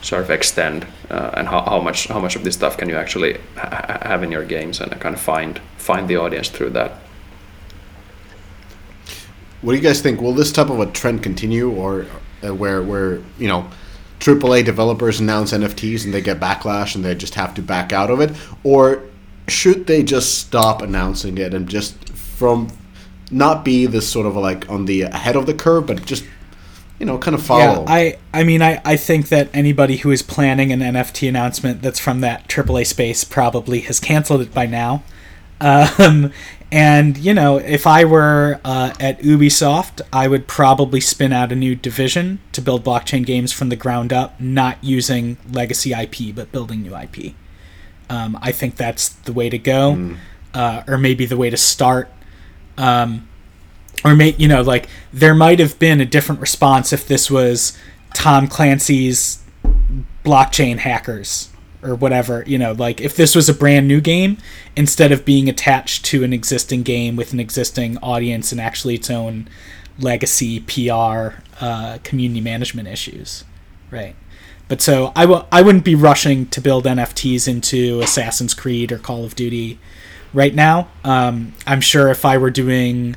sort 0.00 0.22
of 0.22 0.30
extend 0.30 0.86
uh, 1.10 1.30
and 1.34 1.48
how, 1.48 1.62
how 1.62 1.80
much 1.80 2.08
how 2.08 2.20
much 2.20 2.36
of 2.36 2.44
this 2.44 2.54
stuff 2.54 2.76
can 2.78 2.88
you 2.88 2.96
actually 2.96 3.38
ha- 3.56 3.98
have 4.02 4.22
in 4.22 4.32
your 4.32 4.44
games 4.44 4.80
and 4.80 4.90
kind 5.00 5.14
of 5.14 5.20
find 5.20 5.60
find 5.76 6.08
the 6.08 6.16
audience 6.16 6.48
through 6.48 6.70
that. 6.70 6.92
What 9.62 9.72
do 9.72 9.78
you 9.78 9.82
guys 9.82 10.00
think? 10.00 10.20
Will 10.20 10.34
this 10.34 10.52
type 10.52 10.70
of 10.70 10.80
a 10.80 10.86
trend 10.86 11.22
continue, 11.22 11.70
or 11.70 12.06
uh, 12.42 12.54
where 12.54 12.82
where 12.82 13.20
you 13.38 13.48
know? 13.48 13.68
AAA 14.20 14.64
developers 14.64 15.20
announce 15.20 15.52
NFTs 15.52 16.04
and 16.04 16.14
they 16.14 16.20
get 16.20 16.40
backlash 16.40 16.94
and 16.94 17.04
they 17.04 17.14
just 17.14 17.34
have 17.34 17.54
to 17.54 17.62
back 17.62 17.92
out 17.92 18.10
of 18.10 18.20
it, 18.20 18.32
or 18.64 19.02
should 19.48 19.86
they 19.86 20.02
just 20.02 20.38
stop 20.38 20.82
announcing 20.82 21.38
it 21.38 21.54
and 21.54 21.68
just 21.68 22.08
from 22.10 22.68
not 23.30 23.64
be 23.64 23.86
this 23.86 24.08
sort 24.08 24.26
of 24.26 24.36
like 24.36 24.68
on 24.70 24.84
the 24.86 25.02
ahead 25.02 25.36
of 25.36 25.46
the 25.46 25.54
curve, 25.54 25.86
but 25.86 26.04
just 26.04 26.24
you 26.98 27.06
know 27.06 27.18
kind 27.18 27.34
of 27.34 27.42
follow? 27.42 27.84
Yeah, 27.84 27.92
I 27.92 28.18
I 28.32 28.44
mean 28.44 28.62
I 28.62 28.80
I 28.84 28.96
think 28.96 29.28
that 29.28 29.50
anybody 29.52 29.98
who 29.98 30.10
is 30.10 30.22
planning 30.22 30.72
an 30.72 30.80
NFT 30.80 31.28
announcement 31.28 31.82
that's 31.82 32.00
from 32.00 32.20
that 32.20 32.48
AAA 32.48 32.86
space 32.86 33.24
probably 33.24 33.80
has 33.80 34.00
canceled 34.00 34.40
it 34.40 34.54
by 34.54 34.66
now. 34.66 35.02
Um, 35.58 36.32
and 36.72 37.16
you 37.16 37.32
know, 37.32 37.58
if 37.58 37.86
I 37.86 38.04
were 38.04 38.60
uh, 38.64 38.92
at 38.98 39.20
Ubisoft, 39.20 40.00
I 40.12 40.26
would 40.26 40.48
probably 40.48 41.00
spin 41.00 41.32
out 41.32 41.52
a 41.52 41.56
new 41.56 41.74
division 41.74 42.40
to 42.52 42.60
build 42.60 42.84
blockchain 42.84 43.24
games 43.24 43.52
from 43.52 43.68
the 43.68 43.76
ground 43.76 44.12
up, 44.12 44.40
not 44.40 44.82
using 44.82 45.36
legacy 45.50 45.92
IP, 45.92 46.34
but 46.34 46.50
building 46.50 46.82
new 46.82 46.96
IP. 46.96 47.34
Um, 48.10 48.38
I 48.42 48.52
think 48.52 48.76
that's 48.76 49.08
the 49.08 49.32
way 49.32 49.48
to 49.48 49.58
go, 49.58 49.94
mm. 49.94 50.16
uh, 50.54 50.82
or 50.88 50.98
maybe 50.98 51.26
the 51.26 51.36
way 51.36 51.50
to 51.50 51.56
start. 51.56 52.10
Um, 52.76 53.28
or 54.04 54.14
may 54.14 54.34
you 54.36 54.48
know, 54.48 54.62
like 54.62 54.88
there 55.12 55.34
might 55.34 55.60
have 55.60 55.78
been 55.78 56.00
a 56.00 56.04
different 56.04 56.40
response 56.40 56.92
if 56.92 57.06
this 57.06 57.30
was 57.30 57.76
Tom 58.12 58.48
Clancy's 58.48 59.42
blockchain 60.24 60.78
hackers 60.78 61.50
or 61.82 61.94
whatever 61.94 62.42
you 62.46 62.58
know 62.58 62.72
like 62.72 63.00
if 63.00 63.16
this 63.16 63.34
was 63.34 63.48
a 63.48 63.54
brand 63.54 63.86
new 63.86 64.00
game 64.00 64.38
instead 64.76 65.12
of 65.12 65.24
being 65.24 65.48
attached 65.48 66.04
to 66.04 66.24
an 66.24 66.32
existing 66.32 66.82
game 66.82 67.16
with 67.16 67.32
an 67.32 67.40
existing 67.40 67.98
audience 67.98 68.52
and 68.52 68.60
actually 68.60 68.94
its 68.94 69.10
own 69.10 69.48
legacy 69.98 70.60
pr 70.60 71.34
uh, 71.60 71.98
community 72.02 72.40
management 72.40 72.86
issues 72.88 73.44
right? 73.90 74.14
But 74.68 74.80
so 74.80 75.12
I 75.14 75.22
w- 75.22 75.44
I 75.52 75.62
wouldn't 75.62 75.84
be 75.84 75.94
rushing 75.94 76.46
to 76.46 76.60
build 76.60 76.84
nfts 76.84 77.46
into 77.46 78.00
assassin's 78.00 78.54
creed 78.54 78.90
or 78.92 78.98
call 78.98 79.24
of 79.24 79.34
duty 79.36 79.78
right 80.32 80.54
now. 80.54 80.88
Um, 81.04 81.54
i'm 81.66 81.80
sure 81.80 82.08
if 82.08 82.24
i 82.24 82.36
were 82.36 82.50
doing 82.50 83.16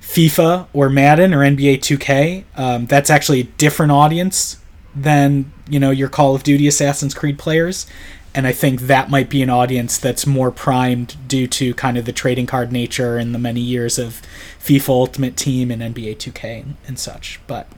fifa 0.00 0.66
or 0.72 0.88
madden 0.90 1.32
or 1.32 1.38
nba 1.38 1.78
2k 1.78 2.44
um, 2.56 2.86
that's 2.86 3.10
actually 3.10 3.40
a 3.40 3.44
different 3.44 3.90
audience 3.90 4.58
than 4.94 5.50
you 5.68 5.78
know 5.78 5.90
your 5.90 6.08
Call 6.08 6.34
of 6.34 6.42
Duty 6.42 6.66
Assassin's 6.66 7.14
Creed 7.14 7.38
players 7.38 7.86
and 8.34 8.46
I 8.48 8.52
think 8.52 8.82
that 8.82 9.10
might 9.10 9.30
be 9.30 9.42
an 9.42 9.50
audience 9.50 9.96
that's 9.96 10.26
more 10.26 10.50
primed 10.50 11.16
due 11.28 11.46
to 11.46 11.72
kind 11.74 11.96
of 11.96 12.04
the 12.04 12.12
trading 12.12 12.46
card 12.46 12.72
nature 12.72 13.16
and 13.16 13.32
the 13.32 13.38
many 13.38 13.60
years 13.60 13.96
of 13.96 14.20
FIFA 14.60 14.88
Ultimate 14.88 15.36
Team 15.36 15.70
and 15.70 15.80
NBA 15.80 16.16
2K 16.16 16.74
and, 16.86 16.98
such. 16.98 17.40
But 17.46 17.68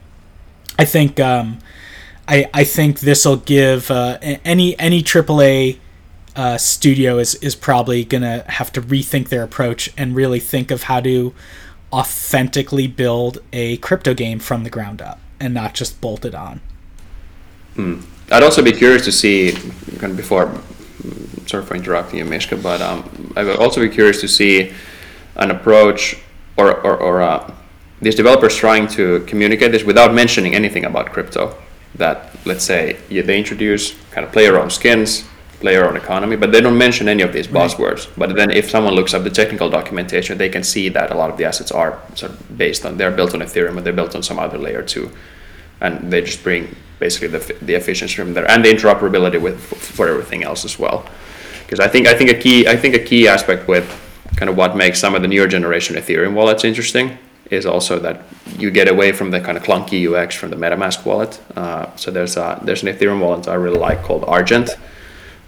I 0.79 0.85
think 0.85 1.19
um, 1.19 1.59
I 2.27 2.49
I 2.53 2.63
think 2.63 3.01
this 3.01 3.23
will 3.23 3.37
give 3.37 3.91
uh, 3.91 4.17
any 4.21 4.77
any 4.79 5.03
AAA 5.03 5.77
uh, 6.35 6.57
studio 6.57 7.19
is 7.19 7.35
is 7.35 7.55
probably 7.55 8.03
gonna 8.03 8.43
have 8.47 8.71
to 8.73 8.81
rethink 8.81 9.29
their 9.29 9.43
approach 9.43 9.93
and 9.95 10.15
really 10.15 10.39
think 10.39 10.71
of 10.71 10.83
how 10.83 11.01
to 11.01 11.35
authentically 11.93 12.87
build 12.87 13.37
a 13.53 13.77
crypto 13.77 14.15
game 14.15 14.39
from 14.39 14.63
the 14.63 14.69
ground 14.71 15.03
up 15.03 15.19
and 15.39 15.53
not 15.53 15.75
just 15.75 16.01
bolt 16.01 16.25
it 16.25 16.33
on. 16.33 16.61
Mm. 17.77 18.03
I'd 18.31 18.43
also 18.43 18.61
be 18.61 18.73
curious 18.73 19.05
to 19.05 19.11
see, 19.11 19.53
kind 19.99 20.11
of 20.11 20.17
before, 20.17 20.53
sorry 21.45 21.63
for 21.63 21.75
interrupting 21.75 22.19
you, 22.19 22.25
Mishka, 22.25 22.57
but 22.57 22.81
um, 22.81 23.33
I 23.37 23.43
would 23.43 23.57
also 23.57 23.79
be 23.79 23.89
curious 23.89 24.19
to 24.21 24.27
see 24.27 24.73
an 25.35 25.51
approach 25.51 26.17
or, 26.57 26.81
or, 26.81 26.97
or 26.97 27.21
uh, 27.21 27.53
these 28.01 28.15
developers 28.15 28.55
trying 28.55 28.87
to 28.89 29.21
communicate 29.21 29.71
this 29.71 29.83
without 29.83 30.13
mentioning 30.13 30.55
anything 30.55 30.85
about 30.85 31.13
crypto. 31.13 31.55
That, 31.95 32.35
let's 32.45 32.63
say, 32.63 32.97
yeah, 33.09 33.21
they 33.21 33.37
introduce 33.37 33.93
kind 34.11 34.25
of 34.25 34.31
player 34.33 34.59
owned 34.59 34.71
skins, 34.71 35.23
player 35.59 35.87
owned 35.87 35.97
economy, 35.97 36.35
but 36.35 36.51
they 36.51 36.61
don't 36.61 36.77
mention 36.77 37.07
any 37.07 37.23
of 37.23 37.33
these 37.33 37.47
buzzwords. 37.47 38.09
But 38.17 38.35
then 38.35 38.51
if 38.51 38.69
someone 38.69 38.93
looks 38.93 39.13
up 39.13 39.23
the 39.23 39.29
technical 39.29 39.69
documentation, 39.69 40.37
they 40.37 40.49
can 40.49 40.63
see 40.63 40.89
that 40.89 41.11
a 41.11 41.15
lot 41.15 41.29
of 41.29 41.37
the 41.37 41.45
assets 41.45 41.71
are 41.71 41.99
sort 42.13 42.33
of 42.33 42.57
based 42.57 42.85
on, 42.85 42.97
they're 42.97 43.11
built 43.11 43.33
on 43.33 43.39
Ethereum, 43.39 43.77
or 43.77 43.81
they're 43.81 43.93
built 43.93 44.15
on 44.15 44.21
some 44.21 44.37
other 44.37 44.57
layer 44.57 44.83
too. 44.83 45.11
And 45.81 46.11
they 46.11 46.21
just 46.21 46.43
bring 46.43 46.75
basically 46.99 47.27
the, 47.27 47.53
the 47.61 47.75
efficiency 47.75 48.15
from 48.15 48.33
there 48.33 48.49
and 48.49 48.63
the 48.65 48.69
interoperability 48.69 49.41
with 49.41 49.59
for 49.59 50.07
everything 50.07 50.43
else 50.43 50.65
as 50.65 50.79
well. 50.79 51.07
Because 51.63 51.79
I 51.79 51.87
think 51.87 52.07
I 52.07 52.15
think 52.15 52.29
a 52.29 52.33
key 52.33 52.67
I 52.67 52.75
think 52.75 52.95
a 52.95 52.99
key 52.99 53.27
aspect 53.27 53.67
with 53.67 53.85
kind 54.35 54.49
of 54.49 54.57
what 54.57 54.75
makes 54.75 54.99
some 54.99 55.15
of 55.15 55.21
the 55.21 55.27
newer 55.27 55.47
generation 55.47 55.95
Ethereum 55.95 56.33
wallets 56.33 56.63
interesting 56.63 57.17
is 57.49 57.65
also 57.65 57.99
that 57.99 58.21
you 58.57 58.71
get 58.71 58.87
away 58.87 59.11
from 59.11 59.31
the 59.31 59.39
kind 59.39 59.57
of 59.57 59.63
clunky 59.63 60.07
UX 60.07 60.35
from 60.35 60.49
the 60.49 60.55
MetaMask 60.55 61.05
wallet. 61.05 61.41
Uh, 61.55 61.95
so 61.95 62.11
there's 62.11 62.37
a 62.37 62.59
there's 62.63 62.83
an 62.83 62.89
Ethereum 62.89 63.21
wallet 63.21 63.47
I 63.47 63.55
really 63.55 63.79
like 63.79 64.03
called 64.03 64.23
Argent, 64.25 64.69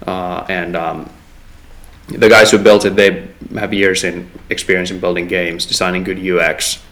uh, 0.06 0.44
and 0.48 0.76
um, 0.76 1.10
the 2.08 2.28
guys 2.28 2.50
who 2.50 2.58
built 2.58 2.84
it 2.84 2.96
they 2.96 3.28
have 3.54 3.72
years 3.72 4.04
in 4.04 4.30
experience 4.48 4.90
in 4.90 5.00
building 5.00 5.26
games, 5.26 5.66
designing 5.66 6.04
good 6.04 6.18
UX, 6.18 6.82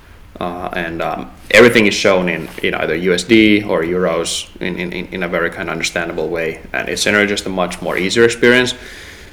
uh, 0.41 0.69
and 0.73 1.03
um, 1.03 1.31
everything 1.51 1.87
is 1.87 1.95
shown 1.95 2.29
in, 2.29 2.49
in 2.63 2.75
either 2.75 2.97
USD 2.97 3.67
or 3.69 3.83
euros 3.83 4.49
in, 4.61 4.79
in, 4.79 4.93
in 4.93 5.23
a 5.23 5.29
very 5.29 5.51
kind 5.51 5.69
of 5.69 5.73
understandable 5.73 6.29
way, 6.29 6.63
and 6.73 6.89
it's 6.89 7.05
generally 7.05 7.27
just 7.27 7.47
a 7.47 7.49
much 7.49 7.83
more 7.83 7.97
easier 7.97 8.25
experience. 8.25 8.75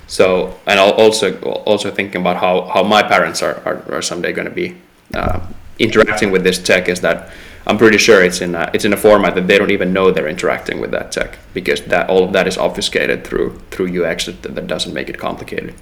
So, 0.08 0.60
and 0.68 0.80
also 0.80 1.40
also 1.42 1.90
thinking 1.92 2.22
about 2.22 2.38
how, 2.38 2.68
how 2.74 2.84
my 2.84 3.02
parents 3.02 3.42
are, 3.42 3.62
are, 3.66 3.94
are 3.96 4.02
someday 4.02 4.34
going 4.34 4.48
to 4.48 4.54
be 4.54 4.78
uh, 5.14 5.40
interacting 5.80 6.32
with 6.32 6.44
this 6.44 6.62
tech 6.62 6.88
is 6.90 7.02
that 7.02 7.32
I'm 7.68 7.78
pretty 7.78 7.98
sure 7.98 8.24
it's 8.24 8.42
in 8.42 8.54
a, 8.54 8.70
it's 8.74 8.86
in 8.86 8.94
a 8.94 8.98
format 8.98 9.34
that 9.36 9.48
they 9.48 9.58
don't 9.58 9.72
even 9.72 9.94
know 9.94 10.12
they're 10.12 10.28
interacting 10.28 10.80
with 10.80 10.92
that 10.92 11.12
tech 11.12 11.40
because 11.54 11.82
that 11.86 12.10
all 12.10 12.24
of 12.24 12.34
that 12.34 12.48
is 12.48 12.58
obfuscated 12.58 13.26
through 13.26 13.60
through 13.72 14.06
UX 14.06 14.28
that, 14.28 14.44
that 14.44 14.68
doesn't 14.68 14.94
make 14.94 15.10
it 15.10 15.18
complicated. 15.18 15.74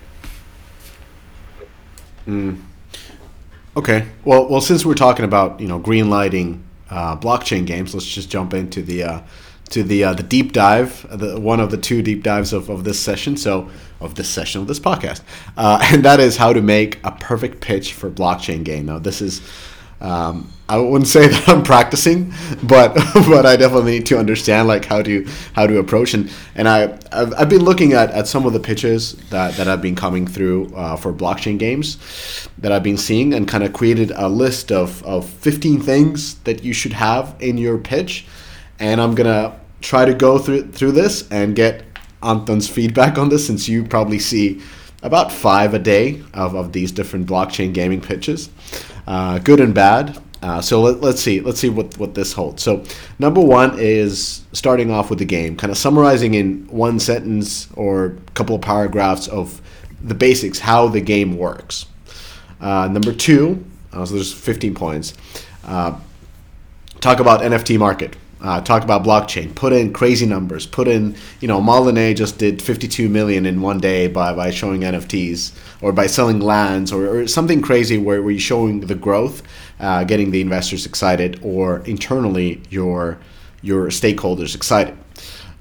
Okay. 3.75 4.07
Well, 4.23 4.47
well, 4.47 4.61
since 4.61 4.85
we're 4.85 4.93
talking 4.93 5.25
about 5.25 5.59
you 5.59 5.67
know 5.67 5.79
green 5.79 6.09
lighting 6.09 6.63
uh, 6.89 7.17
blockchain 7.17 7.65
games, 7.65 7.93
let's 7.93 8.05
just 8.05 8.29
jump 8.29 8.53
into 8.53 8.81
the 8.83 9.03
uh, 9.03 9.21
to 9.69 9.83
the 9.83 10.03
uh, 10.03 10.13
the 10.13 10.23
deep 10.23 10.51
dive, 10.51 11.07
the 11.09 11.39
one 11.39 11.59
of 11.59 11.71
the 11.71 11.77
two 11.77 12.01
deep 12.03 12.21
dives 12.21 12.53
of, 12.53 12.69
of 12.69 12.83
this 12.83 12.99
session. 12.99 13.35
So 13.35 13.69
of 13.99 14.15
this 14.15 14.29
session 14.29 14.61
of 14.61 14.67
this 14.67 14.79
podcast, 14.79 15.21
uh, 15.57 15.79
and 15.91 16.03
that 16.05 16.19
is 16.19 16.37
how 16.37 16.53
to 16.53 16.61
make 16.61 16.99
a 17.03 17.11
perfect 17.11 17.61
pitch 17.61 17.93
for 17.93 18.11
blockchain 18.11 18.63
game. 18.63 18.85
Now, 18.85 18.99
this 18.99 19.21
is 19.21 19.41
um, 20.03 20.51
I 20.67 20.77
wouldn't 20.77 21.07
say 21.07 21.27
that 21.29 21.49
I'm 21.49 21.63
practicing, 21.63 22.33
but 22.61 22.93
but 23.13 23.45
I 23.45 23.55
definitely 23.55 23.93
need 23.93 24.05
to 24.07 24.19
understand 24.19 24.67
like 24.67 24.85
how 24.85 25.01
to 25.01 25.25
how 25.53 25.65
to 25.65 25.79
approach? 25.79 26.13
And 26.13 26.31
and 26.55 26.67
I 26.67 26.97
I've, 27.11 27.33
I've 27.33 27.49
been 27.49 27.63
looking 27.63 27.93
at, 27.93 28.11
at 28.11 28.27
some 28.27 28.45
of 28.45 28.53
the 28.53 28.59
pitches 28.59 29.13
that, 29.29 29.55
that 29.55 29.67
have 29.67 29.81
been 29.81 29.95
coming 29.95 30.27
through 30.27 30.73
uh, 30.75 30.95
for 30.95 31.13
blockchain 31.13 31.57
games 31.57 32.47
that 32.59 32.71
I've 32.71 32.83
been 32.83 32.97
seeing 32.97 33.33
and 33.33 33.47
kind 33.47 33.63
of 33.63 33.73
created 33.73 34.11
a 34.15 34.27
list 34.27 34.71
of, 34.71 35.03
of 35.03 35.27
15 35.27 35.81
things 35.81 36.35
that 36.39 36.63
you 36.63 36.73
should 36.73 36.93
have 36.93 37.35
in 37.39 37.57
your 37.57 37.77
pitch, 37.77 38.25
and 38.79 39.01
I'm 39.01 39.15
gonna 39.15 39.59
try 39.81 40.05
to 40.05 40.13
go 40.13 40.37
through 40.37 40.71
through 40.71 40.91
this 40.91 41.29
and 41.31 41.55
get 41.55 41.83
Anton's 42.21 42.67
feedback 42.67 43.17
on 43.17 43.29
this 43.29 43.45
since 43.47 43.67
you 43.67 43.83
probably 43.83 44.19
see 44.19 44.61
about 45.03 45.31
five 45.31 45.73
a 45.73 45.79
day 45.79 46.23
of, 46.33 46.55
of 46.55 46.71
these 46.71 46.91
different 46.91 47.27
blockchain 47.27 47.73
gaming 47.73 48.01
pitches, 48.01 48.49
uh, 49.07 49.39
good 49.39 49.59
and 49.59 49.73
bad. 49.73 50.17
Uh, 50.41 50.59
so 50.59 50.81
let, 50.81 51.01
us 51.03 51.21
see, 51.21 51.39
let's 51.39 51.59
see 51.59 51.69
what, 51.69 51.97
what 51.97 52.15
this 52.15 52.33
holds. 52.33 52.61
So 52.61 52.83
number 53.17 53.39
one 53.39 53.79
is 53.79 54.43
starting 54.51 54.91
off 54.91 55.09
with 55.09 55.19
the 55.19 55.25
game, 55.25 55.55
kind 55.55 55.71
of 55.71 55.77
summarizing 55.77 56.33
in 56.33 56.67
one 56.67 56.99
sentence 56.99 57.69
or 57.75 58.05
a 58.05 58.31
couple 58.31 58.55
of 58.55 58.61
paragraphs 58.61 59.29
of 59.29 59.61
the 60.01 60.13
basics, 60.13 60.59
how 60.59 60.89
the 60.89 60.99
game 60.99 61.37
works. 61.37 61.85
Uh, 62.59 62.89
number 62.89 63.13
two, 63.13 63.63
uh, 63.93 64.05
so 64.05 64.15
there's 64.15 64.33
15 64.33 64.75
points. 64.75 65.13
Uh, 65.63 65.97
talk 66.99 67.21
about 67.21 67.41
NFT 67.41 67.79
market. 67.79 68.17
Uh, 68.43 68.59
talk 68.59 68.83
about 68.83 69.03
blockchain. 69.03 69.55
Put 69.55 69.71
in 69.71 69.93
crazy 69.93 70.25
numbers. 70.25 70.67
Put 70.67 70.89
in, 70.89 71.15
you 71.39 71.47
know, 71.47 71.61
Molyneux 71.61 72.13
just 72.13 72.37
did 72.37 72.61
52 72.61 73.07
million 73.07 73.45
in 73.45 73.61
one 73.61 73.79
day 73.79 74.07
by, 74.07 74.33
by 74.35 74.51
showing 74.51 74.81
NFTs 74.81 75.53
or 75.81 75.93
by 75.93 76.07
selling 76.07 76.41
lands 76.41 76.91
or, 76.91 77.19
or 77.19 77.27
something 77.27 77.61
crazy 77.61 77.97
where, 77.97 78.21
where 78.21 78.31
you're 78.31 78.41
showing 78.41 78.81
the 78.81 78.95
growth, 78.95 79.43
uh, 79.79 80.03
getting 80.03 80.31
the 80.31 80.41
investors 80.41 80.85
excited, 80.85 81.39
or 81.41 81.79
internally 81.85 82.61
your 82.69 83.17
your 83.61 83.87
stakeholders 83.87 84.55
excited. 84.55 84.97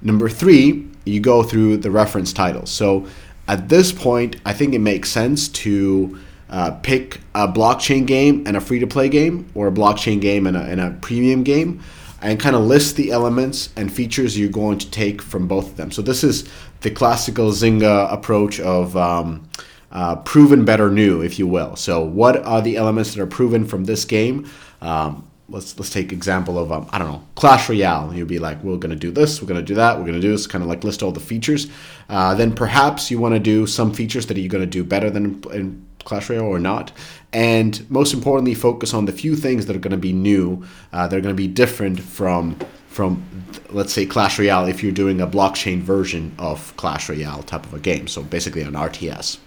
Number 0.01 0.27
three, 0.27 0.85
you 1.05 1.21
go 1.21 1.41
through 1.41 1.77
the 1.77 1.89
reference 1.89 2.33
titles. 2.33 2.69
So 2.69 3.07
at 3.47 3.69
this 3.69 3.93
point, 3.93 4.35
I 4.45 4.51
think 4.51 4.73
it 4.73 4.79
makes 4.79 5.09
sense 5.09 5.47
to 5.47 6.19
uh, 6.49 6.71
pick 6.83 7.21
a 7.33 7.47
blockchain 7.47 8.05
game 8.05 8.43
and 8.45 8.55
a 8.55 8.61
free 8.61 8.79
to 8.79 8.87
play 8.87 9.09
game, 9.09 9.49
or 9.55 9.67
a 9.67 9.71
blockchain 9.71 10.21
game 10.21 10.45
and 10.45 10.55
a, 10.55 10.61
and 10.61 10.79
a 10.79 10.91
premium 11.01 11.43
game, 11.43 11.81
and 12.23 12.39
kind 12.39 12.55
of 12.55 12.63
list 12.63 12.95
the 12.95 13.11
elements 13.11 13.69
and 13.75 13.91
features 13.91 14.37
you're 14.37 14.49
going 14.49 14.77
to 14.79 14.89
take 14.89 15.21
from 15.21 15.47
both 15.47 15.67
of 15.71 15.77
them. 15.77 15.91
So 15.91 16.01
this 16.01 16.23
is 16.23 16.49
the 16.81 16.89
classical 16.89 17.51
Zynga 17.51 18.11
approach 18.11 18.59
of 18.61 18.95
um, 18.97 19.47
uh, 19.91 20.15
proven 20.17 20.65
better 20.65 20.89
new, 20.89 21.21
if 21.21 21.37
you 21.37 21.45
will. 21.45 21.75
So 21.75 22.01
what 22.01 22.43
are 22.45 22.61
the 22.61 22.77
elements 22.77 23.13
that 23.13 23.21
are 23.21 23.27
proven 23.27 23.65
from 23.65 23.83
this 23.83 24.05
game? 24.05 24.49
Um, 24.81 25.27
let's 25.49 25.77
let's 25.77 25.91
take 25.91 26.11
example 26.11 26.57
of 26.57 26.71
um, 26.71 26.87
I 26.91 26.97
don't 26.97 27.09
know 27.09 27.23
Clash 27.35 27.69
Royale. 27.69 28.13
You'll 28.13 28.27
be 28.27 28.39
like, 28.39 28.63
we're 28.63 28.77
gonna 28.77 28.95
do 28.95 29.11
this, 29.11 29.41
we're 29.41 29.47
gonna 29.47 29.61
do 29.61 29.75
that, 29.75 29.99
we're 29.99 30.05
gonna 30.05 30.21
do 30.21 30.31
this. 30.31 30.47
Kind 30.47 30.63
of 30.63 30.69
like 30.69 30.83
list 30.83 31.03
all 31.03 31.11
the 31.11 31.19
features. 31.19 31.67
Uh, 32.09 32.33
then 32.33 32.53
perhaps 32.53 33.11
you 33.11 33.19
want 33.19 33.35
to 33.35 33.39
do 33.39 33.67
some 33.67 33.93
features 33.93 34.25
that 34.27 34.37
you're 34.37 34.49
gonna 34.49 34.65
do 34.65 34.83
better 34.83 35.09
than 35.09 35.43
in 35.53 35.85
Clash 36.03 36.29
Royale 36.29 36.45
or 36.45 36.59
not. 36.59 36.91
And 37.31 37.89
most 37.89 38.13
importantly, 38.13 38.53
focus 38.53 38.93
on 38.93 39.05
the 39.05 39.11
few 39.11 39.35
things 39.35 39.65
that 39.65 39.75
are 39.75 39.79
gonna 39.79 39.97
be 39.97 40.13
new. 40.13 40.63
Uh, 40.91 41.07
that 41.07 41.17
are 41.17 41.21
gonna 41.21 41.33
be 41.33 41.47
different 41.47 41.99
from 41.99 42.57
from 42.87 43.25
let's 43.69 43.91
say 43.91 44.05
Clash 44.05 44.37
Royale 44.37 44.67
if 44.67 44.83
you're 44.83 44.91
doing 44.91 45.19
a 45.19 45.27
blockchain 45.27 45.81
version 45.81 46.33
of 46.37 46.75
Clash 46.77 47.09
Royale 47.09 47.41
type 47.43 47.65
of 47.65 47.73
a 47.73 47.79
game. 47.79 48.07
So 48.07 48.21
basically 48.21 48.61
an 48.61 48.73
RTS. 48.73 49.39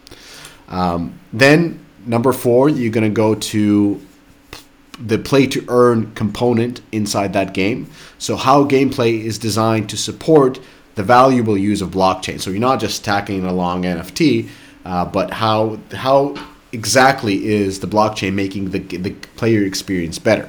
Um, 0.69 1.19
then 1.33 1.85
number 2.07 2.33
four, 2.33 2.69
you're 2.69 2.93
gonna 2.93 3.09
go 3.09 3.35
to 3.35 4.01
the 4.99 5.19
play 5.19 5.47
to 5.47 5.65
earn 5.69 6.13
component 6.15 6.81
inside 6.91 7.33
that 7.35 7.55
game. 7.55 7.91
So 8.19 8.37
how 8.37 8.65
gameplay 8.65 9.21
is 9.21 9.39
designed 9.39 9.91
to 9.91 9.97
support 9.97 10.59
the 10.95 11.03
valuable 11.03 11.57
use 11.57 11.83
of 11.83 11.91
blockchain. 11.91 12.41
So 12.41 12.51
you're 12.51 12.59
not 12.59 12.81
just 12.81 13.05
tacking 13.05 13.45
along 13.45 13.83
NFT, 13.83 14.49
uh, 14.87 15.05
but 15.05 15.31
how 15.31 15.79
how 15.93 16.35
exactly 16.73 17.47
is 17.47 17.81
the 17.81 17.87
blockchain 17.87 18.35
making 18.35 18.71
the 18.71 18.79
the 18.79 19.11
player 19.37 19.65
experience 19.65 20.19
better? 20.19 20.49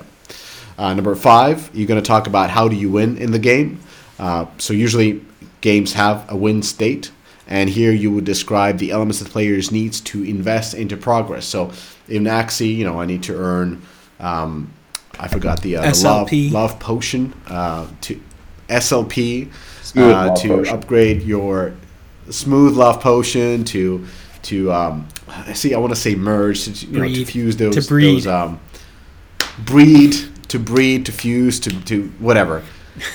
Uh, 0.77 0.93
number 0.93 1.15
five, 1.15 1.71
you're 1.73 1.87
going 1.87 2.01
to 2.01 2.07
talk 2.07 2.27
about 2.27 2.51
how 2.51 2.67
do 2.67 2.75
you 2.75 2.91
win 2.91 3.17
in 3.17 3.31
the 3.31 3.39
game. 3.39 3.79
Uh, 4.19 4.45
so 4.59 4.73
usually 4.73 5.21
games 5.61 5.93
have 5.93 6.31
a 6.31 6.35
win 6.35 6.61
state, 6.61 7.11
and 7.47 7.69
here 7.69 7.91
you 7.91 8.11
would 8.11 8.25
describe 8.25 8.77
the 8.77 8.91
elements 8.91 9.19
that 9.19 9.29
players 9.29 9.71
needs 9.71 9.99
to 10.01 10.23
invest 10.23 10.75
into 10.75 10.95
progress. 10.95 11.45
So 11.45 11.71
in 12.07 12.25
Axie, 12.25 12.75
you 12.75 12.85
know, 12.85 13.01
I 13.01 13.05
need 13.05 13.23
to 13.23 13.35
earn 13.35 13.81
um, 14.19 14.71
I 15.19 15.27
forgot 15.27 15.61
the, 15.61 15.77
uh, 15.77 15.81
the 15.81 16.03
love, 16.03 16.27
SLP. 16.27 16.51
love 16.51 16.79
potion 16.79 17.33
uh, 17.47 17.87
to 18.01 18.21
SLP 18.69 19.51
uh, 19.95 20.35
to 20.35 20.47
potion. 20.47 20.75
upgrade 20.75 21.21
your 21.23 21.73
smooth 22.29 22.75
love 22.75 23.01
potion 23.01 23.63
to 23.65 24.05
to 24.47 24.71
um, 24.71 25.07
see 25.53 25.73
I 25.73 25.77
want 25.77 25.93
to 25.93 25.99
say 25.99 26.15
merge 26.15 26.65
to, 26.65 26.71
you 26.85 26.99
know, 26.99 27.07
to 27.07 27.25
fuse 27.25 27.57
those 27.57 27.75
To 27.75 27.87
breed. 27.87 28.15
those 28.15 28.27
um, 28.27 28.59
breed 29.65 30.15
to 30.49 30.59
breed 30.59 31.05
to 31.05 31.11
fuse 31.11 31.59
to 31.61 31.69
to 31.85 32.07
whatever. 32.19 32.63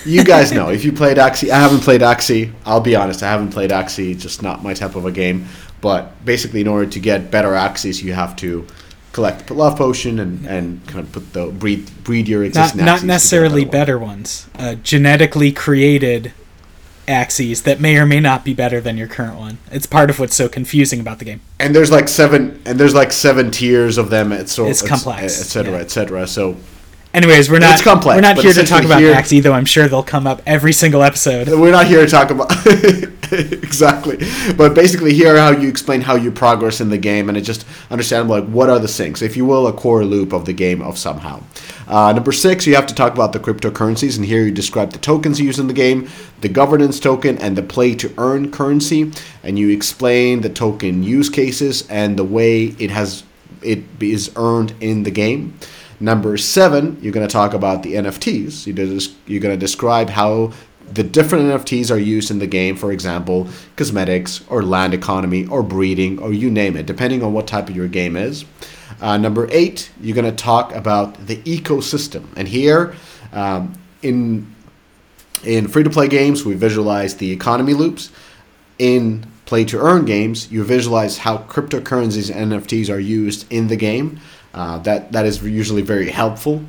You 0.04 0.22
guys 0.24 0.52
know 0.52 0.70
if 0.70 0.84
you 0.84 0.92
played 1.02 1.16
Axie. 1.16 1.50
I 1.50 1.58
haven't 1.58 1.80
played 1.80 2.02
Axie. 2.02 2.52
I'll 2.64 2.80
be 2.80 2.94
honest. 2.94 3.22
I 3.22 3.30
haven't 3.30 3.50
played 3.50 3.70
Axie. 3.70 4.12
It's 4.12 4.22
just 4.22 4.42
not 4.42 4.62
my 4.62 4.74
type 4.74 4.94
of 4.94 5.06
a 5.06 5.12
game. 5.12 5.46
But 5.80 6.24
basically, 6.24 6.60
in 6.60 6.68
order 6.68 6.88
to 6.88 7.00
get 7.00 7.30
better 7.30 7.50
Axies, 7.50 8.02
you 8.02 8.12
have 8.12 8.36
to 8.36 8.66
collect 9.12 9.48
the 9.48 9.54
love 9.54 9.76
potion 9.76 10.20
and, 10.20 10.46
and 10.46 10.86
kind 10.86 11.00
of 11.04 11.12
put 11.12 11.32
the 11.32 11.46
breed 11.48 11.90
breed 12.04 12.28
your 12.28 12.42
Not, 12.42 12.46
existing. 12.48 12.84
Not 12.84 13.00
get 13.00 13.06
necessarily 13.06 13.64
better 13.64 13.96
better 13.96 13.98
ones. 13.98 14.46
Uh, 14.56 14.74
genetically 14.76 15.50
created 15.52 16.32
Axies 17.12 17.62
that 17.62 17.80
may 17.80 17.96
or 17.96 18.06
may 18.06 18.18
not 18.20 18.44
be 18.44 18.54
better 18.54 18.80
than 18.80 18.96
your 18.96 19.06
current 19.08 19.38
one. 19.38 19.58
It's 19.70 19.86
part 19.86 20.10
of 20.10 20.18
what's 20.18 20.34
so 20.34 20.48
confusing 20.48 20.98
about 21.00 21.18
the 21.20 21.24
game. 21.24 21.40
and 21.60 21.74
there's 21.76 21.90
like 21.92 22.08
seven 22.08 22.60
and 22.66 22.78
there's 22.80 22.94
like 22.94 23.12
seven 23.12 23.50
tiers 23.50 23.98
of 23.98 24.10
them 24.10 24.32
et 24.32 24.48
so 24.48 24.66
It's 24.66 24.82
et- 24.82 24.88
complex, 24.88 25.40
et 25.40 25.44
cetera 25.44 25.74
yeah. 25.74 25.80
et 25.84 25.90
cetera 25.90 26.26
so 26.26 26.56
Anyways, 27.14 27.50
we're 27.50 27.58
not 27.58 27.74
It's 27.74 27.82
complex, 27.82 28.16
we're 28.16 28.22
not 28.22 28.38
here 28.38 28.54
to 28.54 28.64
talk 28.64 28.84
about 28.84 29.00
here- 29.00 29.14
Axie, 29.14 29.42
though 29.42 29.52
I'm 29.52 29.66
sure 29.66 29.86
they'll 29.86 30.02
come 30.02 30.26
up 30.26 30.40
every 30.46 30.72
single 30.72 31.02
episode. 31.02 31.48
we're 31.48 31.70
not 31.70 31.86
here 31.86 32.04
to 32.04 32.10
talk 32.10 32.30
about 32.30 32.50
exactly. 33.32 34.18
But 34.56 34.74
basically 34.74 35.12
here 35.12 35.36
how 35.36 35.50
you 35.50 35.68
explain 35.68 36.00
how 36.02 36.14
you 36.16 36.30
progress 36.30 36.80
in 36.80 36.88
the 36.88 36.96
game 36.98 37.28
and 37.28 37.36
it 37.36 37.42
just 37.42 37.66
understandable 37.90 38.40
like 38.40 38.48
what 38.48 38.70
are 38.70 38.78
the 38.78 38.88
sinks 38.88 39.20
if 39.20 39.36
you 39.36 39.44
will 39.44 39.66
a 39.66 39.72
core 39.72 40.04
loop 40.04 40.32
of 40.32 40.46
the 40.46 40.54
game 40.54 40.80
of 40.80 40.96
somehow. 40.96 41.42
Uh, 41.86 42.12
number 42.12 42.32
six 42.32 42.66
you 42.66 42.74
have 42.74 42.86
to 42.86 42.94
talk 42.94 43.12
about 43.12 43.32
the 43.34 43.40
cryptocurrencies 43.40 44.16
and 44.16 44.24
here 44.24 44.42
you 44.44 44.50
describe 44.50 44.92
the 44.92 44.98
tokens 44.98 45.38
used 45.40 45.58
in 45.58 45.66
the 45.66 45.74
game 45.74 46.08
the 46.40 46.48
governance 46.48 46.98
token 46.98 47.36
and 47.38 47.56
the 47.56 47.62
play 47.62 47.94
to 47.94 48.12
earn 48.16 48.50
currency 48.50 49.12
and 49.42 49.58
you 49.58 49.68
explain 49.68 50.40
the 50.40 50.48
token 50.48 51.02
use 51.02 51.28
cases 51.28 51.86
and 51.88 52.18
the 52.18 52.24
way 52.24 52.66
it 52.78 52.90
has 52.90 53.24
it 53.62 53.82
is 54.00 54.30
earned 54.36 54.72
in 54.80 55.02
the 55.02 55.10
game 55.10 55.58
Number 56.02 56.36
seven, 56.36 56.98
you're 57.00 57.12
going 57.12 57.28
to 57.28 57.32
talk 57.32 57.54
about 57.54 57.84
the 57.84 57.94
NFTs. 57.94 58.66
You're 58.66 59.40
going 59.40 59.54
to 59.54 59.56
describe 59.56 60.10
how 60.10 60.52
the 60.92 61.04
different 61.04 61.44
NFTs 61.44 61.92
are 61.92 61.98
used 61.98 62.28
in 62.28 62.40
the 62.40 62.46
game. 62.48 62.74
For 62.74 62.90
example, 62.90 63.46
cosmetics 63.76 64.42
or 64.48 64.64
land 64.64 64.94
economy 64.94 65.46
or 65.46 65.62
breeding 65.62 66.18
or 66.18 66.32
you 66.32 66.50
name 66.50 66.76
it, 66.76 66.86
depending 66.86 67.22
on 67.22 67.32
what 67.32 67.46
type 67.46 67.68
of 67.68 67.76
your 67.76 67.86
game 67.86 68.16
is. 68.16 68.44
Uh, 69.00 69.16
number 69.16 69.46
eight, 69.52 69.92
you're 70.00 70.16
going 70.16 70.28
to 70.28 70.36
talk 70.36 70.74
about 70.74 71.28
the 71.28 71.36
ecosystem. 71.42 72.26
And 72.34 72.48
here, 72.48 72.96
um, 73.32 73.72
in 74.02 74.52
in 75.44 75.68
free 75.68 75.84
to 75.84 75.90
play 75.90 76.08
games, 76.08 76.44
we 76.44 76.54
visualize 76.54 77.14
the 77.14 77.30
economy 77.30 77.74
loops. 77.74 78.10
In 78.80 79.24
play 79.46 79.64
to 79.66 79.78
earn 79.78 80.04
games, 80.04 80.50
you 80.50 80.64
visualize 80.64 81.18
how 81.18 81.38
cryptocurrencies 81.38 82.34
and 82.34 82.50
NFTs 82.50 82.92
are 82.92 82.98
used 82.98 83.46
in 83.52 83.68
the 83.68 83.76
game. 83.76 84.18
Uh, 84.54 84.78
that 84.78 85.12
that 85.12 85.24
is 85.24 85.42
usually 85.42 85.82
very 85.82 86.10
helpful. 86.10 86.62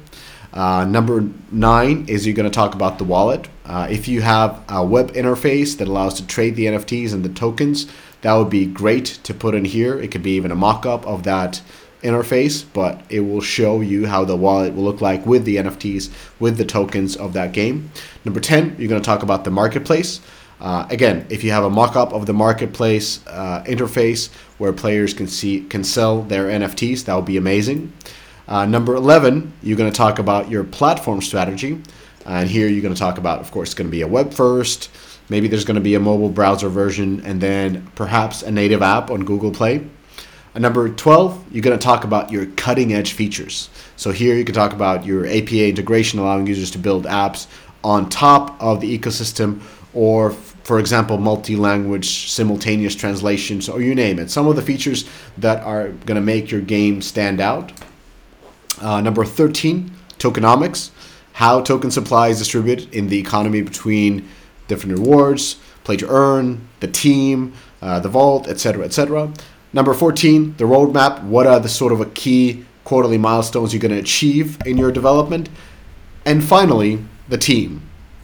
Uh, 0.53 0.85
number 0.85 1.27
nine 1.51 2.05
is 2.07 2.27
you're 2.27 2.35
going 2.35 2.49
to 2.49 2.55
talk 2.55 2.75
about 2.75 2.97
the 2.97 3.03
wallet. 3.03 3.47
Uh, 3.65 3.87
if 3.89 4.07
you 4.07 4.21
have 4.21 4.61
a 4.69 4.85
web 4.85 5.11
interface 5.13 5.77
that 5.77 5.87
allows 5.87 6.13
to 6.13 6.27
trade 6.27 6.55
the 6.55 6.65
NFTs 6.65 7.11
and 7.13 7.25
the 7.25 7.29
tokens, 7.29 7.87
that 8.21 8.33
would 8.33 8.49
be 8.49 8.65
great 8.65 9.05
to 9.23 9.33
put 9.33 9.55
in 9.55 9.65
here. 9.65 9.99
It 9.99 10.11
could 10.11 10.23
be 10.23 10.35
even 10.35 10.51
a 10.51 10.55
mock-up 10.55 11.05
of 11.07 11.23
that 11.23 11.61
interface, 12.03 12.65
but 12.73 13.01
it 13.09 13.21
will 13.21 13.41
show 13.41 13.81
you 13.81 14.05
how 14.05 14.25
the 14.25 14.35
wallet 14.35 14.75
will 14.75 14.83
look 14.83 15.01
like 15.01 15.25
with 15.25 15.45
the 15.45 15.55
NFTs, 15.55 16.11
with 16.39 16.57
the 16.57 16.65
tokens 16.65 17.15
of 17.15 17.33
that 17.33 17.53
game. 17.53 17.91
Number 18.23 18.39
10, 18.39 18.75
you're 18.77 18.89
going 18.89 19.01
to 19.01 19.05
talk 19.05 19.23
about 19.23 19.45
the 19.45 19.51
marketplace. 19.51 20.19
Uh, 20.63 20.87
again, 20.89 21.27
if 21.29 21.43
you 21.43 21.51
have 21.51 21.65
a 21.65 21.69
mock-up 21.69 22.13
of 22.13 22.25
the 22.25 22.31
marketplace 22.31 23.19
uh, 23.27 23.61
interface 23.67 24.33
where 24.59 24.71
players 24.71 25.13
can 25.13 25.27
see 25.27 25.59
can 25.65 25.83
sell 25.83 26.21
their 26.21 26.45
NFTs, 26.45 27.03
that 27.03 27.13
would 27.13 27.25
be 27.25 27.35
amazing. 27.35 27.91
Uh, 28.47 28.65
number 28.65 28.95
11, 28.95 29.51
you're 29.61 29.77
going 29.77 29.91
to 29.91 29.95
talk 29.95 30.19
about 30.19 30.49
your 30.49 30.63
platform 30.63 31.21
strategy. 31.21 31.81
And 32.25 32.49
here 32.49 32.69
you're 32.69 32.81
going 32.81 32.93
to 32.93 32.99
talk 32.99 33.17
about, 33.17 33.41
of 33.41 33.51
course, 33.51 33.69
it's 33.69 33.75
going 33.75 33.89
to 33.89 33.91
be 33.91 34.03
a 34.03 34.07
web 34.07 34.33
first. 34.33 34.89
Maybe 35.27 35.49
there's 35.49 35.65
going 35.65 35.75
to 35.75 35.81
be 35.81 35.95
a 35.95 35.99
mobile 35.99 36.29
browser 36.29 36.69
version 36.69 37.21
and 37.25 37.41
then 37.41 37.85
perhaps 37.95 38.41
a 38.41 38.51
native 38.51 38.81
app 38.81 39.11
on 39.11 39.25
Google 39.25 39.51
Play. 39.51 39.85
And 40.55 40.61
number 40.61 40.87
12, 40.87 41.51
you're 41.51 41.61
going 41.63 41.77
to 41.77 41.83
talk 41.83 42.05
about 42.05 42.31
your 42.31 42.45
cutting 42.45 42.93
edge 42.93 43.11
features. 43.11 43.69
So 43.97 44.11
here 44.11 44.35
you 44.35 44.45
can 44.45 44.55
talk 44.55 44.71
about 44.71 45.05
your 45.05 45.25
API 45.25 45.69
integration, 45.69 46.19
allowing 46.19 46.47
users 46.47 46.71
to 46.71 46.77
build 46.77 47.05
apps 47.05 47.47
on 47.83 48.09
top 48.09 48.61
of 48.61 48.79
the 48.79 48.97
ecosystem, 48.97 49.61
or 49.93 50.33
for 50.63 50.79
example, 50.79 51.17
multi 51.17 51.55
language 51.55 52.29
simultaneous 52.29 52.95
translations, 52.95 53.67
or 53.67 53.81
you 53.81 53.93
name 53.93 54.17
it. 54.19 54.31
Some 54.31 54.47
of 54.47 54.55
the 54.55 54.61
features 54.61 55.05
that 55.37 55.61
are 55.63 55.89
going 55.89 56.15
to 56.15 56.21
make 56.21 56.51
your 56.51 56.61
game 56.61 57.01
stand 57.01 57.41
out. 57.41 57.73
Uh, 58.81 59.01
number 59.01 59.23
13, 59.23 59.91
tokenomics, 60.17 60.91
how 61.33 61.61
token 61.61 61.91
supply 61.91 62.29
is 62.29 62.39
distributed 62.39 62.93
in 62.93 63.07
the 63.07 63.19
economy 63.19 63.61
between 63.61 64.27
different 64.67 64.97
rewards, 64.97 65.57
play 65.83 65.97
to 65.97 66.07
earn, 66.09 66.67
the 66.79 66.87
team, 66.87 67.53
uh, 67.81 67.99
the 67.99 68.09
vault, 68.09 68.47
etc., 68.47 68.85
etc. 68.85 69.31
Number 69.73 69.93
14, 69.93 70.55
the 70.57 70.63
roadmap. 70.65 71.23
What 71.23 71.47
are 71.47 71.59
the 71.59 71.69
sort 71.69 71.91
of 71.91 71.99
a 71.99 72.05
key 72.05 72.65
quarterly 72.83 73.17
milestones 73.17 73.73
you're 73.73 73.81
going 73.81 73.91
to 73.93 73.97
achieve 73.97 74.57
in 74.65 74.77
your 74.77 74.91
development? 74.91 75.49
And 76.25 76.43
finally, 76.43 77.03
the 77.27 77.37
team. 77.37 77.81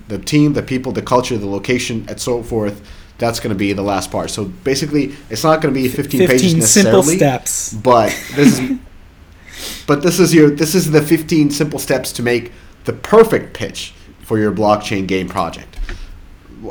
The 0.09 0.19
team, 0.19 0.53
the 0.53 0.61
people, 0.61 0.91
the 0.91 1.01
culture, 1.01 1.37
the 1.37 1.47
location, 1.47 2.05
and 2.09 2.19
so 2.19 2.43
forth. 2.43 2.85
That's 3.17 3.39
going 3.39 3.49
to 3.49 3.57
be 3.57 3.73
the 3.73 3.81
last 3.81 4.11
part. 4.11 4.29
So 4.29 4.45
basically, 4.45 5.13
it's 5.29 5.43
not 5.43 5.61
going 5.61 5.73
to 5.73 5.79
be 5.79 5.87
15, 5.87 6.19
15 6.21 6.27
pages 6.27 6.55
necessarily. 6.55 7.03
simple 7.03 7.17
steps. 7.17 7.73
But 7.73 8.09
this 8.35 8.59
is 8.59 8.79
but 9.87 10.01
this 10.03 10.19
is 10.19 10.33
your 10.33 10.49
this 10.49 10.75
is 10.75 10.91
the 10.91 11.01
15 11.01 11.51
simple 11.51 11.79
steps 11.79 12.11
to 12.13 12.23
make 12.23 12.51
the 12.85 12.93
perfect 12.93 13.53
pitch 13.53 13.93
for 14.21 14.37
your 14.37 14.51
blockchain 14.51 15.07
game 15.07 15.27
project. 15.27 15.77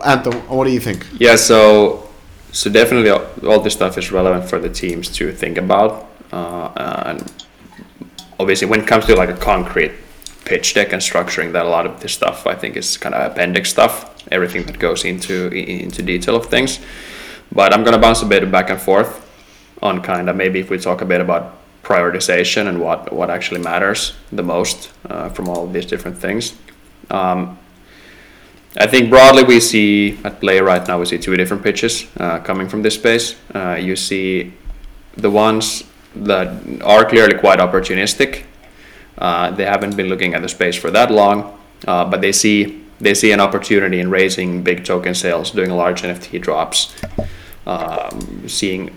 Anton, 0.04 0.34
what 0.48 0.64
do 0.64 0.70
you 0.70 0.80
think? 0.80 1.06
Yeah, 1.18 1.36
so 1.36 2.08
so 2.52 2.70
definitely 2.70 3.10
all, 3.10 3.26
all 3.46 3.60
this 3.60 3.74
stuff 3.74 3.98
is 3.98 4.10
relevant 4.10 4.48
for 4.48 4.58
the 4.58 4.70
teams 4.70 5.08
to 5.16 5.32
think 5.32 5.58
about, 5.58 6.08
uh, 6.32 6.72
and 7.06 7.32
obviously 8.40 8.68
when 8.68 8.80
it 8.80 8.86
comes 8.86 9.06
to 9.06 9.16
like 9.16 9.28
a 9.28 9.36
concrete 9.36 9.92
pitch 10.48 10.74
deck 10.74 10.92
and 10.92 11.02
structuring 11.02 11.52
that, 11.52 11.66
a 11.66 11.68
lot 11.68 11.86
of 11.86 12.00
this 12.00 12.14
stuff 12.14 12.46
I 12.46 12.54
think 12.54 12.76
is 12.76 12.96
kind 12.96 13.14
of 13.14 13.30
appendix 13.30 13.70
stuff, 13.70 13.94
everything 14.32 14.64
that 14.66 14.78
goes 14.78 15.04
into 15.04 15.48
into 15.52 16.02
detail 16.02 16.36
of 16.36 16.46
things. 16.46 16.80
But 17.52 17.72
I'm 17.72 17.84
gonna 17.84 17.98
bounce 17.98 18.22
a 18.22 18.26
bit 18.26 18.50
back 18.50 18.70
and 18.70 18.80
forth 18.80 19.10
on 19.82 20.02
kind 20.02 20.28
of 20.28 20.36
maybe 20.36 20.58
if 20.60 20.70
we 20.70 20.78
talk 20.78 21.02
a 21.02 21.04
bit 21.04 21.20
about 21.20 21.54
prioritization 21.82 22.68
and 22.68 22.80
what 22.80 23.12
what 23.12 23.30
actually 23.30 23.60
matters 23.60 24.14
the 24.32 24.42
most 24.42 24.90
uh, 25.10 25.28
from 25.28 25.48
all 25.48 25.66
these 25.66 25.86
different 25.86 26.18
things. 26.18 26.54
Um, 27.10 27.58
I 28.76 28.86
think 28.86 29.10
broadly 29.10 29.44
we 29.44 29.60
see 29.60 30.18
at 30.24 30.40
play 30.40 30.60
right 30.60 30.86
now 30.86 30.98
we 30.98 31.06
see 31.06 31.18
two 31.18 31.36
different 31.36 31.62
pitches 31.62 32.06
uh, 32.16 32.38
coming 32.40 32.68
from 32.68 32.82
this 32.82 32.94
space. 32.94 33.34
Uh, 33.54 33.76
you 33.80 33.96
see 33.96 34.52
the 35.16 35.30
ones 35.30 35.84
that 36.14 36.48
are 36.82 37.04
clearly 37.04 37.34
quite 37.38 37.58
opportunistic. 37.58 38.44
Uh, 39.18 39.50
they 39.50 39.64
haven't 39.64 39.96
been 39.96 40.08
looking 40.08 40.34
at 40.34 40.42
the 40.42 40.48
space 40.48 40.76
for 40.76 40.90
that 40.92 41.10
long, 41.10 41.58
uh, 41.86 42.04
but 42.04 42.20
they 42.20 42.32
see 42.32 42.84
they 43.00 43.14
see 43.14 43.30
an 43.32 43.40
opportunity 43.40 44.00
in 44.00 44.10
raising 44.10 44.62
big 44.62 44.84
token 44.84 45.14
sales, 45.14 45.50
doing 45.50 45.70
large 45.70 46.02
NFT 46.02 46.40
drops, 46.40 46.94
um, 47.66 48.48
seeing 48.48 48.96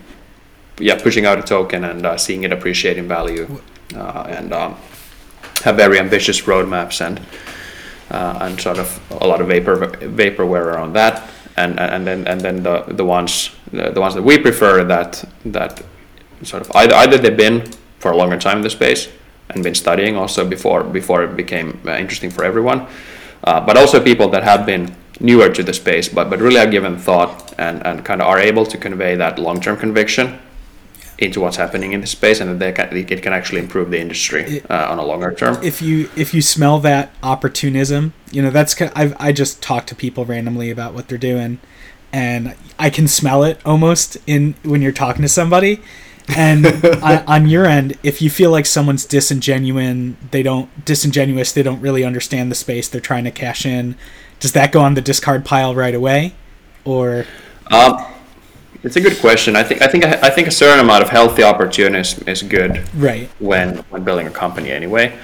yeah 0.77 1.01
pushing 1.01 1.25
out 1.25 1.39
a 1.39 1.41
token 1.41 1.83
and 1.83 2.05
uh, 2.05 2.17
seeing 2.17 2.43
it 2.43 2.51
appreciate 2.51 2.97
in 2.97 3.07
value, 3.07 3.61
uh, 3.95 4.25
and 4.29 4.53
um, 4.53 4.75
have 5.63 5.75
very 5.75 5.99
ambitious 5.99 6.41
roadmaps 6.41 7.05
and 7.05 7.19
uh, 8.11 8.37
and 8.41 8.61
sort 8.61 8.77
of 8.77 8.99
a 9.21 9.27
lot 9.27 9.41
of 9.41 9.47
vapor 9.47 9.77
vaporware 9.77 10.65
around 10.65 10.93
that, 10.93 11.27
and 11.57 11.79
and 11.79 12.05
then 12.05 12.27
and 12.27 12.41
then 12.41 12.61
the 12.61 12.83
the 12.89 13.05
ones 13.05 13.49
the, 13.71 13.89
the 13.89 14.01
ones 14.01 14.13
that 14.13 14.23
we 14.23 14.37
prefer 14.37 14.83
that 14.83 15.23
that 15.45 15.81
sort 16.43 16.61
of 16.61 16.71
either 16.75 16.93
either 16.95 17.17
they've 17.17 17.37
been 17.37 17.65
for 17.97 18.11
a 18.11 18.17
longer 18.17 18.37
time 18.37 18.57
in 18.57 18.63
the 18.63 18.69
space 18.69 19.07
and 19.51 19.63
been 19.63 19.75
studying 19.75 20.15
also 20.15 20.47
before 20.47 20.83
before 20.83 21.23
it 21.23 21.35
became 21.35 21.79
uh, 21.85 21.91
interesting 21.91 22.31
for 22.31 22.43
everyone, 22.43 22.87
uh, 23.43 23.59
but 23.61 23.77
also 23.77 24.01
people 24.03 24.29
that 24.29 24.43
have 24.43 24.65
been 24.65 24.95
newer 25.19 25.49
to 25.49 25.61
the 25.63 25.73
space 25.73 26.09
but 26.09 26.29
but 26.29 26.39
really 26.39 26.57
have 26.57 26.71
given 26.71 26.97
thought 26.97 27.53
and 27.59 27.85
and 27.85 28.03
kind 28.03 28.21
of 28.21 28.27
are 28.27 28.39
able 28.39 28.65
to 28.65 28.77
convey 28.77 29.15
that 29.15 29.37
long 29.37 29.61
term 29.61 29.77
conviction 29.77 30.39
into 31.21 31.39
what's 31.39 31.57
happening 31.57 31.93
in 31.93 32.01
the 32.01 32.07
space 32.07 32.39
and 32.39 32.59
that 32.59 32.75
can, 32.75 32.97
it 32.97 33.21
can 33.21 33.31
actually 33.31 33.59
improve 33.59 33.91
the 33.91 33.99
industry 33.99 34.61
uh, 34.69 34.91
on 34.91 34.97
a 34.97 35.05
longer 35.05 35.31
term. 35.31 35.63
If 35.63 35.81
you 35.81 36.09
if 36.15 36.33
you 36.33 36.41
smell 36.41 36.79
that 36.79 37.11
opportunism, 37.21 38.13
you 38.31 38.41
know 38.41 38.49
that's 38.49 38.81
I 38.81 39.13
I 39.19 39.31
just 39.31 39.61
talk 39.61 39.85
to 39.87 39.95
people 39.95 40.25
randomly 40.25 40.71
about 40.71 40.93
what 40.95 41.07
they're 41.07 41.19
doing, 41.19 41.59
and 42.11 42.55
I 42.79 42.89
can 42.89 43.07
smell 43.07 43.43
it 43.43 43.59
almost 43.63 44.17
in 44.25 44.55
when 44.63 44.81
you're 44.81 44.91
talking 44.91 45.21
to 45.21 45.29
somebody. 45.29 45.81
And 46.35 46.65
on, 47.03 47.23
on 47.27 47.47
your 47.47 47.65
end, 47.65 47.97
if 48.03 48.21
you 48.21 48.29
feel 48.29 48.51
like 48.51 48.65
someone's 48.65 49.05
disingenuous, 49.05 50.15
they 50.31 50.43
don't 50.43 50.85
disingenuous, 50.85 51.51
they 51.51 51.63
don't 51.63 51.81
really 51.81 52.03
understand 52.03 52.51
the 52.51 52.55
space, 52.55 52.87
they're 52.87 53.01
trying 53.01 53.23
to 53.25 53.31
cash 53.31 53.65
in. 53.65 53.95
Does 54.39 54.53
that 54.53 54.71
go 54.71 54.81
on 54.81 54.95
the 54.95 55.01
discard 55.01 55.45
pile 55.45 55.75
right 55.75 55.93
away, 55.93 56.33
or? 56.83 57.25
Um, 57.69 58.05
it's 58.83 58.95
a 58.95 59.01
good 59.01 59.19
question. 59.19 59.55
I 59.55 59.63
think 59.63 59.81
I 59.81 59.87
think 59.87 60.03
I 60.03 60.29
think 60.29 60.47
a 60.47 60.51
certain 60.51 60.79
amount 60.79 61.03
of 61.03 61.09
healthy 61.09 61.43
opportunism 61.43 62.27
is 62.27 62.41
good. 62.41 62.83
Right. 62.95 63.29
When 63.39 63.77
when 63.89 64.03
building 64.03 64.27
a 64.27 64.31
company, 64.31 64.71
anyway. 64.71 65.17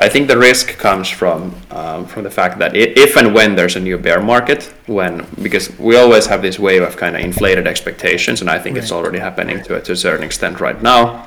I 0.00 0.08
think 0.08 0.28
the 0.28 0.38
risk 0.38 0.78
comes 0.78 1.08
from 1.08 1.54
um, 1.70 2.06
from 2.06 2.22
the 2.22 2.30
fact 2.30 2.58
that 2.58 2.76
if 2.76 3.16
and 3.16 3.34
when 3.34 3.56
there's 3.56 3.74
a 3.74 3.80
new 3.80 3.98
bear 3.98 4.20
market, 4.22 4.72
when 4.86 5.26
because 5.42 5.76
we 5.78 5.96
always 5.96 6.26
have 6.26 6.40
this 6.40 6.58
wave 6.58 6.82
of 6.82 6.96
kind 6.96 7.16
of 7.16 7.22
inflated 7.22 7.66
expectations, 7.66 8.40
and 8.40 8.48
I 8.48 8.58
think 8.60 8.74
right. 8.74 8.82
it's 8.82 8.92
already 8.92 9.18
happening 9.18 9.62
to, 9.64 9.76
a, 9.76 9.80
to 9.82 9.92
a 9.92 9.96
certain 9.96 10.24
extent 10.24 10.60
right 10.60 10.80
now, 10.80 11.26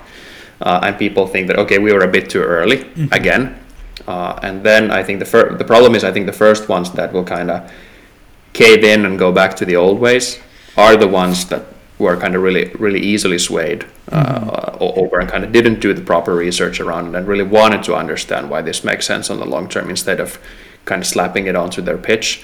uh, 0.62 0.80
and 0.84 0.98
people 0.98 1.28
think 1.28 1.48
that 1.48 1.60
okay, 1.60 1.80
we 1.80 1.92
were 1.92 2.04
a 2.04 2.08
bit 2.08 2.30
too 2.30 2.42
early 2.42 2.78
mm-hmm. 2.78 3.14
again, 3.14 3.60
uh, 4.08 4.40
and 4.42 4.64
then 4.64 4.90
I 4.90 5.04
think 5.04 5.20
the 5.20 5.26
fir- 5.26 5.58
the 5.58 5.66
problem 5.66 5.94
is 5.94 6.04
I 6.06 6.14
think 6.14 6.26
the 6.26 6.40
first 6.46 6.70
ones 6.70 6.92
that 6.92 7.12
will 7.12 7.26
kind 7.26 7.52
of 7.52 7.70
cave 8.54 8.84
in 8.86 9.06
and 9.06 9.20
go 9.20 9.34
back 9.34 9.56
to 9.58 9.66
the 9.66 9.76
old 9.76 10.00
ways 10.00 10.40
are 10.78 10.96
the 10.96 11.08
ones 11.08 11.46
that 11.48 11.66
were 12.00 12.16
kind 12.16 12.36
of 12.36 12.42
really 12.42 12.72
really 12.80 13.02
easily 13.02 13.38
swayed 13.38 13.86
uh, 14.12 14.40
mm-hmm. 14.40 14.84
over 15.00 15.20
and 15.20 15.30
kind 15.30 15.44
of 15.44 15.52
didn't 15.52 15.80
do 15.80 15.94
the 15.94 16.02
proper 16.02 16.36
research 16.36 16.80
around 16.80 17.08
it 17.08 17.18
and 17.18 17.28
really 17.28 17.44
wanted 17.44 17.84
to 17.84 17.96
understand 17.96 18.50
why 18.50 18.62
this 18.62 18.84
makes 18.84 19.06
sense 19.08 19.30
on 19.30 19.40
the 19.40 19.46
long 19.46 19.70
term 19.70 19.90
instead 19.90 20.20
of 20.20 20.40
kind 20.86 21.02
of 21.02 21.08
slapping 21.08 21.48
it 21.48 21.56
onto 21.56 21.82
their 21.82 21.98
pitch 21.98 22.44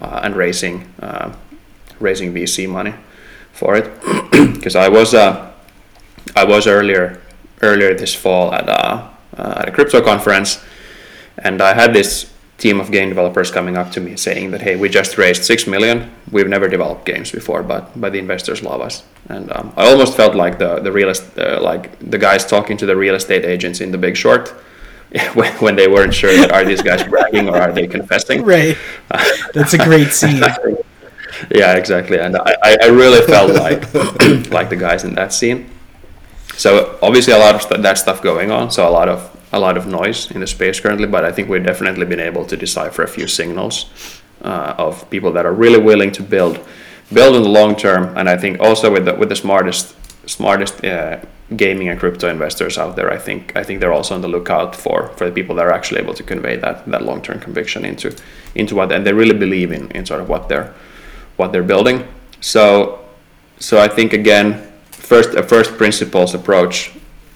uh, 0.00 0.20
and 0.22 0.36
raising 0.36 0.92
uh, 1.00 1.34
raising 2.00 2.34
VC 2.34 2.68
money 2.68 2.94
for 3.52 3.76
it 3.76 3.84
because 4.54 4.74
I 4.74 4.88
was 4.88 5.14
uh, 5.14 5.52
I 6.34 6.44
was 6.44 6.66
earlier 6.66 7.20
earlier 7.62 7.94
this 7.94 8.14
fall 8.14 8.52
at 8.52 8.68
a, 8.68 9.10
uh, 9.36 9.54
at 9.58 9.68
a 9.68 9.72
crypto 9.72 10.02
conference 10.02 10.62
and 11.38 11.62
I 11.62 11.74
had 11.74 11.92
this 11.92 12.30
team 12.58 12.80
of 12.80 12.90
game 12.92 13.08
developers 13.08 13.50
coming 13.50 13.76
up 13.76 13.90
to 13.90 14.00
me 14.00 14.16
saying 14.16 14.52
that 14.52 14.62
hey 14.62 14.76
we 14.76 14.88
just 14.88 15.18
raised 15.18 15.44
six 15.44 15.66
million. 15.66 16.10
We've 16.30 16.48
never 16.48 16.68
developed 16.68 17.04
games 17.04 17.30
before 17.32 17.62
but 17.62 17.98
but 18.00 18.12
the 18.12 18.18
investors 18.18 18.62
love 18.62 18.80
us. 18.80 19.02
And 19.28 19.50
um, 19.52 19.72
I 19.76 19.90
almost 19.90 20.16
felt 20.16 20.34
like 20.34 20.58
the 20.58 20.80
the 20.80 20.92
real 20.92 21.10
uh, 21.10 21.60
like 21.60 21.98
the 21.98 22.18
guys 22.18 22.46
talking 22.46 22.76
to 22.78 22.86
the 22.86 22.96
real 22.96 23.14
estate 23.14 23.44
agents 23.44 23.80
in 23.80 23.90
The 23.90 23.98
Big 23.98 24.16
Short 24.16 24.48
when, 25.34 25.52
when 25.54 25.76
they 25.76 25.88
weren't 25.88 26.14
sure 26.14 26.34
that 26.36 26.52
are 26.52 26.64
these 26.64 26.82
guys 26.82 27.02
bragging 27.08 27.48
or 27.48 27.56
are 27.56 27.72
they 27.72 27.86
confessing? 27.86 28.44
Right. 28.44 28.76
That's 29.52 29.74
a 29.74 29.78
great 29.78 30.12
scene. 30.18 30.42
Yeah 31.50 31.74
exactly. 31.74 32.18
And 32.18 32.36
I, 32.36 32.76
I 32.82 32.86
really 32.86 33.26
felt 33.26 33.52
like 33.52 33.92
like 34.50 34.70
the 34.70 34.76
guys 34.76 35.04
in 35.04 35.14
that 35.14 35.32
scene. 35.32 35.70
So 36.56 36.98
obviously 37.02 37.32
a 37.32 37.38
lot 37.38 37.56
of 37.56 37.62
st- 37.62 37.82
that 37.82 37.98
stuff 37.98 38.22
going 38.22 38.52
on. 38.52 38.70
So 38.70 38.88
a 38.88 38.90
lot 38.90 39.08
of 39.08 39.33
a 39.54 39.58
lot 39.58 39.76
of 39.76 39.86
noise 39.86 40.30
in 40.30 40.40
the 40.40 40.46
space 40.46 40.80
currently, 40.80 41.06
but 41.06 41.24
I 41.24 41.32
think 41.32 41.48
we've 41.48 41.64
definitely 41.64 42.06
been 42.06 42.20
able 42.20 42.44
to 42.46 42.56
decipher 42.56 43.02
a 43.02 43.08
few 43.08 43.28
signals 43.28 43.86
uh, 44.42 44.74
of 44.76 45.08
people 45.10 45.32
that 45.32 45.46
are 45.46 45.52
really 45.52 45.78
willing 45.78 46.12
to 46.12 46.22
build 46.22 46.58
build 47.12 47.36
in 47.36 47.42
the 47.42 47.48
long 47.48 47.76
term. 47.76 48.16
And 48.16 48.28
I 48.28 48.36
think 48.36 48.60
also 48.60 48.92
with 48.92 49.04
the 49.04 49.14
with 49.14 49.28
the 49.28 49.36
smartest 49.36 49.94
smartest 50.26 50.84
uh, 50.84 51.20
gaming 51.56 51.88
and 51.88 52.00
crypto 52.00 52.28
investors 52.28 52.78
out 52.78 52.96
there, 52.96 53.10
I 53.10 53.18
think 53.18 53.56
I 53.56 53.62
think 53.62 53.80
they're 53.80 53.92
also 53.92 54.14
on 54.14 54.22
the 54.22 54.28
lookout 54.28 54.74
for 54.74 55.08
for 55.16 55.26
the 55.26 55.32
people 55.32 55.54
that 55.56 55.66
are 55.66 55.72
actually 55.72 56.00
able 56.00 56.14
to 56.14 56.22
convey 56.22 56.56
that 56.56 56.86
that 56.86 57.02
long 57.02 57.22
term 57.22 57.38
conviction 57.40 57.84
into 57.84 58.14
into 58.54 58.74
what 58.74 58.92
and 58.92 59.06
they 59.06 59.12
really 59.12 59.38
believe 59.38 59.70
in 59.72 59.90
in 59.92 60.04
sort 60.06 60.20
of 60.20 60.28
what 60.28 60.48
they're 60.48 60.74
what 61.36 61.52
they're 61.52 61.68
building. 61.74 62.06
So 62.40 62.98
so 63.58 63.78
I 63.78 63.88
think 63.88 64.12
again 64.12 64.72
first 64.90 65.34
a 65.34 65.42
first 65.42 65.76
principles 65.76 66.34
approach 66.34 66.90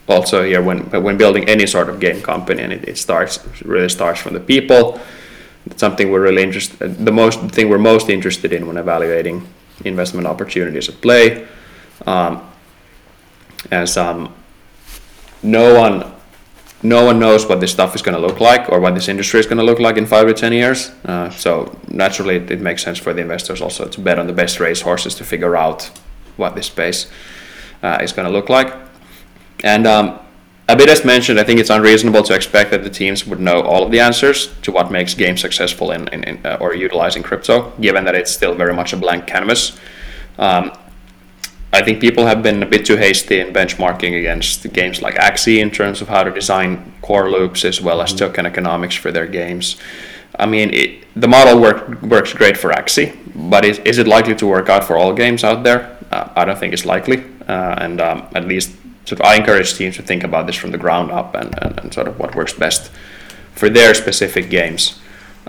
also 0.08 0.44
here 0.44 0.62
when 0.62 0.90
when 0.90 1.16
building 1.16 1.48
any 1.48 1.66
sort 1.66 1.88
of 1.88 2.00
game 2.00 2.20
company, 2.22 2.62
and 2.62 2.72
it, 2.72 2.88
it 2.88 2.98
starts 2.98 3.38
really 3.64 3.88
starts 3.88 4.20
from 4.20 4.34
the 4.34 4.40
people. 4.40 5.00
It's 5.66 5.80
something 5.80 6.10
we're 6.10 6.22
really 6.22 6.42
interested. 6.42 7.04
The 7.04 7.12
most 7.12 7.40
thing 7.50 7.68
we're 7.68 7.78
most 7.78 8.08
interested 8.08 8.52
in 8.52 8.66
when 8.66 8.76
evaluating 8.76 9.46
investment 9.84 10.26
opportunities 10.26 10.88
at 10.88 11.00
play, 11.00 11.46
um, 12.06 12.50
um, 13.70 14.34
no 15.42 15.74
one 15.78 16.14
no 16.82 17.04
one 17.04 17.18
knows 17.18 17.46
what 17.46 17.60
this 17.60 17.72
stuff 17.72 17.94
is 17.94 18.02
going 18.02 18.14
to 18.14 18.20
look 18.20 18.40
like 18.40 18.70
or 18.70 18.78
what 18.80 18.94
this 18.94 19.08
industry 19.08 19.40
is 19.40 19.46
going 19.46 19.58
to 19.58 19.64
look 19.64 19.80
like 19.80 19.96
in 19.96 20.06
five 20.06 20.26
to 20.28 20.34
ten 20.34 20.52
years. 20.52 20.90
Uh, 21.04 21.28
so 21.30 21.76
naturally, 21.88 22.36
it, 22.36 22.50
it, 22.50 22.60
makes 22.60 22.84
sense 22.84 22.98
for 22.98 23.12
the 23.12 23.20
investors 23.20 23.60
also 23.60 23.88
to 23.88 24.00
bet 24.00 24.18
on 24.18 24.26
the 24.26 24.32
best 24.32 24.60
race 24.60 24.80
horses 24.80 25.14
to 25.16 25.24
figure 25.24 25.56
out 25.56 25.90
what 26.36 26.54
this 26.54 26.66
space 26.66 27.10
uh, 27.82 27.98
is 28.00 28.12
going 28.12 28.26
to 28.26 28.32
look 28.32 28.48
like. 28.48 28.87
And 29.64 29.86
um, 29.86 30.18
a 30.68 30.76
bit 30.76 30.88
as 30.88 31.04
mentioned, 31.04 31.40
I 31.40 31.44
think 31.44 31.60
it's 31.60 31.70
unreasonable 31.70 32.22
to 32.24 32.34
expect 32.34 32.70
that 32.70 32.84
the 32.84 32.90
teams 32.90 33.26
would 33.26 33.40
know 33.40 33.62
all 33.62 33.84
of 33.84 33.90
the 33.90 34.00
answers 34.00 34.48
to 34.62 34.70
what 34.70 34.90
makes 34.90 35.14
games 35.14 35.40
successful 35.40 35.90
in, 35.92 36.08
in, 36.08 36.24
in 36.24 36.46
uh, 36.46 36.58
or 36.60 36.74
utilizing 36.74 37.22
crypto, 37.22 37.72
given 37.80 38.04
that 38.04 38.14
it's 38.14 38.30
still 38.30 38.54
very 38.54 38.74
much 38.74 38.92
a 38.92 38.96
blank 38.96 39.26
canvas. 39.26 39.78
Um, 40.38 40.72
I 41.72 41.82
think 41.82 42.00
people 42.00 42.26
have 42.26 42.42
been 42.42 42.62
a 42.62 42.66
bit 42.66 42.86
too 42.86 42.96
hasty 42.96 43.40
in 43.40 43.52
benchmarking 43.52 44.18
against 44.18 44.72
games 44.72 45.02
like 45.02 45.16
Axie 45.16 45.58
in 45.58 45.70
terms 45.70 46.00
of 46.00 46.08
how 46.08 46.22
to 46.22 46.30
design 46.30 46.94
core 47.02 47.30
loops 47.30 47.64
as 47.64 47.80
well 47.80 48.00
as 48.00 48.10
mm-hmm. 48.10 48.18
token 48.18 48.46
economics 48.46 48.94
for 48.94 49.10
their 49.10 49.26
games. 49.26 49.76
I 50.38 50.46
mean, 50.46 50.72
it, 50.72 51.04
the 51.14 51.28
model 51.28 51.60
work, 51.60 52.02
works 52.02 52.32
great 52.32 52.56
for 52.56 52.70
Axie, 52.70 53.16
but 53.50 53.64
is, 53.64 53.78
is 53.80 53.98
it 53.98 54.06
likely 54.06 54.34
to 54.36 54.46
work 54.46 54.68
out 54.68 54.84
for 54.84 54.96
all 54.96 55.12
games 55.12 55.44
out 55.44 55.62
there? 55.62 55.98
Uh, 56.10 56.28
I 56.36 56.44
don't 56.44 56.58
think 56.58 56.72
it's 56.72 56.86
likely, 56.86 57.24
uh, 57.48 57.74
and 57.78 58.00
um, 58.00 58.28
at 58.34 58.46
least 58.46 58.70
sort 59.08 59.20
of 59.20 59.26
I 59.26 59.36
encourage 59.36 59.74
teams 59.74 59.96
to 59.96 60.02
think 60.02 60.24
about 60.24 60.46
this 60.46 60.56
from 60.56 60.70
the 60.70 60.78
ground 60.78 61.10
up 61.10 61.34
and, 61.34 61.54
and, 61.62 61.78
and 61.80 61.94
sort 61.94 62.08
of 62.08 62.18
what 62.18 62.34
works 62.34 62.52
best 62.52 62.90
for 63.52 63.68
their 63.68 63.94
specific 63.94 64.50
games, 64.50 65.00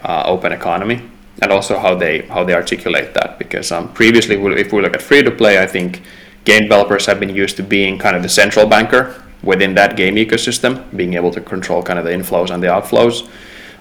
uh, 0.04 0.24
open 0.26 0.52
economy 0.52 1.02
and 1.42 1.52
also 1.52 1.80
how 1.80 1.96
they 1.96 2.22
how 2.24 2.44
they 2.44 2.54
articulate 2.54 3.14
that. 3.14 3.40
Because 3.40 3.72
um, 3.72 3.92
previously, 3.94 4.36
if 4.36 4.74
we 4.74 4.82
look 4.82 4.96
at 4.96 5.02
free 5.02 5.24
to 5.24 5.32
play, 5.32 5.62
I 5.62 5.66
think 5.66 6.02
game 6.46 6.64
developers 6.64 7.06
have 7.06 7.20
been 7.20 7.36
used 7.36 7.58
to 7.58 7.64
being 7.64 7.98
kind 7.98 8.16
of 8.16 8.24
the 8.24 8.30
central 8.30 8.66
banker 8.66 9.22
within 9.44 9.74
that 9.76 9.96
game 9.96 10.16
ecosystem, 10.16 10.84
being 10.96 11.14
able 11.14 11.32
to 11.32 11.42
control 11.42 11.82
kind 11.82 11.98
of 12.00 12.06
the 12.06 12.12
inflows 12.12 12.50
and 12.50 12.62
the 12.62 12.68
outflows. 12.68 13.30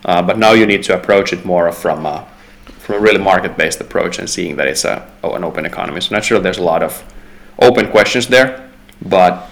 Uh, 0.04 0.22
but 0.22 0.38
now 0.38 0.52
you 0.52 0.66
need 0.66 0.82
to 0.84 0.94
approach 0.94 1.32
it 1.32 1.44
more 1.44 1.72
from 1.72 2.06
a, 2.06 2.24
from 2.78 2.94
a 2.94 2.98
really 3.00 3.18
market-based 3.18 3.80
approach 3.80 4.20
and 4.20 4.30
seeing 4.30 4.54
that 4.56 4.68
it's 4.68 4.84
a 4.84 5.04
an 5.24 5.44
open 5.44 5.66
economy. 5.66 6.00
So 6.00 6.14
naturally, 6.14 6.42
there's 6.42 6.58
a 6.58 6.62
lot 6.62 6.82
of 6.82 7.02
open 7.58 7.90
questions 7.90 8.28
there, 8.28 8.70
but 9.02 9.50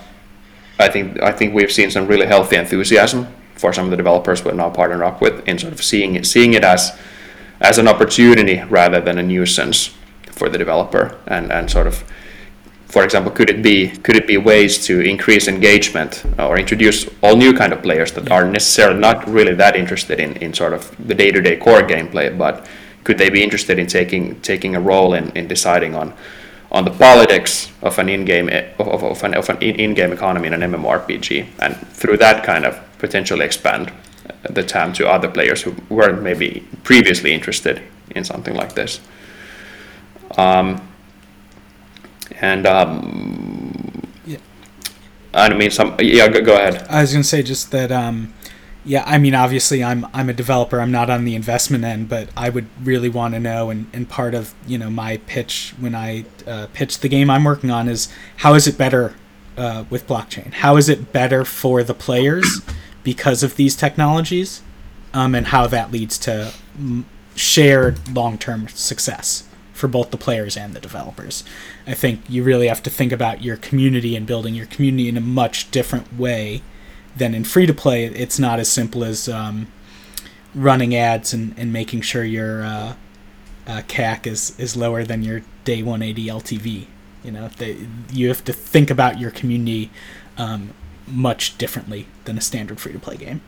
I 0.79 0.89
think 0.89 1.21
I 1.23 1.33
think 1.33 1.55
we've 1.55 1.73
seen 1.73 1.91
some 1.91 2.07
really 2.07 2.27
healthy 2.27 2.57
enthusiasm 2.57 3.27
for 3.55 3.73
some 3.73 3.85
of 3.87 3.91
the 3.91 3.97
developers 3.97 4.45
we're 4.45 4.53
now 4.53 4.71
partnered 4.71 5.03
up 5.03 5.21
with 5.21 5.47
in 5.49 5.59
sort 5.59 5.73
of 5.73 5.83
seeing 5.83 6.15
it 6.17 6.27
seeing 6.27 6.55
it 6.55 6.65
as 6.65 6.97
as 7.61 7.79
an 7.79 7.89
opportunity 7.89 8.63
rather 8.69 9.01
than 9.01 9.19
a 9.19 9.23
nuisance 9.23 9.95
for 10.37 10.49
the 10.51 10.59
developer. 10.59 11.19
And, 11.27 11.51
and 11.51 11.71
sort 11.71 11.87
of 11.87 12.05
for 12.87 13.03
example 13.03 13.33
could 13.33 13.51
it 13.51 13.63
be 13.63 13.89
could 13.89 14.17
it 14.17 14.27
be 14.27 14.37
ways 14.37 14.87
to 14.87 15.01
increase 15.01 15.49
engagement 15.49 16.25
or 16.39 16.59
introduce 16.59 17.09
all 17.23 17.37
new 17.37 17.53
kind 17.53 17.73
of 17.73 17.83
players 17.83 18.13
that 18.13 18.31
are 18.31 18.45
necessarily 18.49 19.01
not 19.01 19.27
really 19.29 19.55
that 19.55 19.75
interested 19.75 20.21
in, 20.21 20.37
in 20.37 20.55
sort 20.55 20.73
of 20.73 20.95
the 21.09 21.15
day-to-day 21.15 21.57
core 21.57 21.83
gameplay 21.83 22.37
but 22.37 22.67
could 23.03 23.19
they 23.19 23.29
be 23.29 23.43
interested 23.43 23.79
in 23.79 23.87
taking 23.87 24.41
taking 24.41 24.77
a 24.77 24.81
role 24.81 25.15
in, 25.15 25.31
in 25.31 25.49
deciding 25.49 25.97
on 25.97 26.15
on 26.71 26.85
the 26.85 26.91
politics 26.91 27.71
of 27.83 27.99
an 27.99 28.09
in-game 28.09 28.49
of, 28.79 29.03
of 29.03 29.25
an, 29.25 29.35
of 29.35 29.49
an 29.49 29.59
in-game 29.63 30.13
economy 30.13 30.49
in 30.49 30.55
an 30.55 30.73
MMORPG 30.73 31.47
and 31.61 31.77
through 31.89 32.17
that 32.19 32.45
kind 32.45 32.65
of 32.65 32.79
potentially 32.99 33.45
expand 33.45 33.93
the 34.51 34.63
TAM 34.63 34.93
to 34.95 35.09
other 35.09 35.29
players 35.29 35.63
who 35.63 35.75
weren't 35.89 36.23
maybe 36.23 36.67
previously 36.83 37.33
interested 37.33 37.83
in 38.15 38.25
something 38.25 38.55
like 38.55 38.75
this. 38.75 39.01
Um, 40.37 40.87
and 42.41 42.67
um, 42.67 44.03
yeah. 44.25 44.39
I 45.33 45.53
mean, 45.55 45.71
some 45.71 45.97
yeah. 46.01 46.29
Go, 46.29 46.43
go, 46.43 46.55
ahead. 46.55 46.87
I 46.89 47.03
was 47.03 47.13
gonna 47.13 47.25
say 47.25 47.43
just 47.43 47.71
that. 47.71 47.93
Um, 47.93 48.35
yeah, 48.87 49.03
I 49.05 49.19
mean, 49.19 49.35
obviously, 49.35 49.83
I'm 49.83 50.07
I'm 50.15 50.29
a 50.29 50.33
developer. 50.33 50.81
I'm 50.81 50.93
not 50.93 51.11
on 51.11 51.25
the 51.25 51.35
investment 51.35 51.85
end, 51.85 52.09
but 52.09 52.29
I 52.37 52.49
would 52.49 52.69
really 52.83 53.09
want 53.09 53.35
to 53.35 53.41
know. 53.41 53.69
And, 53.69 53.89
and 53.93 54.09
part 54.09 54.33
of 54.33 54.55
you 54.67 54.79
know 54.79 54.89
my 54.89 55.17
pitch 55.19 55.75
when 55.79 55.95
I 55.95 56.25
uh, 56.47 56.69
pitch 56.73 57.01
the 57.01 57.09
game 57.09 57.29
I'm 57.29 57.45
working 57.45 57.71
on 57.71 57.89
is 57.89 58.09
how 58.39 58.55
is 58.55 58.69
it 58.69 58.79
better 58.79 59.15
uh, 59.57 59.85
with 59.91 60.07
blockchain? 60.07 60.53
How 60.53 60.77
is 60.77 60.89
it 60.89 61.13
better 61.13 61.45
for 61.45 61.83
the 61.83 61.95
players? 61.95 62.61
because 63.03 63.43
of 63.43 63.57
these 63.57 63.77
technologies, 63.77 64.63
um, 65.13 65.35
and 65.35 65.49
how 65.49 65.67
that 65.67 65.91
leads 65.93 66.17
to 66.19 66.53
shared 67.35 68.15
long 68.15 68.39
term 68.39 68.69
success 68.69 69.49
for 69.73 69.89
both 69.89 70.11
the 70.11 70.17
players 70.17 70.57
and 70.57 70.75
the 70.75 70.81
developers. 70.81 71.45
I 71.87 71.95
think 71.95 72.21
you 72.29 72.45
really 72.45 72.69
have 72.69 72.83
to 72.85 72.91
think 72.91 73.13
about 73.13 73.43
your 73.43 73.57
community 73.57 74.17
and 74.17 74.27
building 74.27 74.55
your 74.55 74.67
community 74.67 75.09
in 75.09 75.17
a 75.17 75.21
much 75.21 75.71
different 75.71 76.17
way 76.17 76.63
than 77.17 77.35
in 77.35 77.45
free 77.45 77.67
to 77.67 77.75
play. 77.75 78.05
It's 78.05 78.39
not 78.39 78.59
as 78.59 78.71
simple 78.71 79.05
as 79.05 79.29
um, 79.29 79.69
running 80.55 80.95
ads 80.95 81.33
and, 81.33 81.55
and 81.59 81.73
making 81.73 82.03
sure 82.03 82.25
your 82.25 82.63
uh, 82.65 82.95
uh, 83.67 83.83
CAC 83.89 84.27
is, 84.27 84.59
is 84.59 84.77
lower 84.77 85.05
than 85.05 85.23
your 85.23 85.43
day 85.65 85.83
180 85.83 86.27
LTV. 86.27 86.87
You 87.25 87.31
know, 87.33 87.49
they, 87.49 87.87
you 88.13 88.29
have 88.29 88.45
to 88.45 88.53
think 88.53 88.91
about 88.91 89.19
your 89.19 89.31
community 89.31 89.91
um, 90.39 90.75
much 91.07 91.59
differently 91.59 92.07
than 92.25 92.39
a 92.39 92.41
standard 92.41 92.81
free 92.81 92.93
to 92.93 92.99
play 92.99 93.17
game. 93.17 93.41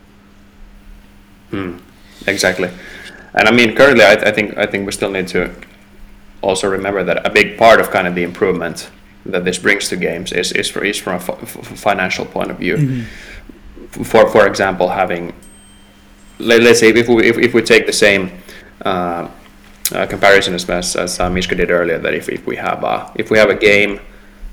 Hmm. 1.49 1.77
Exactly, 2.27 2.69
and 3.33 3.47
I 3.47 3.51
mean 3.51 3.75
currently, 3.75 4.03
I, 4.03 4.13
I, 4.13 4.31
think 4.31 4.57
I 4.57 4.65
think 4.65 4.85
we 4.85 4.91
still 4.91 5.09
need 5.09 5.29
to 5.29 5.53
also 6.41 6.69
remember 6.69 7.03
that 7.03 7.25
a 7.25 7.29
big 7.29 7.57
part 7.57 7.79
of 7.79 7.91
kind 7.91 8.07
of 8.07 8.15
the 8.15 8.23
improvement 8.23 8.89
that 9.25 9.45
this 9.45 9.57
brings 9.57 9.87
to 9.89 9.95
games 9.95 10.31
is 10.31 10.51
is, 10.51 10.69
for, 10.69 10.83
is 10.83 10.97
from 10.97 11.15
a 11.15 11.19
financial 11.19 12.25
point 12.25 12.51
of 12.51 12.57
view. 12.57 12.75
Mm-hmm. 12.75 13.03
For 13.91 14.29
for 14.29 14.47
example, 14.47 14.89
having 14.89 15.33
let, 16.39 16.61
us 16.61 16.79
say 16.79 16.89
if 16.89 17.07
we 17.07 17.27
if, 17.27 17.37
if 17.37 17.53
we 17.53 17.61
take 17.61 17.85
the 17.85 17.93
same. 17.93 18.31
Uh, 18.83 19.29
uh, 19.91 20.05
comparison 20.05 20.53
as 20.53 20.69
as, 20.69 20.95
as 20.95 21.19
uh, 21.19 21.29
Mishka 21.29 21.55
did 21.55 21.71
earlier, 21.71 21.97
that 21.97 22.13
if, 22.13 22.29
if 22.29 22.45
we 22.45 22.55
have 22.55 22.83
a, 22.83 23.11
if 23.15 23.31
we 23.31 23.37
have 23.37 23.49
a 23.49 23.55
game, 23.55 23.99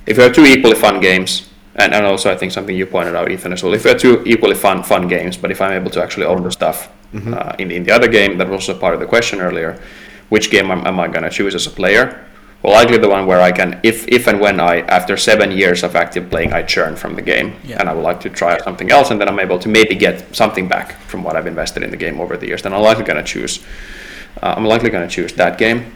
if 0.06 0.16
we 0.16 0.22
have 0.22 0.32
two 0.32 0.44
equally 0.44 0.76
fun 0.76 1.00
games, 1.00 1.48
and, 1.74 1.92
and 1.92 2.06
also 2.06 2.32
I 2.32 2.36
think 2.36 2.52
something 2.52 2.74
you 2.74 2.86
pointed 2.86 3.14
out, 3.14 3.30
Ethan, 3.30 3.52
as 3.52 3.62
well. 3.62 3.74
If 3.74 3.84
we 3.84 3.90
have 3.90 4.00
two 4.00 4.22
equally 4.24 4.54
fun 4.54 4.82
fun 4.82 5.08
games, 5.08 5.36
but 5.36 5.50
if 5.50 5.60
I'm 5.60 5.72
able 5.72 5.90
to 5.90 6.02
actually 6.02 6.26
own 6.26 6.42
the 6.42 6.50
stuff 6.50 6.90
mm-hmm. 7.12 7.34
uh, 7.34 7.52
in, 7.58 7.70
in 7.70 7.84
the 7.84 7.92
other 7.92 8.08
game, 8.08 8.38
that 8.38 8.48
was 8.48 8.68
also 8.68 8.78
part 8.78 8.94
of 8.94 9.00
the 9.00 9.06
question 9.06 9.40
earlier. 9.40 9.80
Which 10.28 10.50
game 10.50 10.70
am, 10.70 10.86
am 10.86 10.98
I 10.98 11.08
going 11.08 11.22
to 11.22 11.30
choose 11.30 11.54
as 11.54 11.66
a 11.66 11.70
player? 11.70 12.25
Well, 12.62 12.72
likely 12.72 12.98
the 12.98 13.08
one 13.08 13.26
where 13.26 13.40
I 13.40 13.52
can, 13.52 13.78
if 13.82 14.08
if 14.08 14.26
and 14.26 14.40
when 14.40 14.58
I, 14.60 14.80
after 14.80 15.16
seven 15.16 15.50
years 15.52 15.84
of 15.84 15.94
active 15.94 16.30
playing, 16.30 16.52
I 16.52 16.62
churn 16.62 16.96
from 16.96 17.14
the 17.14 17.22
game, 17.22 17.54
yeah. 17.64 17.78
and 17.78 17.88
I 17.88 17.94
would 17.94 18.02
like 18.02 18.20
to 18.20 18.30
try 18.30 18.58
something 18.58 18.90
else, 18.90 19.10
and 19.10 19.20
then 19.20 19.28
I'm 19.28 19.38
able 19.38 19.58
to 19.58 19.68
maybe 19.68 19.94
get 19.94 20.34
something 20.34 20.66
back 20.66 20.98
from 21.02 21.22
what 21.22 21.36
I've 21.36 21.46
invested 21.46 21.82
in 21.82 21.90
the 21.90 21.96
game 21.96 22.20
over 22.20 22.36
the 22.36 22.46
years. 22.46 22.62
Then 22.62 22.72
I'm 22.72 22.82
likely 22.82 23.04
going 23.04 23.22
to 23.24 23.30
choose. 23.32 23.64
Uh, 24.42 24.54
I'm 24.56 24.64
likely 24.64 24.90
going 24.90 25.06
to 25.08 25.14
choose 25.14 25.32
that 25.34 25.58
game, 25.58 25.92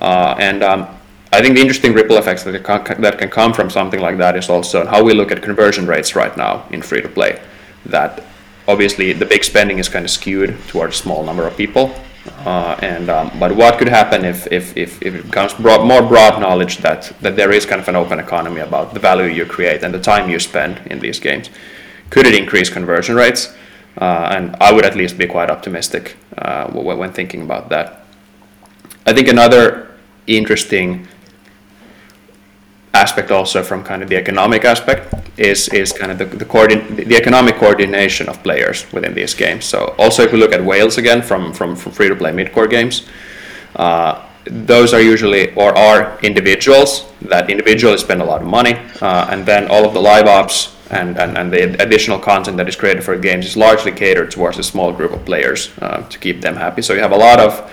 uh, 0.00 0.36
and 0.38 0.62
um, 0.62 0.88
I 1.32 1.42
think 1.42 1.56
the 1.56 1.60
interesting 1.60 1.94
ripple 1.94 2.16
effects 2.16 2.44
that 2.44 2.62
can, 2.62 3.00
that 3.00 3.18
can 3.18 3.28
come 3.28 3.52
from 3.52 3.68
something 3.68 4.00
like 4.00 4.18
that 4.18 4.36
is 4.36 4.48
also 4.48 4.86
how 4.86 5.02
we 5.02 5.14
look 5.14 5.32
at 5.32 5.42
conversion 5.42 5.84
rates 5.84 6.14
right 6.14 6.34
now 6.36 6.64
in 6.70 6.80
free 6.80 7.02
to 7.02 7.08
play. 7.08 7.42
That 7.86 8.22
obviously 8.68 9.12
the 9.12 9.26
big 9.26 9.42
spending 9.42 9.78
is 9.78 9.88
kind 9.88 10.04
of 10.04 10.12
skewed 10.12 10.56
towards 10.68 10.94
a 10.94 11.02
small 11.02 11.24
number 11.24 11.44
of 11.44 11.56
people. 11.56 11.92
Uh, 12.26 12.76
and 12.80 13.10
um, 13.10 13.30
but 13.38 13.54
what 13.54 13.78
could 13.78 13.88
happen 13.88 14.24
if, 14.24 14.46
if, 14.50 14.76
if, 14.76 15.02
if 15.02 15.14
it 15.14 15.24
becomes 15.24 15.52
broad, 15.54 15.86
more 15.86 16.02
broad 16.02 16.40
knowledge 16.40 16.78
that, 16.78 17.12
that 17.20 17.36
there 17.36 17.52
is 17.52 17.66
kind 17.66 17.80
of 17.80 17.88
an 17.88 17.96
open 17.96 18.18
economy 18.18 18.60
about 18.60 18.94
the 18.94 19.00
value 19.00 19.26
you 19.26 19.44
create 19.44 19.82
and 19.82 19.92
the 19.92 20.00
time 20.00 20.30
you 20.30 20.38
spend 20.38 20.80
in 20.86 21.00
these 21.00 21.20
games? 21.20 21.50
Could 22.10 22.26
it 22.26 22.34
increase 22.34 22.70
conversion 22.70 23.16
rates? 23.16 23.54
Uh, 23.98 24.28
and 24.32 24.56
I 24.56 24.72
would 24.72 24.84
at 24.84 24.96
least 24.96 25.18
be 25.18 25.26
quite 25.26 25.50
optimistic 25.50 26.16
uh, 26.38 26.68
when 26.70 27.12
thinking 27.12 27.42
about 27.42 27.68
that. 27.68 28.04
I 29.06 29.12
think 29.12 29.28
another 29.28 29.94
interesting 30.26 31.06
aspect 32.94 33.30
also 33.30 33.62
from 33.62 33.82
kind 33.82 34.02
of 34.02 34.08
the 34.08 34.16
economic 34.16 34.64
aspect 34.64 35.12
is 35.36 35.68
is 35.68 35.92
kind 35.92 36.12
of 36.12 36.18
the 36.18 36.24
the, 36.24 36.44
coordin- 36.44 36.96
the 36.96 37.16
economic 37.16 37.56
coordination 37.56 38.28
of 38.28 38.42
players 38.42 38.90
within 38.92 39.14
these 39.14 39.34
games. 39.34 39.64
So 39.64 39.94
also 39.98 40.22
if 40.22 40.32
we 40.32 40.38
look 40.38 40.52
at 40.52 40.64
whales 40.64 40.96
again 40.96 41.22
from 41.22 41.52
from, 41.52 41.76
from 41.76 41.92
free 41.92 42.08
to 42.08 42.16
play 42.16 42.32
mid 42.32 42.52
core 42.52 42.68
games, 42.68 43.06
uh, 43.76 44.24
those 44.44 44.94
are 44.94 45.00
usually 45.00 45.52
or 45.54 45.76
are 45.76 46.18
individuals 46.22 47.04
that 47.22 47.50
individually 47.50 47.98
spend 47.98 48.22
a 48.22 48.24
lot 48.24 48.40
of 48.42 48.48
money, 48.48 48.74
uh, 49.00 49.26
and 49.30 49.44
then 49.44 49.68
all 49.68 49.84
of 49.84 49.92
the 49.92 50.00
live 50.00 50.26
ops. 50.26 50.70
And, 50.90 51.18
and, 51.18 51.36
and 51.38 51.50
the 51.50 51.82
additional 51.82 52.18
content 52.18 52.58
that 52.58 52.68
is 52.68 52.76
created 52.76 53.02
for 53.02 53.16
games 53.16 53.46
is 53.46 53.56
largely 53.56 53.90
catered 53.90 54.30
towards 54.30 54.58
a 54.58 54.62
small 54.62 54.92
group 54.92 55.12
of 55.12 55.24
players 55.24 55.70
uh, 55.80 56.02
to 56.08 56.18
keep 56.18 56.42
them 56.42 56.54
happy. 56.54 56.82
So 56.82 56.92
you 56.92 57.00
have 57.00 57.10
a 57.10 57.16
lot 57.16 57.40
of 57.40 57.72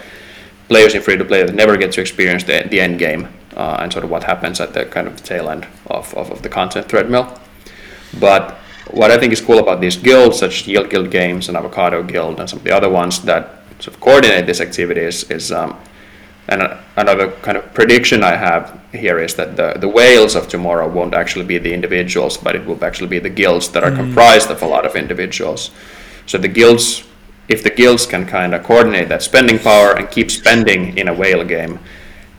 players 0.69 0.95
in 0.95 1.01
free 1.01 1.17
to 1.17 1.25
play 1.25 1.43
that 1.43 1.53
never 1.53 1.77
get 1.77 1.91
to 1.91 2.01
experience 2.01 2.45
the, 2.45 2.65
the 2.71 2.79
end 2.79 2.97
game 2.97 3.27
uh, 3.55 3.77
and 3.79 3.91
sort 3.91 4.03
of 4.05 4.09
what 4.09 4.23
happens 4.23 4.59
at 4.59 4.73
the 4.73 4.85
kind 4.85 5.07
of 5.07 5.23
tail 5.23 5.49
end 5.49 5.67
of, 5.87 6.13
of, 6.15 6.31
of 6.31 6.41
the 6.41 6.49
content 6.49 6.89
treadmill. 6.89 7.39
But 8.19 8.57
what 8.89 9.11
I 9.11 9.17
think 9.17 9.33
is 9.33 9.41
cool 9.41 9.59
about 9.59 9.81
these 9.81 9.95
guilds, 9.95 10.39
such 10.39 10.61
as 10.61 10.67
Yield 10.67 10.89
Guild 10.89 11.11
Games 11.11 11.47
and 11.47 11.57
Avocado 11.57 12.03
Guild 12.03 12.39
and 12.39 12.49
some 12.49 12.59
of 12.59 12.65
the 12.65 12.75
other 12.75 12.89
ones 12.89 13.21
that 13.23 13.61
sort 13.79 13.95
of 13.95 13.99
coordinate 13.99 14.47
these 14.47 14.61
activities, 14.61 15.29
is, 15.29 15.51
um, 15.51 15.77
and 16.47 16.77
another 16.97 17.31
kind 17.41 17.57
of 17.57 17.73
prediction 17.73 18.23
I 18.23 18.35
have 18.35 18.79
here 18.91 19.19
is 19.19 19.35
that 19.35 19.55
the, 19.55 19.75
the 19.79 19.87
whales 19.87 20.35
of 20.35 20.47
tomorrow 20.47 20.87
won't 20.89 21.13
actually 21.13 21.45
be 21.45 21.57
the 21.57 21.73
individuals, 21.73 22.37
but 22.37 22.55
it 22.55 22.65
will 22.65 22.83
actually 22.83 23.07
be 23.07 23.19
the 23.19 23.29
guilds 23.29 23.69
that 23.69 23.83
are 23.83 23.91
mm. 23.91 23.95
comprised 23.95 24.51
of 24.51 24.61
a 24.61 24.67
lot 24.67 24.85
of 24.85 24.95
individuals. 24.95 25.71
So 26.25 26.37
the 26.37 26.47
guilds, 26.47 27.03
if 27.47 27.63
the 27.63 27.69
guilds 27.69 28.05
can 28.05 28.25
kind 28.25 28.53
of 28.53 28.63
coordinate 28.63 29.09
that 29.09 29.21
spending 29.21 29.59
power 29.59 29.95
and 29.97 30.09
keep 30.09 30.29
spending 30.29 30.97
in 30.97 31.07
a 31.07 31.13
whale 31.13 31.45
game, 31.45 31.79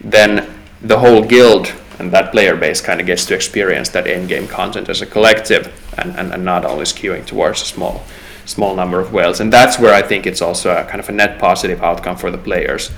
then 0.00 0.61
the 0.82 0.98
whole 0.98 1.22
guild 1.22 1.72
and 1.98 2.10
that 2.12 2.32
player 2.32 2.56
base 2.56 2.80
kind 2.80 3.00
of 3.00 3.06
gets 3.06 3.24
to 3.26 3.34
experience 3.34 3.88
that 3.90 4.06
in-game 4.06 4.48
content 4.48 4.88
as 4.88 5.02
a 5.02 5.06
collective 5.06 5.72
and, 5.98 6.16
and, 6.16 6.32
and 6.32 6.44
not 6.44 6.64
only 6.64 6.84
skewing 6.84 7.24
towards 7.24 7.62
a 7.62 7.64
small 7.64 8.02
small 8.44 8.74
number 8.74 8.98
of 8.98 9.12
whales. 9.12 9.38
And 9.38 9.52
that's 9.52 9.78
where 9.78 9.94
I 9.94 10.02
think 10.02 10.26
it's 10.26 10.42
also 10.42 10.76
a 10.76 10.84
kind 10.84 10.98
of 10.98 11.08
a 11.08 11.12
net 11.12 11.38
positive 11.38 11.80
outcome 11.80 12.16
for 12.16 12.32
the 12.32 12.38
players, 12.38 12.88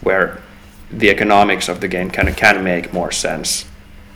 where 0.00 0.40
the 0.92 1.10
economics 1.10 1.68
of 1.68 1.80
the 1.80 1.88
game 1.88 2.08
kind 2.08 2.28
of 2.28 2.36
can 2.36 2.62
make 2.62 2.92
more 2.92 3.10
sense 3.10 3.66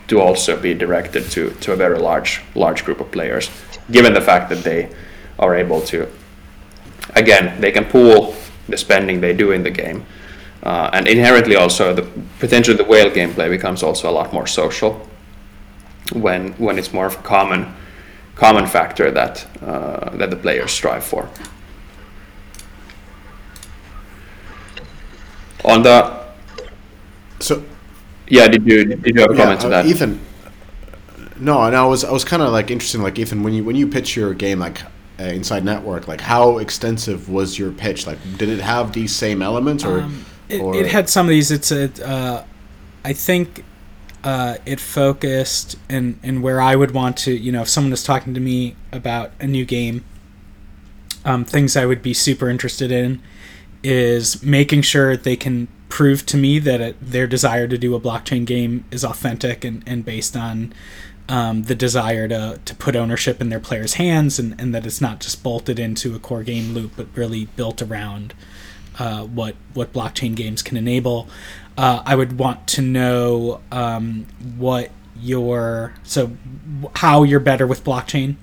to 0.07 0.21
also 0.21 0.57
be 0.61 0.75
directed 0.75 1.25
to, 1.33 1.51
to 1.51 1.73
a 1.73 1.77
very 1.77 1.99
large 1.99 2.41
large 2.55 2.85
group 2.85 3.01
of 3.01 3.11
players, 3.11 3.51
given 3.91 4.15
the 4.15 4.21
fact 4.21 4.49
that 4.49 4.63
they 4.63 4.89
are 5.39 5.57
able 5.57 5.81
to 5.81 6.09
again 7.15 7.61
they 7.61 7.73
can 7.73 7.85
pool 7.85 8.35
the 8.69 8.77
spending 8.77 9.21
they 9.21 9.33
do 9.33 9.51
in 9.51 9.63
the 9.63 9.71
game. 9.71 10.07
Uh, 10.67 10.91
and 10.95 11.07
inherently 11.07 11.55
also 11.55 11.95
the 11.95 12.03
potentially 12.41 12.77
the 12.77 12.83
whale 12.83 13.09
gameplay 13.09 13.49
becomes 13.49 13.85
also 13.85 14.11
a 14.11 14.15
lot 14.19 14.33
more 14.33 14.49
social 14.49 15.01
when 16.13 16.53
when 16.55 16.77
it's 16.77 16.93
more 16.93 17.07
of 17.07 17.15
a 17.15 17.23
common 17.23 17.73
common 18.35 18.67
factor 18.67 19.13
that 19.13 19.47
uh, 19.63 20.11
that 20.17 20.29
the 20.29 20.35
players 20.35 20.73
strive 20.73 21.05
for. 21.05 21.29
On 25.65 25.85
the 25.85 26.25
so, 27.39 27.63
yeah, 28.27 28.49
did 28.49 28.67
you 28.67 28.85
did 28.87 29.15
you 29.15 29.21
have 29.21 29.31
a 29.31 29.35
yeah, 29.35 29.43
comment 29.45 29.61
to 29.61 29.69
that, 29.69 29.85
uh, 29.85 29.89
Ethan? 29.89 30.21
No, 31.39 31.63
and 31.63 31.77
I 31.77 31.87
was 31.87 32.03
I 32.03 32.11
was 32.11 32.25
kind 32.25 32.43
of 32.43 32.51
like 32.51 32.73
interested, 32.73 33.01
like 33.01 33.17
Ethan, 33.21 33.45
when 33.45 33.55
you 33.55 33.63
when 33.63 33.77
you 33.77 33.87
pitch 33.87 34.17
your 34.17 34.35
game, 34.35 34.59
like 34.59 34.83
uh, 35.21 35.25
inside 35.25 35.63
N3TWORK, 35.63 36.09
like 36.09 36.23
how 36.23 36.59
extensive 36.59 37.29
was 37.29 37.57
your 37.57 37.71
pitch? 37.71 38.05
Like, 38.05 38.19
did 38.37 38.49
it 38.49 38.61
have 38.61 38.93
these 38.93 39.15
same 39.15 39.43
elements, 39.43 39.85
or, 39.85 40.01
um, 40.01 40.25
it, 40.49 40.61
or... 40.61 40.75
it, 40.75 40.87
had 40.87 41.09
some 41.09 41.27
of 41.27 41.31
these? 41.31 41.51
It's 41.51 41.71
a, 41.71 41.91
uh, 42.07 42.45
I 43.05 43.13
think 43.13 43.65
uh, 44.25 44.57
it 44.67 44.81
focused 44.81 45.79
and 45.89 46.19
and 46.23 46.43
where 46.43 46.61
I 46.61 46.77
would 46.77 46.93
want 46.93 47.17
to, 47.19 47.33
you 47.33 47.53
know, 47.53 47.63
if 47.63 47.69
someone 47.69 47.91
was 47.91 48.05
talking 48.05 48.35
to 48.35 48.41
me 48.41 48.77
about 48.93 49.33
a 49.41 49.47
new 49.47 49.65
game, 49.65 50.05
um, 51.25 51.45
things 51.45 51.77
I 51.77 51.87
would 51.87 52.03
be 52.03 52.15
super 52.15 52.49
interested 52.49 52.91
in 52.91 53.23
is 53.83 54.43
making 54.43 54.83
sure 54.83 55.17
they 55.17 55.37
can 55.37 55.69
prove 55.89 56.27
to 56.27 56.37
me 56.37 56.59
that 56.59 56.81
it, 56.81 56.97
their 57.01 57.27
desire 57.27 57.69
to 57.69 57.79
do 57.79 57.95
a 57.95 58.01
blockchain 58.01 58.45
game 58.45 58.85
is 58.91 59.05
authentic 59.05 59.65
and, 59.65 59.83
and 59.87 60.05
based 60.05 60.37
on 60.37 60.73
um, 61.29 61.65
the 61.65 61.75
desire 61.75 62.29
to, 62.29 62.61
to 62.65 62.75
put 62.75 62.97
ownership 62.97 63.41
in 63.41 63.49
their 63.49 63.61
players' 63.61 63.95
hands 63.95 64.39
and, 64.39 64.61
and 64.61 64.75
that 64.75 64.87
it's 64.87 65.01
not 65.01 65.21
just 65.21 65.43
bolted 65.43 65.79
into 65.79 66.15
a 66.15 66.19
core 66.19 66.43
game 66.43 66.73
loop 66.73 66.93
but 66.97 67.07
really 67.15 67.47
built 67.57 67.83
around 67.83 68.35
uh, 68.99 69.25
what 69.25 69.57
what 69.75 69.93
blockchain 69.93 70.35
games 70.35 70.63
can 70.63 70.77
enable. 70.77 71.29
Uh, 71.77 72.03
I 72.07 72.15
would 72.15 72.39
want 72.39 72.67
to 72.69 72.83
know 72.83 73.61
um, 73.71 74.27
what 74.57 74.91
your 75.21 75.95
so 76.03 76.37
how 76.97 77.23
you're 77.23 77.41
better 77.41 77.67
with 77.67 77.85
blockchain, 77.85 78.37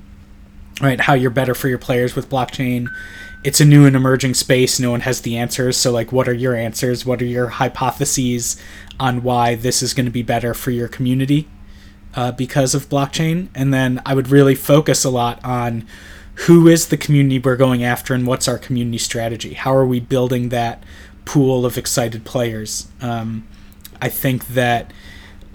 right? 0.81 0.99
How 0.99 1.13
you're 1.13 1.31
better 1.31 1.53
for 1.53 1.67
your 1.67 1.79
players 1.79 2.15
with 2.15 2.29
blockchain 2.29 2.87
it's 3.43 3.59
a 3.59 3.65
new 3.65 3.85
and 3.85 3.95
emerging 3.95 4.33
space. 4.35 4.79
No 4.79 4.91
one 4.91 5.01
has 5.01 5.21
the 5.21 5.37
answers. 5.37 5.75
So, 5.75 5.91
like, 5.91 6.11
what 6.11 6.27
are 6.27 6.33
your 6.33 6.55
answers? 6.55 7.05
What 7.05 7.21
are 7.21 7.25
your 7.25 7.49
hypotheses 7.49 8.55
on 8.99 9.21
why 9.21 9.55
this 9.55 9.81
is 9.81 9.93
going 9.93 10.05
to 10.05 10.11
be 10.11 10.23
better 10.23 10.53
for 10.53 10.71
your 10.71 10.87
community 10.87 11.47
uh, 12.15 12.31
because 12.31 12.73
of 12.73 12.87
blockchain? 12.87 13.49
And 13.53 13.73
then 13.73 14.01
I 14.05 14.13
would 14.15 14.29
really 14.29 14.55
focus 14.55 15.03
a 15.03 15.09
lot 15.09 15.43
on 15.43 15.85
who 16.35 16.67
is 16.67 16.87
the 16.87 16.97
community 16.97 17.39
we're 17.39 17.55
going 17.55 17.83
after 17.83 18.13
and 18.13 18.25
what's 18.25 18.47
our 18.47 18.57
community 18.57 18.97
strategy? 18.97 19.53
How 19.53 19.75
are 19.75 19.85
we 19.85 19.99
building 19.99 20.49
that 20.49 20.83
pool 21.25 21.65
of 21.65 21.77
excited 21.77 22.25
players? 22.25 22.87
Um, 23.01 23.47
I 24.01 24.09
think 24.09 24.47
that 24.49 24.91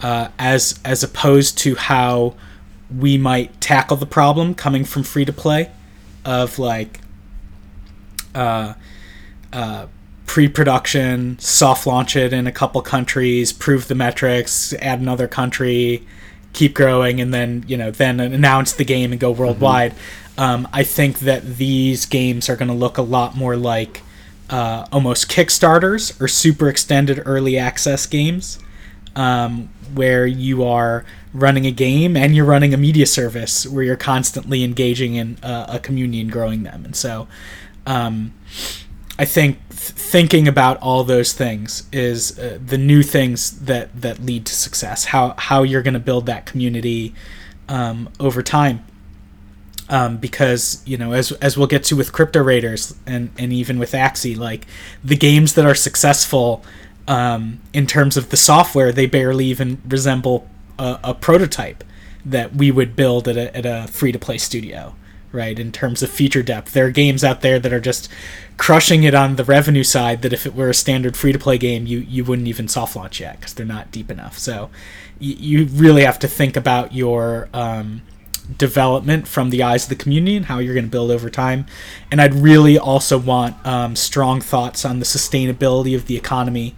uh, 0.01 0.29
as 0.39 0.79
as 0.85 1.03
opposed 1.03 1.57
to 1.59 1.75
how 1.75 2.35
we 2.95 3.17
might 3.17 3.59
tackle 3.61 3.97
the 3.97 4.05
problem 4.05 4.55
coming 4.55 4.85
from 4.85 5.03
free 5.03 5.25
to 5.25 5.33
play 5.33 5.69
of 6.25 6.57
like 6.57 7.01
uh, 8.33 8.73
uh, 9.53 9.87
pre-production, 10.25 11.37
soft 11.39 11.85
launch 11.85 12.15
it 12.15 12.33
in 12.33 12.47
a 12.47 12.51
couple 12.51 12.81
countries, 12.81 13.51
prove 13.51 13.87
the 13.87 13.95
metrics, 13.95 14.73
add 14.73 14.99
another 14.99 15.27
country, 15.27 16.05
keep 16.53 16.73
growing, 16.73 17.19
and 17.19 17.33
then 17.33 17.63
you 17.67 17.77
know 17.77 17.91
then 17.91 18.19
announce 18.19 18.73
the 18.73 18.85
game 18.85 19.11
and 19.11 19.19
go 19.19 19.31
worldwide. 19.31 19.91
Mm-hmm. 19.91 20.28
Um, 20.39 20.69
I 20.71 20.83
think 20.83 21.19
that 21.19 21.57
these 21.57 22.05
games 22.05 22.47
are 22.47 22.55
going 22.55 22.69
to 22.69 22.73
look 22.73 22.97
a 22.97 23.01
lot 23.01 23.35
more 23.35 23.57
like 23.57 24.03
uh, 24.49 24.85
almost 24.89 25.29
Kickstarters 25.29 26.19
or 26.21 26.29
super 26.29 26.69
extended 26.69 27.21
early 27.25 27.57
access 27.57 28.05
games, 28.05 28.57
um, 29.17 29.69
where 29.93 30.25
you 30.25 30.63
are 30.63 31.03
running 31.33 31.65
a 31.65 31.71
game 31.71 32.15
and 32.15 32.37
you're 32.37 32.45
running 32.45 32.73
a 32.73 32.77
media 32.77 33.05
service 33.05 33.67
where 33.67 33.83
you're 33.83 33.97
constantly 33.97 34.63
engaging 34.63 35.15
in 35.15 35.37
uh, 35.43 35.65
a 35.67 35.77
community 35.77 36.21
and 36.21 36.31
growing 36.31 36.63
them. 36.63 36.85
And 36.85 36.95
so 36.95 37.27
um, 37.85 38.33
I 39.19 39.25
think 39.25 39.57
th- 39.67 39.79
thinking 39.91 40.47
about 40.47 40.77
all 40.77 41.03
those 41.03 41.33
things 41.33 41.83
is 41.91 42.39
uh, 42.39 42.59
the 42.65 42.77
new 42.77 43.03
things 43.03 43.59
that 43.65 44.01
that 44.01 44.21
lead 44.21 44.45
to 44.45 44.53
success. 44.53 45.05
How 45.05 45.35
how 45.37 45.63
you're 45.63 45.83
going 45.83 45.95
to 45.95 45.99
build 45.99 46.27
that 46.27 46.45
community 46.45 47.13
um, 47.67 48.07
over 48.21 48.41
time. 48.41 48.85
Um, 49.91 50.17
because 50.17 50.83
you 50.85 50.97
know, 50.97 51.13
as 51.13 51.31
as 51.33 51.57
we'll 51.57 51.67
get 51.67 51.83
to 51.85 51.95
with 51.95 52.13
crypto 52.13 52.43
raiders 52.43 52.95
and 53.07 53.31
and 53.39 53.51
even 53.51 53.79
with 53.79 53.93
Axie, 53.93 54.37
like 54.37 54.67
the 55.03 55.15
games 55.15 55.55
that 55.55 55.65
are 55.65 55.73
successful 55.73 56.63
um, 57.07 57.59
in 57.73 57.87
terms 57.87 58.15
of 58.15 58.29
the 58.29 58.37
software, 58.37 58.91
they 58.91 59.07
barely 59.07 59.45
even 59.45 59.81
resemble 59.87 60.47
a, 60.77 60.99
a 61.03 61.13
prototype 61.15 61.83
that 62.23 62.55
we 62.55 62.69
would 62.69 62.95
build 62.95 63.27
at 63.27 63.35
a, 63.35 63.55
at 63.57 63.65
a 63.65 63.87
free 63.87 64.11
to 64.11 64.19
play 64.19 64.37
studio 64.37 64.93
right 65.31 65.59
in 65.59 65.71
terms 65.71 66.01
of 66.01 66.09
feature 66.09 66.41
depth. 66.41 66.73
There 66.73 66.87
are 66.87 66.91
games 66.91 67.23
out 67.23 67.41
there 67.41 67.59
that 67.59 67.71
are 67.71 67.79
just 67.79 68.09
crushing 68.57 69.03
it 69.03 69.13
on 69.13 69.35
the 69.35 69.43
revenue 69.43 69.83
side 69.83 70.21
that 70.21 70.33
if 70.33 70.45
it 70.45 70.55
were 70.55 70.69
a 70.69 70.73
standard 70.73 71.15
free 71.15 71.31
to 71.31 71.39
play 71.39 71.57
game 71.57 71.85
you 71.85 71.99
you 71.99 72.23
wouldn't 72.23 72.47
even 72.47 72.67
soft 72.67 72.95
launch 72.95 73.19
yet 73.19 73.39
because 73.39 73.53
they're 73.53 73.65
not 73.65 73.91
deep 73.91 74.09
enough. 74.11 74.37
So 74.37 74.69
you, 75.19 75.35
you 75.35 75.65
really 75.65 76.03
have 76.03 76.19
to 76.19 76.27
think 76.27 76.57
about 76.57 76.93
your 76.93 77.47
um, 77.53 78.01
development 78.57 79.27
from 79.27 79.49
the 79.49 79.61
eyes 79.61 79.83
of 79.83 79.89
the 79.89 79.95
community 79.95 80.35
and 80.35 80.47
how 80.47 80.57
you're 80.59 80.73
going 80.73 80.85
to 80.85 80.89
build 80.89 81.11
over 81.11 81.29
time 81.29 81.65
and 82.11 82.19
i'd 82.19 82.33
really 82.33 82.79
also 82.79 83.17
want 83.17 83.55
um, 83.65 83.95
strong 83.95 84.41
thoughts 84.41 84.83
on 84.83 84.99
the 84.99 85.05
sustainability 85.05 85.95
of 85.95 86.07
the 86.07 86.17
economy 86.17 86.75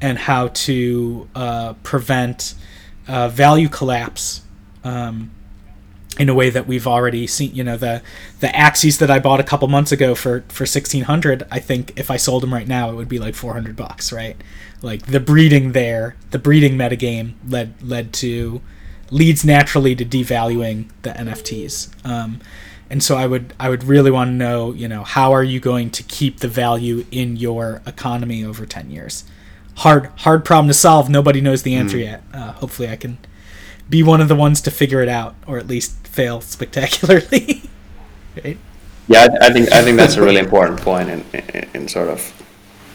and 0.00 0.18
how 0.18 0.48
to 0.48 1.28
uh, 1.34 1.74
prevent 1.82 2.54
uh, 3.06 3.28
value 3.28 3.68
collapse 3.68 4.42
um, 4.84 5.30
in 6.18 6.28
a 6.28 6.34
way 6.34 6.50
that 6.50 6.66
we've 6.66 6.86
already 6.86 7.26
seen. 7.26 7.54
You 7.54 7.64
know, 7.64 7.76
the 7.76 8.02
the 8.40 8.48
Axies 8.48 8.98
that 8.98 9.10
I 9.10 9.18
bought 9.18 9.40
a 9.40 9.44
couple 9.44 9.68
months 9.68 9.92
ago 9.92 10.14
for 10.14 10.44
for 10.48 10.66
sixteen 10.66 11.04
hundred. 11.04 11.46
I 11.50 11.58
think 11.58 11.92
if 11.98 12.10
I 12.10 12.16
sold 12.16 12.42
them 12.42 12.52
right 12.52 12.68
now, 12.68 12.90
it 12.90 12.94
would 12.94 13.08
be 13.08 13.18
like 13.18 13.34
four 13.34 13.52
hundred 13.52 13.76
bucks, 13.76 14.12
right? 14.12 14.36
Like 14.82 15.06
the 15.06 15.20
breeding 15.20 15.72
there, 15.72 16.16
the 16.30 16.38
breeding 16.38 16.76
metagame 16.76 17.34
led 17.46 17.74
led 17.82 18.12
to 18.14 18.60
leads 19.10 19.44
naturally 19.44 19.94
to 19.94 20.04
devaluing 20.04 20.88
the 21.02 21.10
NFTs. 21.10 22.06
Um, 22.06 22.40
and 22.88 23.02
so 23.02 23.16
I 23.16 23.26
would 23.26 23.54
I 23.60 23.68
would 23.68 23.84
really 23.84 24.10
want 24.10 24.28
to 24.28 24.32
know, 24.32 24.72
you 24.72 24.88
know, 24.88 25.04
how 25.04 25.32
are 25.32 25.44
you 25.44 25.60
going 25.60 25.90
to 25.90 26.02
keep 26.02 26.40
the 26.40 26.48
value 26.48 27.06
in 27.10 27.36
your 27.36 27.82
economy 27.86 28.44
over 28.44 28.66
ten 28.66 28.90
years? 28.90 29.24
Hard 29.76 30.06
hard 30.18 30.44
problem 30.44 30.66
to 30.68 30.74
solve. 30.74 31.08
Nobody 31.08 31.40
knows 31.40 31.62
the 31.62 31.76
answer 31.76 31.96
mm. 31.96 32.04
yet. 32.04 32.24
Uh, 32.34 32.52
hopefully, 32.52 32.88
I 32.88 32.96
can 32.96 33.18
be 33.88 34.02
one 34.02 34.20
of 34.20 34.28
the 34.28 34.34
ones 34.34 34.60
to 34.62 34.70
figure 34.70 35.02
it 35.02 35.08
out, 35.08 35.36
or 35.46 35.58
at 35.58 35.68
least 35.68 36.06
fail 36.06 36.40
spectacularly. 36.40 37.62
right? 38.44 38.58
Yeah, 39.06 39.28
I 39.40 39.52
think 39.52 39.72
I 39.72 39.82
think 39.82 39.96
that's 39.96 40.16
a 40.16 40.22
really 40.22 40.40
important 40.40 40.80
point 40.80 41.08
in, 41.08 41.24
in, 41.32 41.68
in, 41.74 41.88
sort 41.88 42.08
of 42.08 42.20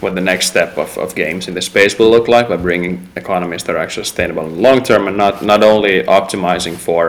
what 0.05 0.13
the 0.13 0.21
next 0.21 0.45
step 0.45 0.77
of, 0.77 0.95
of 0.99 1.15
games 1.15 1.47
in 1.47 1.55
the 1.55 1.61
space 1.61 1.97
will 1.97 2.11
look 2.11 2.27
like 2.27 2.47
by 2.47 2.55
bringing 2.55 3.09
economies 3.15 3.63
that 3.63 3.75
are 3.75 3.79
actually 3.79 4.05
sustainable 4.05 4.45
in 4.45 4.53
the 4.55 4.61
long 4.61 4.83
term 4.83 5.07
and 5.07 5.17
not 5.17 5.43
not 5.43 5.63
only 5.63 6.03
optimizing 6.03 6.75
for 6.75 7.03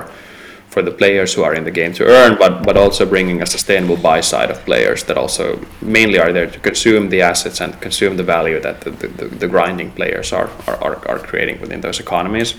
for 0.72 0.82
the 0.82 0.90
players 0.90 1.34
who 1.34 1.42
are 1.42 1.54
in 1.54 1.64
the 1.64 1.70
game 1.70 1.92
to 1.92 2.04
earn, 2.04 2.38
but 2.38 2.62
but 2.68 2.76
also 2.76 3.04
bringing 3.04 3.42
a 3.42 3.46
sustainable 3.46 3.98
buy 4.08 4.20
side 4.22 4.50
of 4.50 4.58
players 4.64 5.04
that 5.04 5.16
also 5.18 5.44
mainly 5.82 6.18
are 6.18 6.32
there 6.32 6.50
to 6.50 6.58
consume 6.58 7.10
the 7.10 7.20
assets 7.20 7.60
and 7.60 7.70
consume 7.82 8.16
the 8.16 8.28
value 8.36 8.58
that 8.60 8.80
the, 8.80 8.90
the, 8.90 9.26
the 9.42 9.48
grinding 9.48 9.90
players 9.90 10.32
are, 10.32 10.48
are, 10.66 10.96
are 11.10 11.18
creating 11.18 11.60
within 11.60 11.80
those 11.82 12.00
economies. 12.00 12.54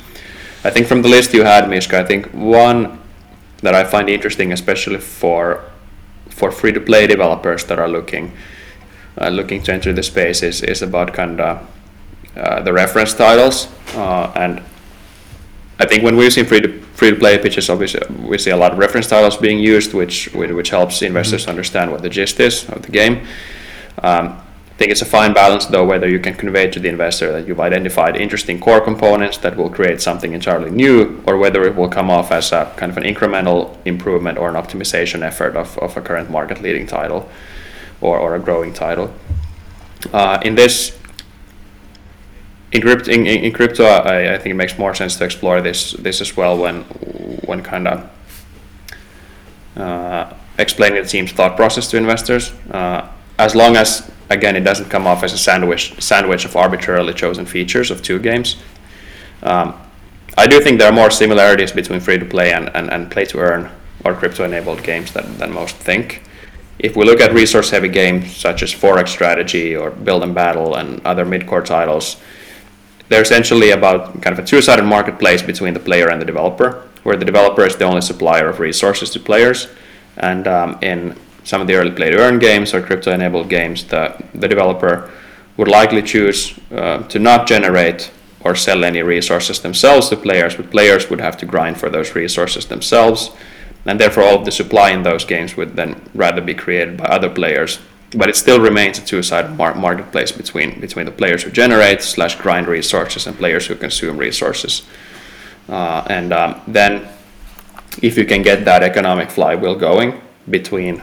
I 0.63 0.69
think 0.69 0.87
from 0.87 1.01
the 1.01 1.09
list 1.09 1.33
you 1.33 1.43
had, 1.43 1.67
Mishka, 1.69 1.99
I 1.99 2.05
think 2.05 2.27
one 2.33 2.99
that 3.63 3.73
I 3.73 3.83
find 3.83 4.07
interesting, 4.07 4.51
especially 4.51 4.99
for 4.99 5.63
for 6.29 6.51
free 6.51 6.73
to 6.73 6.79
play 6.79 7.07
developers 7.07 7.65
that 7.65 7.79
are 7.79 7.89
looking 7.89 8.31
looking 9.29 9.63
to 9.63 9.73
enter 9.73 9.93
the 9.93 10.03
space, 10.03 10.43
is 10.43 10.61
is 10.61 10.81
about 10.81 11.13
kind 11.13 11.39
of 11.39 11.67
uh, 12.35 12.61
the 12.61 12.71
reference 12.73 13.13
titles 13.13 13.67
uh, 13.95 14.31
and 14.35 14.61
I 15.79 15.85
think 15.85 16.03
when 16.03 16.15
we've 16.15 16.33
seen 16.33 16.45
free 16.45 16.61
to 16.61 16.81
free 16.93 17.11
to 17.11 17.15
play 17.15 17.37
pitches, 17.37 17.69
obviously 17.69 18.01
we 18.15 18.37
see 18.37 18.49
a 18.49 18.57
lot 18.57 18.71
of 18.71 18.79
reference 18.79 19.07
titles 19.07 19.37
being 19.37 19.59
used, 19.59 19.93
which 19.93 20.33
which 20.33 20.69
helps 20.69 21.01
investors 21.01 21.41
mm-hmm. 21.41 21.51
understand 21.51 21.91
what 21.91 22.01
the 22.01 22.09
gist 22.09 22.39
is 22.39 22.67
of 22.69 22.81
the 22.81 22.91
game. 22.91 23.27
Um, 24.01 24.41
I 24.71 24.79
think 24.79 24.91
it's 24.91 25.01
a 25.01 25.05
fine 25.05 25.33
balance, 25.33 25.65
though, 25.65 25.85
whether 25.85 26.07
you 26.07 26.19
can 26.19 26.35
convey 26.35 26.69
to 26.69 26.79
the 26.79 26.87
investor 26.87 27.31
that 27.31 27.47
you've 27.47 27.59
identified 27.59 28.15
interesting 28.15 28.59
core 28.59 28.79
components 28.79 29.39
that 29.39 29.57
will 29.57 29.71
create 29.71 30.01
something 30.01 30.33
entirely 30.33 30.69
new, 30.69 31.23
or 31.25 31.37
whether 31.37 31.63
it 31.63 31.75
will 31.75 31.89
come 31.89 32.11
off 32.11 32.31
as 32.31 32.51
a 32.51 32.71
kind 32.77 32.91
of 32.91 32.97
an 32.97 33.03
incremental 33.03 33.75
improvement 33.85 34.37
or 34.37 34.49
an 34.49 34.55
optimization 34.55 35.23
effort 35.23 35.55
of, 35.55 35.79
of 35.79 35.97
a 35.97 36.01
current 36.01 36.29
market 36.29 36.61
leading 36.61 36.85
title 36.85 37.27
or, 38.01 38.17
or 38.17 38.35
a 38.35 38.39
growing 38.39 38.73
title. 38.73 39.13
Uh, 40.13 40.39
in 40.43 40.55
this 40.55 40.97
in, 42.71 42.85
in, 42.87 43.25
in 43.25 43.51
crypto 43.51 43.85
I, 43.85 44.35
I, 44.35 44.37
think 44.37 44.51
it 44.51 44.55
makes 44.55 44.77
more 44.77 44.93
sense 44.93 45.15
to 45.15 45.25
explore 45.25 45.61
this 45.61 45.93
this 45.93 46.21
as 46.21 46.37
well 46.37 46.57
when 46.57 46.83
when 47.47 47.63
kind 47.63 47.87
of 47.87 48.09
uh, 49.75 50.33
explaining 50.57 51.01
the 51.01 51.07
team's 51.07 51.31
thought 51.31 51.55
process 51.55 51.89
to 51.91 51.97
investors. 51.97 52.51
Uh, 52.71 53.07
as 53.39 53.55
long 53.55 53.75
as 53.75 54.09
again 54.29 54.55
it 54.55 54.61
doesn't 54.61 54.89
come 54.89 55.07
off 55.07 55.23
as 55.23 55.33
a 55.33 55.37
sandwich 55.37 55.99
sandwich 56.01 56.45
of 56.45 56.55
arbitrarily 56.55 57.13
chosen 57.13 57.45
features 57.45 57.89
of 57.91 58.01
two 58.01 58.19
games. 58.19 58.57
Um, 59.43 59.73
I 60.37 60.45
do 60.45 60.61
think 60.61 60.79
there 60.79 60.89
are 60.89 60.93
more 60.93 61.09
similarities 61.09 61.71
between 61.71 61.99
free 61.99 62.19
to 62.19 62.25
play 62.25 62.53
and, 62.53 62.69
and, 62.75 62.91
and 62.91 63.09
play 63.09 63.25
to 63.25 63.39
earn 63.39 63.71
or 64.05 64.13
crypto 64.13 64.43
enabled 64.43 64.83
games 64.83 65.11
than, 65.11 65.37
than 65.37 65.51
most 65.51 65.75
think. 65.75 66.21
If 66.79 66.95
we 66.95 67.05
look 67.05 67.19
at 67.19 67.33
resource 67.33 67.71
heavy 67.71 67.89
games 67.89 68.35
such 68.35 68.61
as 68.61 68.73
4X 68.73 69.07
Strategy 69.07 69.75
or 69.75 69.89
Build 69.89 70.23
and 70.23 70.35
Battle 70.35 70.75
and 70.75 71.03
other 71.05 71.25
mid 71.25 71.47
core 71.47 71.63
titles, 71.63 72.17
they're 73.09 73.21
essentially 73.21 73.71
about 73.71 74.21
kind 74.21 74.37
of 74.37 74.39
a 74.39 74.47
two-sided 74.47 74.83
marketplace 74.83 75.41
between 75.41 75.73
the 75.73 75.79
player 75.79 76.09
and 76.09 76.21
the 76.21 76.25
developer, 76.25 76.87
where 77.03 77.15
the 77.15 77.25
developer 77.25 77.65
is 77.65 77.75
the 77.77 77.85
only 77.85 78.01
supplier 78.01 78.49
of 78.49 78.59
resources 78.59 79.09
to 79.11 79.19
players. 79.19 79.67
And 80.17 80.47
um, 80.47 80.77
in 80.81 81.15
some 81.43 81.61
of 81.61 81.67
the 81.67 81.75
early 81.75 81.91
play 81.91 82.11
to 82.11 82.17
earn 82.19 82.39
games 82.39 82.73
or 82.73 82.81
crypto-enabled 82.81 83.49
games, 83.49 83.85
the, 83.85 84.21
the 84.35 84.47
developer 84.47 85.09
would 85.55 85.67
likely 85.67 86.03
choose 86.03 86.59
uh, 86.71 86.99
to 87.03 87.17
not 87.17 87.47
generate 87.47 88.11
or 88.41 88.55
sell 88.55 88.83
any 88.83 89.01
resources 89.01 89.61
themselves 89.61 90.09
to 90.09 90.15
players, 90.15 90.55
but 90.55 90.69
players 90.69 91.09
would 91.09 91.21
have 91.21 91.37
to 91.37 91.45
grind 91.45 91.77
for 91.77 91.89
those 91.89 92.13
resources 92.13 92.67
themselves. 92.67 93.31
And 93.87 93.99
therefore, 93.99 94.23
all 94.23 94.35
of 94.35 94.45
the 94.45 94.51
supply 94.51 94.91
in 94.91 95.03
those 95.03 95.25
games 95.25 95.57
would 95.57 95.75
then 95.75 96.01
rather 96.13 96.41
be 96.41 96.53
created 96.53 96.97
by 96.97 97.05
other 97.05 97.29
players 97.29 97.79
but 98.15 98.29
it 98.29 98.35
still 98.35 98.59
remains 98.59 98.97
a 98.99 99.05
two-sided 99.05 99.55
mar- 99.57 99.75
marketplace 99.75 100.31
between 100.31 100.79
between 100.79 101.05
the 101.05 101.11
players 101.11 101.43
who 101.43 101.51
generate 101.51 102.01
slash 102.01 102.35
grind 102.35 102.67
resources 102.67 103.27
and 103.27 103.37
players 103.37 103.67
who 103.67 103.75
consume 103.75 104.17
resources. 104.17 104.83
Uh, 105.67 106.05
and 106.09 106.31
um, 106.31 106.61
then, 106.67 107.07
if 108.01 108.17
you 108.17 108.25
can 108.25 108.41
get 108.41 108.63
that 108.63 108.83
economic 108.83 109.29
flywheel 109.29 109.75
going 109.75 110.21
between 110.49 111.01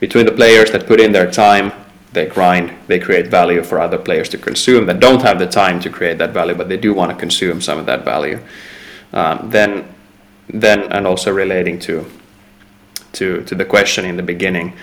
between 0.00 0.26
the 0.26 0.32
players 0.32 0.70
that 0.70 0.86
put 0.86 1.00
in 1.00 1.12
their 1.12 1.30
time, 1.30 1.72
they 2.12 2.26
grind, 2.26 2.72
they 2.86 2.98
create 2.98 3.28
value 3.28 3.62
for 3.62 3.80
other 3.80 3.98
players 3.98 4.28
to 4.28 4.38
consume 4.38 4.86
that 4.86 5.00
don't 5.00 5.22
have 5.22 5.38
the 5.38 5.46
time 5.46 5.80
to 5.80 5.90
create 5.90 6.18
that 6.18 6.30
value, 6.30 6.54
but 6.54 6.68
they 6.68 6.76
do 6.76 6.94
want 6.94 7.10
to 7.10 7.16
consume 7.16 7.60
some 7.60 7.78
of 7.78 7.86
that 7.86 8.04
value. 8.04 8.38
Um, 9.12 9.50
then, 9.50 9.92
then, 10.48 10.92
and 10.92 11.06
also 11.06 11.32
relating 11.32 11.78
to 11.80 12.04
to 13.12 13.42
to 13.44 13.54
the 13.54 13.64
question 13.64 14.04
in 14.04 14.16
the 14.16 14.22
beginning 14.22 14.74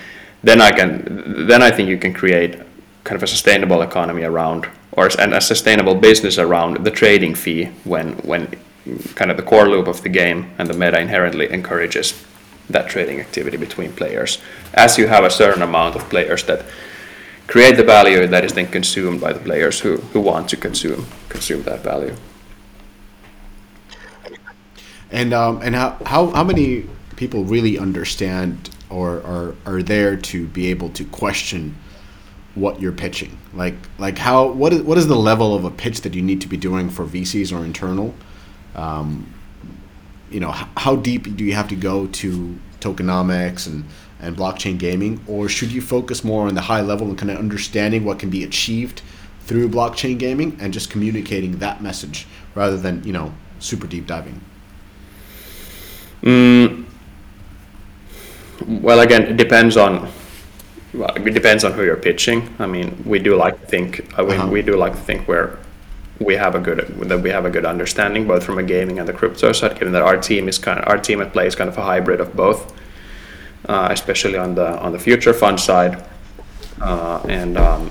then 0.42 0.60
I 0.60 0.70
can 0.70 1.46
then 1.46 1.62
I 1.62 1.70
think 1.70 1.88
you 1.88 1.98
can 1.98 2.12
create 2.12 2.58
kind 3.04 3.16
of 3.16 3.22
a 3.22 3.26
sustainable 3.26 3.82
economy 3.82 4.22
around 4.22 4.68
or 4.92 5.08
and 5.18 5.34
a 5.34 5.40
sustainable 5.40 5.94
business 5.94 6.38
around 6.38 6.84
the 6.84 6.90
trading 6.90 7.34
fee 7.34 7.64
when 7.84 8.12
when 8.18 8.54
kind 9.14 9.30
of 9.30 9.36
the 9.36 9.42
core 9.42 9.68
loop 9.68 9.88
of 9.88 10.02
the 10.02 10.08
game 10.08 10.50
and 10.58 10.68
the 10.68 10.74
meta 10.74 11.00
inherently 11.00 11.50
encourages 11.52 12.14
that 12.70 12.88
trading 12.88 13.20
activity 13.20 13.56
between 13.56 13.92
players. 13.92 14.38
As 14.74 14.98
you 14.98 15.08
have 15.08 15.24
a 15.24 15.30
certain 15.30 15.62
amount 15.62 15.96
of 15.96 16.08
players 16.08 16.44
that 16.44 16.64
create 17.46 17.76
the 17.76 17.84
value 17.84 18.26
that 18.26 18.44
is 18.44 18.52
then 18.52 18.66
consumed 18.66 19.20
by 19.20 19.32
the 19.32 19.40
players 19.40 19.80
who, 19.80 19.96
who 20.12 20.20
want 20.20 20.48
to 20.48 20.56
consume 20.56 21.06
consume 21.28 21.62
that 21.62 21.80
value 21.80 22.14
and 25.10 25.32
um, 25.32 25.60
and 25.62 25.74
how, 25.74 25.96
how 26.04 26.26
how 26.28 26.44
many 26.44 26.86
people 27.16 27.44
really 27.44 27.78
understand 27.78 28.70
or 28.90 29.22
are, 29.22 29.54
are 29.64 29.82
there 29.82 30.16
to 30.16 30.46
be 30.46 30.68
able 30.68 30.90
to 30.90 31.04
question 31.06 31.76
what 32.54 32.80
you're 32.80 32.92
pitching? 32.92 33.38
Like 33.54 33.74
like 33.98 34.18
how 34.18 34.48
what 34.48 34.72
is 34.72 34.82
what 34.82 34.98
is 34.98 35.06
the 35.06 35.16
level 35.16 35.54
of 35.54 35.64
a 35.64 35.70
pitch 35.70 36.02
that 36.02 36.14
you 36.14 36.22
need 36.22 36.40
to 36.40 36.48
be 36.48 36.56
doing 36.56 36.90
for 36.90 37.04
VCs 37.04 37.56
or 37.56 37.64
internal? 37.64 38.14
Um, 38.74 39.32
you 40.30 40.40
know 40.40 40.50
how, 40.50 40.68
how 40.76 40.96
deep 40.96 41.36
do 41.36 41.44
you 41.44 41.54
have 41.54 41.68
to 41.68 41.76
go 41.76 42.06
to 42.08 42.58
tokenomics 42.80 43.66
and 43.66 43.84
and 44.20 44.36
blockchain 44.36 44.78
gaming? 44.78 45.22
Or 45.26 45.48
should 45.48 45.70
you 45.70 45.82
focus 45.82 46.24
more 46.24 46.48
on 46.48 46.54
the 46.54 46.62
high 46.62 46.80
level 46.80 47.08
and 47.08 47.18
kind 47.18 47.30
of 47.30 47.38
understanding 47.38 48.04
what 48.04 48.18
can 48.18 48.30
be 48.30 48.44
achieved 48.44 49.02
through 49.40 49.68
blockchain 49.68 50.18
gaming 50.18 50.56
and 50.60 50.72
just 50.72 50.90
communicating 50.90 51.58
that 51.58 51.80
message 51.82 52.26
rather 52.54 52.76
than 52.76 53.04
you 53.04 53.12
know 53.12 53.32
super 53.58 53.86
deep 53.86 54.06
diving 54.06 54.40
mm, 56.22 56.84
well, 58.66 59.00
again, 59.00 59.22
it 59.22 59.36
depends 59.36 59.76
on 59.76 60.10
well, 60.96 61.10
it 61.14 61.34
depends 61.34 61.62
on 61.64 61.72
who 61.72 61.84
you're 61.84 61.96
pitching. 61.96 62.54
I 62.58 62.66
mean, 62.66 63.02
we 63.04 63.18
do 63.18 63.36
like 63.36 63.60
to 63.60 63.66
think. 63.66 64.18
I 64.18 64.22
mean, 64.22 64.40
uh-huh. 64.40 64.48
we 64.48 64.62
do 64.62 64.76
like 64.76 64.92
to 64.92 64.98
think 64.98 65.28
where 65.28 65.58
we 66.20 66.34
have 66.34 66.54
a 66.54 66.58
good 66.58 66.78
that 67.08 67.20
we 67.20 67.30
have 67.30 67.44
a 67.44 67.50
good 67.50 67.66
understanding 67.66 68.26
both 68.26 68.42
from 68.42 68.58
a 68.58 68.62
gaming 68.62 68.98
and 68.98 69.06
the 69.06 69.12
crypto 69.12 69.52
side. 69.52 69.78
Given 69.78 69.92
that 69.92 70.02
our 70.02 70.16
team 70.16 70.48
is 70.48 70.58
kind 70.58 70.80
of 70.80 70.88
our 70.88 70.98
team 70.98 71.20
at 71.20 71.32
play 71.32 71.46
is 71.46 71.54
kind 71.54 71.68
of 71.68 71.76
a 71.76 71.82
hybrid 71.82 72.20
of 72.20 72.34
both, 72.34 72.74
uh, 73.68 73.88
especially 73.90 74.38
on 74.38 74.54
the 74.54 74.78
on 74.80 74.92
the 74.92 74.98
future 74.98 75.34
fund 75.34 75.60
side, 75.60 76.02
uh, 76.80 77.20
and 77.28 77.58
um, 77.58 77.90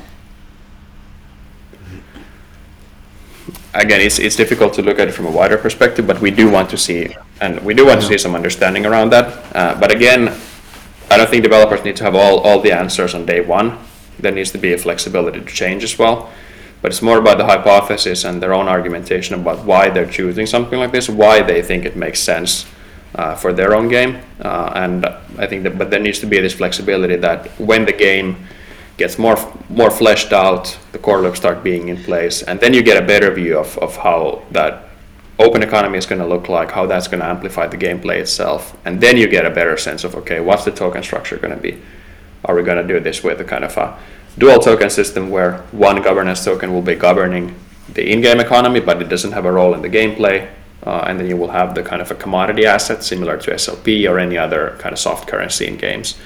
again, 3.80 4.02
it's 4.02 4.20
it's 4.20 4.36
difficult 4.36 4.74
to 4.76 4.82
look 4.82 5.00
at 5.00 5.08
it 5.08 5.12
from 5.12 5.26
a 5.26 5.32
wider 5.32 5.58
perspective. 5.58 6.08
But 6.08 6.22
we 6.22 6.32
do 6.32 6.50
want 6.50 6.70
to 6.72 6.78
see 6.78 7.16
and 7.42 7.60
we 7.62 7.74
do 7.74 7.86
want 7.86 8.02
to 8.02 8.08
see 8.08 8.18
some 8.18 8.36
understanding 8.36 8.86
around 8.86 9.12
that. 9.12 9.56
Uh, 9.56 9.80
but 9.80 9.92
again 9.92 10.36
I 11.10 11.18
don't 11.18 11.30
think 11.30 11.44
developers 11.44 11.84
need 11.84 11.96
to 11.98 12.04
have 12.04 12.16
all, 12.16 12.40
all 12.40 12.60
the 12.60 12.72
answers 12.72 13.14
on 13.14 13.26
day 13.26 13.42
one. 13.42 13.78
There 14.20 14.32
needs 14.32 14.52
to 14.52 14.58
be 14.58 14.74
a 14.74 14.78
flexibility 14.78 15.40
to 15.40 15.46
change 15.46 15.84
as 15.84 15.98
well. 16.00 16.32
But 16.82 16.92
it's 16.92 17.02
more 17.02 17.18
about 17.18 17.38
the 17.38 17.46
hypothesis 17.46 18.24
and 18.26 18.42
their 18.42 18.54
own 18.54 18.68
argumentation 18.68 19.36
about 19.36 19.66
why 19.66 19.90
they're 19.90 20.10
choosing 20.10 20.46
something 20.46 20.80
like 20.80 20.92
this, 20.92 21.08
why 21.10 21.42
they 21.42 21.62
think 21.62 21.86
it 21.86 21.96
makes 21.96 22.20
sense 22.20 22.66
uh, 23.16 23.36
for 23.36 23.54
their 23.54 23.76
own 23.76 23.88
game. 23.88 24.22
Uh, 24.42 24.72
and 24.76 25.06
I 25.38 25.48
think 25.48 25.64
that, 25.64 25.78
but 25.78 25.90
there 25.90 26.00
needs 26.00 26.20
to 26.20 26.26
be 26.26 26.40
this 26.40 26.54
flexibility 26.54 27.16
that 27.18 27.48
when 27.60 27.86
the 27.86 27.94
game 27.94 28.48
gets 28.98 29.18
more 29.18 29.38
more 29.70 29.92
fleshed 29.92 30.32
out, 30.32 30.78
the 30.92 31.00
core 31.00 31.22
loops 31.22 31.40
start 31.40 31.64
being 31.64 31.90
in 31.90 31.98
place, 32.04 32.44
and 32.44 32.60
then 32.60 32.74
you 32.74 32.82
get 32.84 33.02
a 33.02 33.06
better 33.06 33.32
view 33.32 33.58
of, 33.58 33.78
of 33.80 33.98
how 33.98 34.44
that 34.52 34.90
open 35.38 35.62
economy 35.62 35.98
is 35.98 36.06
going 36.06 36.22
to 36.22 36.28
look 36.28 36.48
like, 36.48 36.72
how 36.72 36.86
that's 36.86 37.08
going 37.08 37.20
to 37.20 37.26
amplify 37.26 37.68
the 37.68 37.78
gameplay 37.78 38.18
itself, 38.20 38.78
and 38.86 39.02
then 39.02 39.18
you 39.18 39.28
get 39.28 39.46
a 39.46 39.50
better 39.50 39.78
sense 39.78 40.04
of 40.04 40.16
okay, 40.16 40.40
what's 40.40 40.66
the 40.66 40.72
token 40.72 41.04
structure 41.04 41.38
going 41.38 41.56
to 41.56 41.62
be? 41.62 41.82
Are 42.46 42.56
we 42.56 42.64
going 42.64 42.78
to 42.78 42.88
do 42.88 43.00
this 43.00 43.24
with 43.24 43.42
a 43.42 43.44
kind 43.44 43.64
of 43.64 43.76
a 43.78 43.98
dual 44.38 44.60
token 44.60 44.90
system 44.90 45.30
where 45.30 45.58
one 45.72 46.02
governance 46.02 46.44
token 46.44 46.74
will 46.74 46.82
be 46.82 46.96
governing 46.96 47.56
the 47.94 48.12
in-game 48.12 48.40
economy, 48.40 48.80
but 48.80 49.02
it 49.02 49.10
doesn't 49.10 49.32
have 49.32 49.46
a 49.46 49.52
role 49.52 49.74
in 49.74 49.82
the 49.82 49.90
gameplay, 49.90 50.50
uh, 50.84 51.06
and 51.08 51.20
then 51.20 51.28
you 51.28 51.38
will 51.38 51.50
have 51.50 51.76
the 51.76 51.84
kind 51.84 52.02
of 52.02 52.12
a 52.12 52.16
commodity 52.16 52.66
asset 52.66 53.04
similar 53.04 53.38
to 53.38 53.52
SLP 53.52 54.10
or 54.10 54.20
any 54.20 54.38
other 54.38 54.76
kind 54.80 54.94
of 54.94 55.00
soft 55.00 55.28
currency 55.28 55.68
in 55.68 55.78
games 55.78 56.18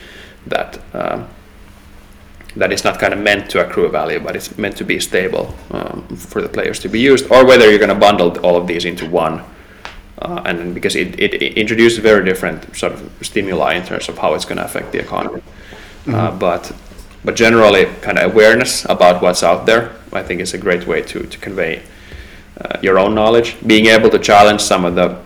that 0.47 0.80
um, 0.93 1.28
that 2.56 2.72
is 2.72 2.84
not 2.84 3.00
kind 3.00 3.14
of 3.14 3.20
meant 3.20 3.50
to 3.52 3.66
accrue 3.66 3.89
value, 3.89 4.20
but 4.20 4.36
it's 4.36 4.58
meant 4.58 4.76
to 4.78 4.84
be 4.84 5.00
stable 5.00 5.54
um, 5.72 6.08
for 6.16 6.41
the 6.41 6.50
players 6.50 6.80
to 6.80 6.89
be 6.89 7.00
used, 7.00 7.30
or 7.32 7.45
whether 7.45 7.70
you're 7.70 7.80
going 7.80 7.89
to 7.89 7.95
bundle 7.95 8.38
all 8.39 8.58
of 8.58 8.68
these 8.68 8.86
into 8.86 9.06
one. 9.08 9.43
Uh, 10.22 10.41
and 10.45 10.74
because 10.74 10.95
it, 10.95 11.18
it, 11.20 11.41
it, 11.41 11.58
introduces 11.58 12.00
very 12.00 12.26
different 12.26 12.76
sort 12.76 12.91
of 12.91 13.10
stimuli 13.22 13.74
in 13.76 13.86
terms 13.86 14.10
of 14.10 14.18
how 14.18 14.34
it's 14.34 14.43
going 14.43 14.58
to 14.58 14.66
affect 14.66 14.91
the 14.91 15.00
economy. 15.00 15.41
Uh, 15.41 16.12
mm-hmm. 16.12 16.16
Uh, 16.16 16.32
but 16.32 16.76
but 17.24 17.36
generally, 17.36 17.86
kind 18.02 18.18
of 18.18 18.32
awareness 18.32 18.86
about 18.86 19.22
what's 19.22 19.43
out 19.43 19.66
there, 19.66 19.91
I 20.12 20.24
think, 20.24 20.41
is 20.41 20.54
a 20.54 20.58
great 20.58 20.88
way 20.88 21.02
to 21.04 21.24
to 21.24 21.38
convey 21.38 21.84
uh, 22.60 22.80
your 22.82 23.00
own 23.00 23.16
knowledge. 23.16 23.56
Being 23.66 23.86
able 23.86 24.10
to 24.10 24.20
challenge 24.20 24.62
some 24.62 24.84
of 24.84 24.95
the 24.95 25.18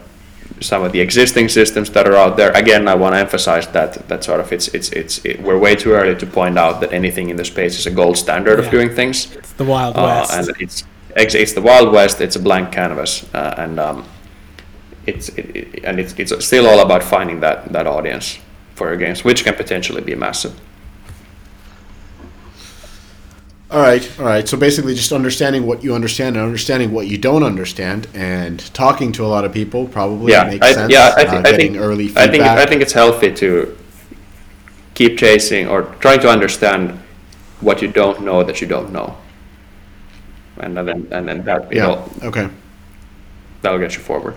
some 0.64 0.84
of 0.84 0.91
the 0.91 0.99
existing 0.99 1.49
systems 1.49 1.89
that 1.91 2.07
are 2.07 2.16
out 2.16 2.38
there. 2.38 2.51
Again, 2.51 2.88
I 2.88 2.95
want 2.95 3.16
to 3.16 3.20
emphasize 3.20 3.68
that 3.68 4.07
that 4.07 4.24
sort 4.24 4.39
of 4.39 4.51
it's 4.51 4.68
it's 4.70 4.89
it's 4.89 5.24
it, 5.26 5.41
we're 5.41 5.59
way 5.59 5.76
too 5.76 5.91
early 5.91 6.16
to 6.16 6.26
point 6.26 6.57
out 6.57 6.82
that 6.82 6.91
anything 6.93 7.30
in 7.30 7.36
the 7.36 7.45
space 7.45 7.78
is 7.80 7.86
a 7.86 7.91
gold 7.91 8.18
standard 8.18 8.59
yeah. 8.59 8.66
of 8.66 8.72
doing 8.72 8.89
things. 8.89 9.36
It's 9.36 9.53
the 9.53 9.66
wild 9.66 9.95
uh, 9.95 10.01
west, 10.01 10.34
and 10.34 10.61
it's 10.61 10.86
it's 11.16 11.53
the 11.53 11.61
wild 11.61 11.91
west. 11.91 12.22
It's 12.22 12.36
a 12.36 12.39
blank 12.39 12.72
canvas, 12.72 13.24
uh, 13.34 13.55
and 13.57 13.80
um, 13.80 14.05
it's 15.05 15.30
it, 15.30 15.55
it, 15.55 15.84
and 15.84 15.99
it's 15.99 16.14
it's 16.18 16.45
still 16.45 16.68
all 16.68 16.80
about 16.80 17.03
finding 17.03 17.39
that 17.41 17.72
that 17.74 17.88
audience 17.88 18.39
for 18.76 18.88
your 18.88 18.97
games, 18.97 19.24
which 19.24 19.43
can 19.43 19.53
potentially 19.55 20.01
be 20.01 20.16
massive. 20.16 20.59
All 23.74 23.82
right, 23.82 24.19
all 24.19 24.26
right. 24.26 24.47
So 24.47 24.55
basically, 24.55 24.93
just 24.93 25.11
understanding 25.11 25.65
what 25.65 25.84
you 25.84 25.95
understand 25.95 26.36
and 26.38 26.45
understanding 26.45 26.91
what 26.91 27.07
you 27.07 27.17
don't 27.17 27.41
understand, 27.41 28.07
and 28.13 28.59
talking 28.76 29.11
to 29.13 29.26
a 29.26 29.30
lot 29.36 29.45
of 29.45 29.51
people 29.51 29.88
probably 29.88 30.32
yeah, 30.32 30.43
makes 30.43 30.63
I, 30.63 30.74
sense. 30.74 30.93
yeah, 30.93 31.11
I, 31.17 31.26
uh, 31.26 31.41
I 31.43 31.57
think 31.57 31.78
early 31.78 32.05
I 32.05 32.07
feedback. 32.28 32.32
think 32.32 32.43
I 32.43 32.65
think 32.67 32.82
it's 32.84 32.93
healthy 32.93 33.34
to 33.34 33.76
keep 34.93 35.17
chasing 35.17 35.67
or 35.67 35.84
trying 35.99 36.19
to 36.19 36.30
understand 36.30 36.99
what 37.61 37.82
you 37.82 37.88
don't 37.88 38.21
know 38.21 38.43
that 38.43 38.61
you 38.61 38.67
don't 38.67 38.91
know, 38.93 39.17
and 40.59 40.78
then 40.78 41.07
and 41.11 41.28
then 41.28 41.43
that 41.43 41.71
you 41.71 41.78
yeah. 41.80 41.88
know 41.88 42.09
Okay. 42.21 42.47
that'll 43.63 43.80
get 43.80 43.95
you 43.95 44.01
forward. 44.03 44.36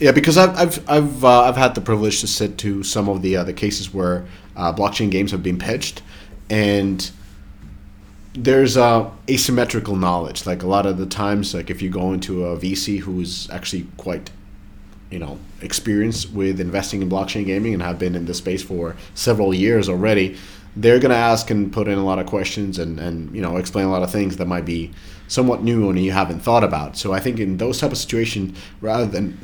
Yeah, 0.00 0.12
because 0.12 0.38
I've 0.38 0.56
I've 0.56 0.90
I've 0.90 1.22
uh, 1.22 1.42
I've 1.42 1.56
had 1.56 1.74
the 1.74 1.82
privilege 1.82 2.22
to 2.22 2.26
sit 2.26 2.56
to 2.58 2.82
some 2.82 3.10
of 3.10 3.20
the 3.20 3.36
other 3.36 3.52
cases 3.52 3.92
where 3.92 4.24
uh, 4.56 4.72
blockchain 4.72 5.10
games 5.10 5.32
have 5.32 5.42
been 5.42 5.58
pitched, 5.58 6.00
and 6.48 7.10
there's 8.34 8.76
uh, 8.76 9.10
asymmetrical 9.28 9.96
knowledge. 9.96 10.46
Like 10.46 10.62
a 10.62 10.66
lot 10.66 10.86
of 10.86 10.98
the 10.98 11.06
times, 11.06 11.54
like 11.54 11.70
if 11.70 11.82
you 11.82 11.90
go 11.90 12.12
into 12.12 12.46
a 12.46 12.56
VC 12.56 13.00
who's 13.00 13.48
actually 13.50 13.86
quite, 13.96 14.30
you 15.10 15.18
know, 15.18 15.38
experienced 15.60 16.32
with 16.32 16.60
investing 16.60 17.02
in 17.02 17.10
blockchain 17.10 17.44
gaming 17.44 17.74
and 17.74 17.82
have 17.82 17.98
been 17.98 18.14
in 18.14 18.24
the 18.26 18.34
space 18.34 18.62
for 18.62 18.96
several 19.14 19.52
years 19.52 19.88
already, 19.88 20.36
they're 20.74 20.98
gonna 20.98 21.14
ask 21.14 21.50
and 21.50 21.70
put 21.72 21.86
in 21.86 21.98
a 21.98 22.04
lot 22.04 22.18
of 22.18 22.24
questions 22.24 22.78
and 22.78 22.98
and 22.98 23.34
you 23.34 23.42
know 23.42 23.58
explain 23.58 23.84
a 23.84 23.90
lot 23.90 24.02
of 24.02 24.10
things 24.10 24.38
that 24.38 24.46
might 24.46 24.64
be 24.64 24.90
somewhat 25.28 25.62
new 25.62 25.90
and 25.90 25.98
you 25.98 26.12
haven't 26.12 26.40
thought 26.40 26.64
about. 26.64 26.96
So 26.96 27.12
I 27.12 27.20
think 27.20 27.38
in 27.38 27.58
those 27.58 27.78
type 27.78 27.92
of 27.92 27.98
situations, 27.98 28.58
rather 28.80 29.06
than 29.06 29.38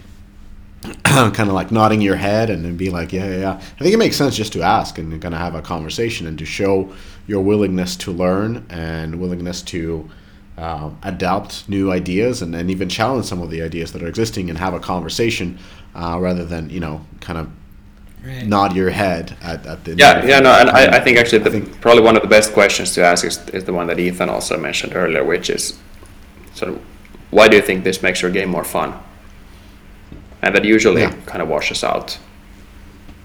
kind 1.05 1.41
of 1.41 1.53
like 1.53 1.73
nodding 1.73 2.01
your 2.01 2.17
head 2.17 2.51
and 2.51 2.65
then 2.65 2.77
be 2.77 2.91
like, 2.91 3.13
yeah, 3.13 3.29
yeah, 3.29 3.39
yeah. 3.39 3.53
I 3.55 3.83
think 3.83 3.95
it 3.95 3.99
makes 3.99 4.17
sense 4.17 4.37
just 4.37 4.53
to 4.53 4.63
ask 4.63 4.99
and 4.99 5.21
kind 5.21 5.35
of 5.35 5.41
have 5.41 5.55
a 5.55 5.63
conversation 5.63 6.27
and 6.27 6.39
to 6.39 6.47
show 6.47 6.93
your 7.29 7.43
willingness 7.45 7.95
to 7.95 8.11
learn 8.11 8.67
and 8.71 9.21
willingness 9.21 9.63
to 9.63 10.11
uh, 10.57 10.91
adapt 11.05 11.69
new 11.69 11.93
ideas 11.93 12.43
and, 12.43 12.53
and 12.57 12.69
even 12.71 12.89
challenge 12.89 13.27
some 13.27 13.41
of 13.41 13.51
the 13.51 13.63
ideas 13.63 13.93
that 13.93 14.03
are 14.03 14.09
existing 14.09 14.51
and 14.51 14.59
have 14.59 14.75
a 14.75 14.81
conversation 14.81 15.57
uh, 15.95 16.19
rather 16.21 16.45
than, 16.45 16.69
you 16.71 16.81
know, 16.81 17.01
kind 17.21 17.39
of 17.39 17.49
Right. 18.27 18.45
nod 18.45 18.75
your 18.75 18.91
head 18.91 19.37
at, 19.43 19.65
at 19.65 19.85
the 19.85 19.95
Yeah, 19.95 20.25
yeah, 20.27 20.41
no, 20.41 20.51
and 20.51 20.69
I, 20.71 20.97
I 20.97 21.01
think 21.01 21.19
actually 21.19 21.39
the, 21.39 21.51
I 21.51 21.53
think- 21.53 21.81
probably 21.81 22.03
one 22.03 22.17
of 22.17 22.23
the 22.23 22.29
best 22.29 22.53
questions 22.53 22.93
to 22.95 23.05
ask 23.05 23.25
is, 23.25 23.39
is 23.51 23.63
the 23.63 23.73
one 23.73 23.87
that 23.87 24.01
Ethan 24.01 24.29
also 24.29 24.59
mentioned 24.59 24.97
earlier, 24.97 25.23
which 25.23 25.49
is 25.51 25.79
sort 26.55 26.73
of 26.73 26.81
why 27.31 27.47
do 27.47 27.55
you 27.55 27.63
think 27.63 27.85
this 27.85 28.03
makes 28.03 28.21
your 28.21 28.33
game 28.33 28.49
more 28.49 28.65
fun? 28.65 28.93
And 30.43 30.53
that 30.53 30.65
usually 30.65 31.03
Yeah. 31.03 31.15
kind 31.27 31.41
of 31.43 31.49
washes 31.49 31.85
out 31.85 32.19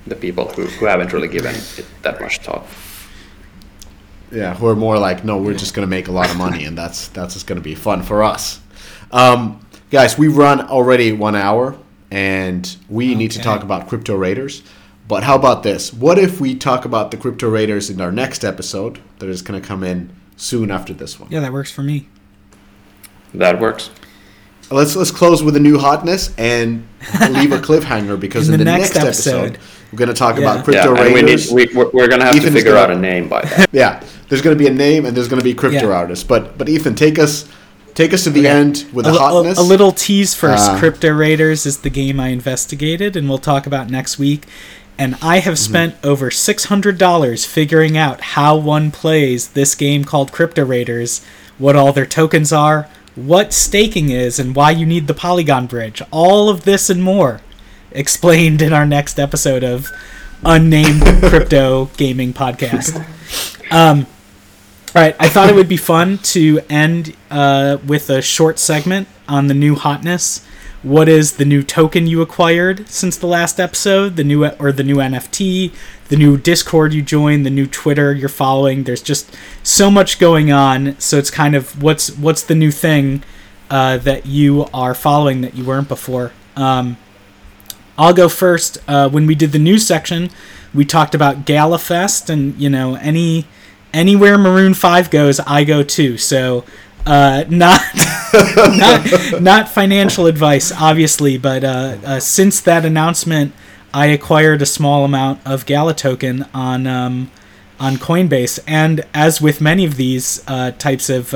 the 0.06 0.16
people 0.16 0.50
who, 0.50 0.66
who 0.68 0.86
haven't 0.86 1.12
really 1.12 1.28
given 1.28 1.56
it 1.56 1.86
that 2.04 2.22
much 2.22 2.38
thought. 2.40 2.64
Yeah, 4.34 4.56
who 4.56 4.68
are 4.68 4.76
more 4.76 4.98
like, 4.98 5.24
no, 5.24 5.38
we're 5.38 5.54
just 5.54 5.74
gonna 5.74 5.88
make 5.88 6.08
a 6.08 6.12
lot 6.12 6.30
of 6.30 6.38
money, 6.38 6.66
and 6.66 6.78
that's 6.78 7.08
that's 7.10 7.34
just 7.34 7.48
gonna 7.48 7.62
be 7.62 7.76
fun 7.76 8.02
for 8.02 8.24
us. 8.24 8.60
Um, 9.12 9.66
guys, 9.92 10.18
we 10.18 10.28
run 10.28 10.62
already 10.62 11.12
one 11.12 11.36
hour, 11.36 11.78
and 12.12 12.76
we 12.90 13.16
need 13.16 13.32
to 13.32 13.40
talk 13.40 13.64
about 13.64 13.88
crypto 13.88 14.16
raiders. 14.16 14.64
But 15.08 15.24
how 15.24 15.36
about 15.36 15.64
this? 15.64 15.94
What 15.94 16.18
if 16.18 16.40
we 16.40 16.56
talk 16.56 16.86
about 16.86 17.12
the 17.12 17.18
crypto 17.18 17.50
raiders 17.50 17.90
in 17.90 18.00
our 18.02 18.12
next 18.12 18.44
episode 18.44 19.00
that 19.20 19.30
is 19.30 19.42
gonna 19.42 19.62
come 19.62 19.84
in 19.84 20.10
soon 20.36 20.72
after 20.72 20.94
this 20.94 21.20
one? 21.20 21.30
Yeah, 21.32 21.42
that 21.42 21.54
works 21.54 21.72
for 21.72 21.84
me. 21.84 22.08
That 23.34 23.60
works. 23.60 23.90
Let's 24.72 24.96
let's 24.96 25.12
close 25.12 25.44
with 25.44 25.56
a 25.56 25.60
new 25.60 25.78
hotness 25.78 26.34
and 26.38 26.88
leave 27.30 27.52
a 27.52 27.60
cliffhanger 27.68 28.20
because 28.20 28.48
in, 28.48 28.56
In 28.56 28.60
the, 28.60 28.66
the 28.66 28.72
next, 28.78 28.96
next 28.96 29.06
episode, 29.06 29.56
episode. 29.56 29.60
We're 29.94 29.98
gonna 29.98 30.14
talk 30.14 30.36
Yeah. 30.38 30.42
about 30.52 30.66
crypto 30.66 30.96
yeah, 30.96 31.04
and 31.06 31.14
we 31.14 31.22
need, 31.22 31.28
raiders. 31.30 31.52
we, 31.52 31.68
we're, 31.74 31.90
we're 31.92 32.08
gonna 32.08 32.26
have 32.26 32.36
Ethan 32.36 32.50
to 32.52 32.58
figure 32.58 32.72
gonna- 32.74 32.84
out 32.84 32.92
a 32.92 32.96
name 33.00 33.30
by 33.30 33.42
that. 33.44 33.70
yeah, 33.72 34.04
there's 34.30 34.42
going 34.42 34.58
to 34.58 34.60
be 34.64 34.68
a 34.68 34.74
name 34.74 35.06
and 35.06 35.16
there's 35.16 35.28
going 35.28 35.40
to 35.40 35.44
be 35.44 35.54
crypto 35.54 35.90
Yeah. 35.90 35.96
artists. 35.96 36.24
But 36.24 36.58
but 36.58 36.68
Ethan, 36.68 36.96
take 36.96 37.20
us 37.20 37.48
take 37.94 38.12
us 38.14 38.24
to 38.24 38.32
the 38.32 38.48
end 38.48 38.86
with 38.92 39.06
a, 39.06 39.12
the 39.12 39.14
li- 39.14 39.20
a- 39.20 39.30
hotness. 39.30 39.58
a 39.60 39.62
little 39.62 39.92
tease 39.92 40.34
first. 40.34 40.68
Uh, 40.72 40.80
Crypto 40.80 41.12
Raiders 41.12 41.66
is 41.68 41.80
the 41.80 41.92
game 41.92 42.20
I 42.20 42.30
investigated, 42.30 43.16
and 43.16 43.30
we'll 43.30 43.38
talk 43.38 43.68
about 43.68 43.90
next 43.92 44.18
week. 44.18 44.46
And 44.98 45.16
I 45.22 45.40
have 45.40 45.54
Mm-hmm. 45.56 45.72
spent 45.72 45.96
over 46.04 46.32
six 46.32 46.66
hundred 46.66 46.98
dollars 46.98 47.46
figuring 47.46 47.96
out 47.98 48.22
how 48.22 48.56
one 48.56 48.90
plays 48.92 49.50
this 49.50 49.76
game 49.76 50.04
called 50.06 50.32
Crypto 50.32 50.66
Raiders, 50.66 51.24
what 51.60 51.76
all 51.76 51.94
their 51.94 52.06
tokens 52.08 52.52
are, 52.52 52.88
what 53.16 53.54
staking 53.54 54.10
is, 54.10 54.40
and 54.40 54.56
why 54.56 54.72
you 54.72 54.86
need 54.88 55.06
the 55.08 55.14
Polygon 55.14 55.68
Bridge. 55.68 56.02
All 56.10 56.50
of 56.50 56.64
this 56.64 56.90
and 56.90 57.04
more 57.04 57.42
explained 57.94 58.62
in 58.62 58.74
our 58.74 58.86
next 58.86 59.20
episode 59.20 59.64
of 59.64 59.90
unnamed 60.44 61.04
crypto 61.24 61.86
gaming 61.98 62.34
podcast. 62.34 63.06
Um, 63.72 64.06
all 64.96 65.02
right, 65.02 65.16
I 65.20 65.30
thought 65.30 65.50
it 65.50 65.56
would 65.56 65.70
be 65.70 65.78
fun 65.78 66.20
to 66.20 66.62
end 66.70 67.16
uh, 67.32 67.78
with 67.86 68.10
a 68.12 68.22
short 68.22 68.60
segment 68.60 69.08
on 69.28 69.48
the 69.48 69.56
new 69.56 69.76
hotness. 69.76 70.46
What 70.84 71.08
is 71.10 71.38
the 71.38 71.46
new 71.46 71.64
token 71.64 72.08
you 72.08 72.22
acquired 72.22 72.88
since 72.90 73.18
the 73.18 73.26
last 73.26 73.60
episode? 73.60 74.18
The 74.18 74.24
new 74.24 74.46
or 74.46 74.72
the 74.72 74.84
new 74.84 74.98
NFT, 74.98 75.74
the 76.10 76.18
new 76.18 76.38
Discord 76.38 76.94
you 76.94 77.02
joined, 77.02 77.46
the 77.46 77.50
new 77.50 77.66
Twitter 77.66 78.14
you're 78.14 78.30
following. 78.30 78.84
There's 78.84 79.02
just 79.02 79.34
so 79.64 79.90
much 79.90 80.20
going 80.20 80.52
on. 80.52 81.00
So 81.00 81.18
it's 81.18 81.32
kind 81.32 81.56
of 81.56 81.82
what's 81.82 82.16
what's 82.18 82.44
the 82.44 82.54
new 82.54 82.70
thing 82.70 83.24
uh, 83.70 83.98
that 83.98 84.26
you 84.26 84.68
are 84.74 84.94
following 84.94 85.42
that 85.42 85.56
you 85.56 85.64
weren't 85.66 85.88
before. 85.88 86.34
Um, 86.56 86.98
I'll 87.98 88.14
go 88.14 88.30
first. 88.30 88.78
Uh, 88.88 89.10
when 89.10 89.28
we 89.28 89.36
did 89.36 89.52
the 89.52 89.60
news 89.60 89.86
section, 89.86 90.30
we 90.74 90.86
talked 90.86 91.14
about 91.14 91.46
Gala 91.46 91.80
Fest, 91.80 92.30
and 92.30 92.60
you 92.60 92.70
know 92.70 92.96
any 92.96 93.46
anywhere 93.94 94.38
Maroon 94.38 94.74
Five 94.74 95.10
goes, 95.10 95.40
I 95.42 95.64
go 95.64 95.84
too. 95.84 96.18
So 96.18 96.64
uh, 97.06 97.46
not 97.50 97.82
not 98.34 99.42
not 99.42 99.70
financial 99.70 100.26
advice, 100.26 100.72
obviously, 100.72 101.38
but 101.38 101.64
uh, 101.64 101.98
uh, 102.06 102.20
since 102.20 102.62
that 102.62 102.86
announcement, 102.86 103.54
I 103.94 104.08
acquired 104.08 104.62
a 104.62 104.66
small 104.66 105.06
amount 105.06 105.46
of 105.46 105.66
Gala 105.66 105.94
token 105.94 106.48
on 106.54 106.88
um, 106.88 107.32
on 107.80 107.96
Coinbase, 107.96 108.60
and 108.68 109.06
as 109.14 109.42
with 109.42 109.62
many 109.62 109.86
of 109.86 109.98
these 109.98 110.44
uh, 110.48 110.72
types 110.72 111.10
of 111.10 111.34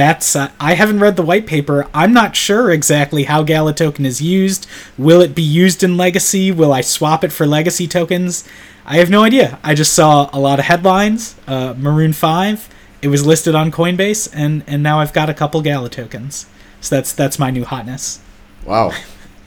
bets, 0.00 0.34
uh, 0.34 0.50
I 0.58 0.76
haven't 0.76 1.00
read 1.00 1.16
the 1.16 1.22
white 1.22 1.46
paper. 1.46 1.86
I'm 1.92 2.14
not 2.14 2.34
sure 2.34 2.70
exactly 2.70 3.24
how 3.24 3.42
Gala 3.42 3.74
token 3.74 4.06
is 4.06 4.22
used. 4.22 4.66
Will 4.96 5.20
it 5.20 5.34
be 5.34 5.42
used 5.42 5.82
in 5.82 5.98
Legacy? 5.98 6.50
Will 6.50 6.72
I 6.72 6.80
swap 6.80 7.22
it 7.22 7.30
for 7.30 7.44
Legacy 7.44 7.86
tokens? 7.86 8.48
I 8.86 8.96
have 8.96 9.10
no 9.10 9.22
idea. 9.22 9.58
I 9.62 9.74
just 9.74 9.92
saw 9.92 10.30
a 10.32 10.40
lot 10.40 10.58
of 10.58 10.64
headlines. 10.64 11.34
Uh, 11.46 11.74
Maroon 11.76 12.14
Five. 12.14 12.66
It 13.02 13.08
was 13.08 13.26
listed 13.26 13.54
on 13.54 13.70
Coinbase, 13.70 14.30
and 14.32 14.64
and 14.66 14.82
now 14.82 15.00
I've 15.00 15.12
got 15.12 15.28
a 15.28 15.34
couple 15.34 15.60
Gala 15.60 15.90
tokens. 15.90 16.46
So 16.80 16.96
that's 16.96 17.12
that's 17.12 17.38
my 17.38 17.50
new 17.50 17.66
hotness. 17.66 18.20
wow. 18.64 18.92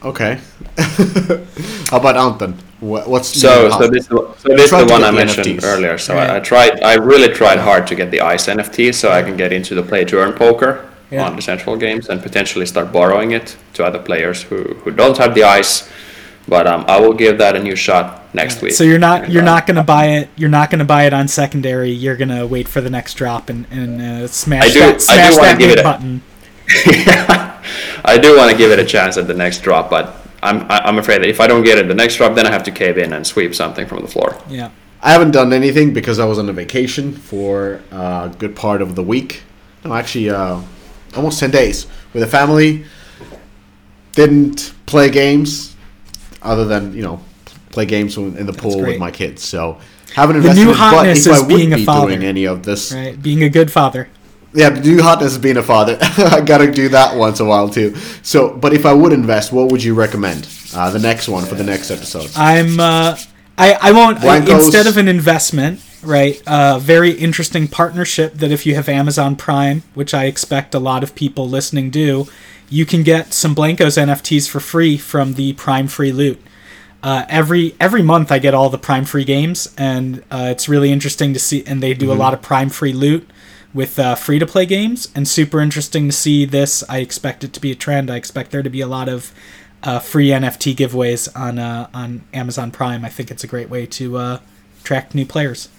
Okay. 0.04 0.39
How 1.89 1.97
about 1.97 2.16
Anton? 2.16 2.60
What, 2.84 3.08
what's 3.10 3.30
So, 3.30 3.70
so 3.70 3.88
this, 3.88 4.08
so 4.08 4.36
this 4.44 4.66
is 4.66 4.70
the 4.72 4.86
one 4.90 5.04
I 5.04 5.12
mentioned 5.12 5.48
NFTs. 5.48 5.64
earlier. 5.64 5.98
So 5.98 6.16
Right. 6.16 6.30
I, 6.30 6.38
I 6.38 6.40
tried, 6.40 6.84
I 6.84 6.96
really 6.96 7.34
tried 7.34 7.60
hard 7.60 7.88
to 7.88 7.96
get 7.96 8.12
the 8.12 8.22
Ice 8.22 8.48
NFT 8.48 8.94
so 8.94 9.10
I 9.12 9.22
can 9.24 9.38
get 9.38 9.54
into 9.54 9.74
the 9.74 9.84
play 9.84 10.04
to 10.06 10.18
earn 10.20 10.34
poker 10.34 10.90
Yeah. 11.10 11.26
on 11.26 11.38
Decentral 11.38 11.80
Games 11.80 12.10
and 12.10 12.22
potentially 12.22 12.66
start 12.66 12.92
borrowing 12.92 13.32
it 13.32 13.56
to 13.76 13.86
other 13.86 14.00
players 14.00 14.42
who, 14.44 14.58
who 14.84 14.92
don't 14.92 15.18
have 15.18 15.34
the 15.34 15.44
Ice. 15.44 15.90
But 16.46 16.68
um, 16.68 16.84
I 16.90 17.00
will 17.00 17.14
give 17.14 17.38
that 17.38 17.56
a 17.56 17.60
new 17.64 17.76
shot 17.78 18.06
next 18.36 18.62
week. 18.62 18.74
So 18.74 18.84
you're 18.84 19.00
not 19.00 19.24
And, 19.24 19.34
you're 19.34 19.44
uh, 19.44 19.54
not 19.56 19.66
gonna 19.66 19.84
buy 19.84 20.06
it. 20.18 20.30
You're 20.36 20.50
not 20.60 20.70
gonna 20.70 20.84
buy 20.84 21.06
it 21.06 21.14
on 21.14 21.30
secondary. 21.30 21.90
You're 21.92 22.18
gonna 22.18 22.46
wait 22.46 22.68
for 22.68 22.82
the 22.82 22.90
next 22.90 23.14
drop 23.14 23.50
and 23.50 23.66
and 23.72 24.02
uh, 24.02 24.28
smash 24.28 24.64
I 24.66 24.68
do- 24.74 24.80
that 24.80 25.06
I 25.10 25.30
do 25.30 25.38
wanna 25.38 25.48
that 25.48 25.60
give 25.60 25.70
big 25.70 25.78
it 25.78 25.80
a- 25.80 25.84
button. 25.84 26.22
I 28.06 28.18
do 28.22 28.36
want 28.38 28.52
to 28.52 28.58
give 28.58 28.72
it 28.72 28.80
a 28.80 28.86
chance 28.86 29.16
at 29.18 29.28
the 29.28 29.34
next 29.34 29.60
drop, 29.62 29.90
but 29.90 30.16
I'm 30.44 30.66
I- 30.70 30.84
I'm 30.88 30.98
afraid 31.00 31.22
that 31.22 31.30
if 31.30 31.39
I 31.39 31.48
don't 31.48 31.64
get 31.64 31.78
it 31.78 31.88
the 31.88 31.94
next 31.96 32.16
drop, 32.18 32.36
then 32.36 32.46
I 32.46 32.52
have 32.52 32.64
to 32.64 32.72
cave 32.72 32.98
in 32.98 33.14
and 33.14 33.26
sweep 33.26 33.54
something 33.56 33.88
from 33.88 34.02
the 34.02 34.08
floor. 34.08 34.36
Yeah. 34.50 34.70
I 35.02 35.12
haven't 35.12 35.32
done 35.32 35.52
anything 35.54 35.94
because 35.94 36.18
I 36.20 36.26
was 36.26 36.38
on 36.39 36.48
a 36.50 36.54
vacation 36.54 37.12
for 37.14 37.82
a 37.91 38.32
good 38.38 38.56
part 38.56 38.82
of 38.82 38.96
the 38.96 39.04
week. 39.04 39.44
No, 39.84 39.94
actually, 39.94 40.30
uh, 40.30 40.60
almost 41.16 41.39
10 41.39 41.52
days 41.52 41.88
with 42.14 42.24
a 42.24 42.28
family. 42.28 42.86
Didn't 44.14 44.74
play 44.86 45.10
games 45.10 45.76
other 46.41 46.66
than, 46.66 46.94
you 46.94 47.02
know, 47.02 47.20
play 47.72 47.86
games 47.86 48.16
in 48.18 48.38
in 48.38 48.46
the 48.46 48.54
pool 48.54 48.80
with 48.82 49.00
my 49.00 49.10
kids. 49.12 49.44
So 49.44 49.78
haven't 50.16 50.36
invested. 50.38 50.60
The 50.60 50.62
invested 50.62 50.66
new 50.66 50.70
in 50.70 50.76
it, 50.76 50.78
but 50.78 50.96
hotness 50.96 51.26
if 51.28 51.34
is 51.34 51.39
would 51.41 51.48
being 51.50 51.74
a 51.74 51.78
father. 51.84 52.08
doing 52.12 52.24
any 52.24 52.46
of 52.46 52.64
this, 52.64 52.91
Right. 52.94 53.20
Being 53.22 53.44
a 53.44 53.50
good 53.50 53.72
father. 53.72 54.08
Yeah, 54.54 54.70
new 54.70 55.01
hotness 55.01 55.38
being 55.38 55.58
a 55.58 55.64
father. 55.64 55.97
I 56.01 56.41
gotta 56.41 56.72
do 56.72 56.89
that 56.89 57.16
once 57.16 57.39
in 57.39 57.45
a 57.47 57.49
while 57.49 57.70
too. 57.70 57.95
So, 58.22 58.56
but 58.56 58.74
if 58.74 58.86
I 58.86 58.93
would 58.93 59.12
invest, 59.12 59.51
what 59.51 59.72
would 59.72 59.84
you 59.84 59.95
recommend? 59.95 60.47
Uh, 60.76 60.89
the 60.91 60.99
next 60.99 61.28
one 61.28 61.45
for 61.45 61.56
the 61.56 61.64
next 61.64 61.91
episode. 61.91 62.30
I'm. 62.36 62.80
Uh, 62.80 63.18
I 63.58 63.74
I 63.74 63.91
won't. 63.91 64.20
Blankos. 64.20 64.66
instead 64.66 64.88
of 64.88 64.97
an 64.97 65.08
investment, 65.08 65.82
right? 66.04 66.41
A 66.45 66.80
very 66.80 67.12
interesting 67.12 67.68
partnership 67.68 68.36
that 68.36 68.51
if 68.51 68.66
you 68.66 68.76
have 68.76 68.88
Amazon 68.88 69.36
Prime, 69.36 69.84
which 69.95 70.14
I 70.14 70.26
expect 70.26 70.76
a 70.76 70.80
lot 70.80 71.04
of 71.04 71.16
people 71.16 71.49
listening 71.49 71.89
do, 71.89 72.28
you 72.70 72.86
can 72.86 73.04
get 73.04 73.34
some 73.34 73.56
Blankos 73.56 73.97
NFTs 73.97 74.49
for 74.49 74.60
free 74.60 74.97
from 74.97 75.34
the 75.34 75.54
Prime 75.54 75.88
free 75.88 76.12
loot. 76.12 76.39
Uh, 77.01 77.26
every 77.28 77.76
every 77.80 78.01
month 78.01 78.32
I 78.32 78.39
get 78.39 78.54
all 78.54 78.70
the 78.70 78.78
Prime 78.78 79.06
free 79.06 79.26
games, 79.26 79.74
and 79.78 80.24
uh, 80.32 80.47
it's 80.51 80.70
really 80.70 80.91
interesting 80.91 81.34
to 81.34 81.39
see. 81.39 81.64
And 81.66 81.82
they 81.82 81.93
do 81.93 82.12
a 82.12 82.16
lot 82.16 82.34
of 82.34 82.41
Prime 82.41 82.70
free 82.70 82.93
loot 82.93 83.30
with 83.74 83.97
uh, 83.97 84.15
free 84.15 84.39
to 84.39 84.45
play 84.45 84.65
games, 84.65 85.09
and 85.15 85.28
super 85.28 85.59
interesting 85.59 86.07
to 86.07 86.11
see 86.11 86.45
this. 86.45 86.84
I 86.88 86.99
expect 86.99 87.43
it 87.43 87.53
to 87.53 87.59
be 87.59 87.71
a 87.71 87.76
trend. 87.76 88.11
I 88.11 88.17
expect 88.17 88.51
there 88.51 88.63
to 88.63 88.69
be 88.69 88.82
a 88.82 88.88
lot 88.88 89.09
of 89.09 89.34
uh, 89.82 89.99
free 89.99 90.28
NFT 90.28 90.76
giveaways 90.76 91.30
on 91.38 91.59
uh, 91.59 91.89
on 91.93 92.24
Amazon 92.34 92.71
Prime. 92.71 93.03
I 93.03 93.09
think 93.09 93.32
it's 93.32 93.43
a 93.43 93.47
great 93.47 93.69
way 93.69 93.86
to 93.88 94.17
uh, 94.17 94.39
attract 94.82 95.15
new 95.15 95.26
players. 95.26 95.69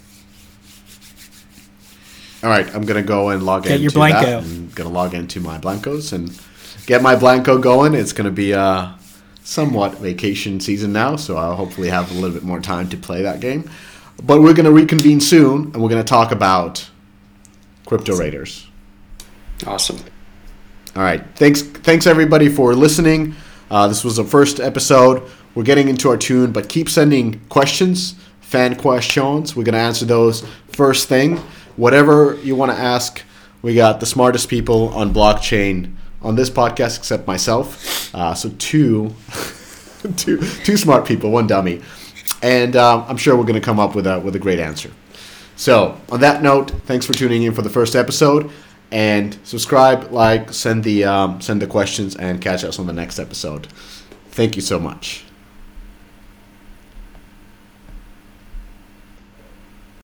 All 2.42 2.50
right, 2.50 2.72
I'm 2.74 2.82
gonna 2.82 3.02
go 3.02 3.30
and 3.30 3.42
log 3.42 3.62
Get 3.62 3.72
into 3.72 3.82
your 3.84 3.92
that. 3.92 4.24
Blanko. 4.24 4.38
I'm 4.42 4.68
gonna 4.74 4.90
log 4.90 5.14
into 5.14 5.40
my 5.40 5.58
Blankos 5.58 6.12
and 6.12 6.38
get 6.86 7.00
my 7.00 7.16
Blanko 7.16 7.62
going. 7.62 7.94
It's 7.94 8.12
gonna 8.12 8.30
be 8.30 8.52
a 8.52 8.98
somewhat 9.42 9.94
vacation 9.98 10.60
season 10.60 10.92
now, 10.92 11.16
so 11.16 11.36
I'll 11.36 11.56
hopefully 11.56 11.88
have 11.88 12.10
a 12.10 12.14
little 12.14 12.32
bit 12.32 12.42
more 12.42 12.60
time 12.60 12.88
to 12.90 12.96
play 12.96 13.22
that 13.22 13.40
game. 13.40 13.70
But 14.22 14.42
we're 14.42 14.52
gonna 14.52 14.70
reconvene 14.72 15.20
soon, 15.20 15.72
and 15.72 15.82
we're 15.82 15.88
gonna 15.88 16.04
talk 16.04 16.32
about 16.32 16.90
crypto 17.86 18.16
raiders. 18.16 18.68
Awesome. 19.66 19.98
All 20.96 21.02
right. 21.02 21.24
Thanks, 21.36 21.62
thanks 21.62 22.06
everybody 22.06 22.48
for 22.48 22.74
listening. 22.74 23.34
Uh, 23.70 23.88
this 23.88 24.04
was 24.04 24.16
the 24.16 24.24
first 24.24 24.60
episode. 24.60 25.28
We're 25.54 25.64
getting 25.64 25.88
into 25.88 26.08
our 26.08 26.16
tune, 26.16 26.52
but 26.52 26.68
keep 26.68 26.88
sending 26.88 27.40
questions, 27.48 28.14
fan 28.40 28.76
questions. 28.76 29.56
We're 29.56 29.64
gonna 29.64 29.78
answer 29.78 30.04
those 30.04 30.44
first 30.68 31.08
thing. 31.08 31.38
Whatever 31.76 32.38
you 32.42 32.56
want 32.56 32.72
to 32.72 32.78
ask, 32.78 33.22
we 33.62 33.74
got 33.74 34.00
the 34.00 34.06
smartest 34.06 34.48
people 34.48 34.88
on 34.88 35.12
blockchain 35.14 35.94
on 36.22 36.34
this 36.34 36.50
podcast, 36.50 36.98
except 36.98 37.26
myself. 37.26 38.14
Uh, 38.14 38.34
so 38.34 38.50
two, 38.58 39.14
two, 40.16 40.38
two 40.64 40.76
smart 40.76 41.06
people, 41.06 41.30
one 41.30 41.46
dummy, 41.46 41.82
and 42.42 42.76
um, 42.76 43.04
I'm 43.08 43.16
sure 43.16 43.36
we're 43.36 43.44
gonna 43.44 43.60
come 43.60 43.80
up 43.80 43.94
with 43.94 44.06
a 44.06 44.20
with 44.20 44.36
a 44.36 44.40
great 44.40 44.58
answer. 44.58 44.90
So, 45.56 46.00
on 46.10 46.20
that 46.20 46.42
note, 46.42 46.70
thanks 46.86 47.06
for 47.06 47.12
tuning 47.12 47.44
in 47.44 47.54
for 47.54 47.62
the 47.62 47.70
first 47.70 47.94
episode, 47.94 48.50
and 48.90 49.38
subscribe, 49.44 50.10
like, 50.10 50.52
send 50.52 50.84
the 50.84 51.04
um, 51.04 51.40
send 51.40 51.62
the 51.62 51.66
questions, 51.66 52.16
and 52.16 52.40
catch 52.40 52.64
us 52.64 52.78
on 52.78 52.86
the 52.86 52.92
next 52.92 53.18
episode. 53.18 53.66
Thank 54.30 54.56
you 54.56 54.62
so 54.62 54.80
much. 54.80 55.24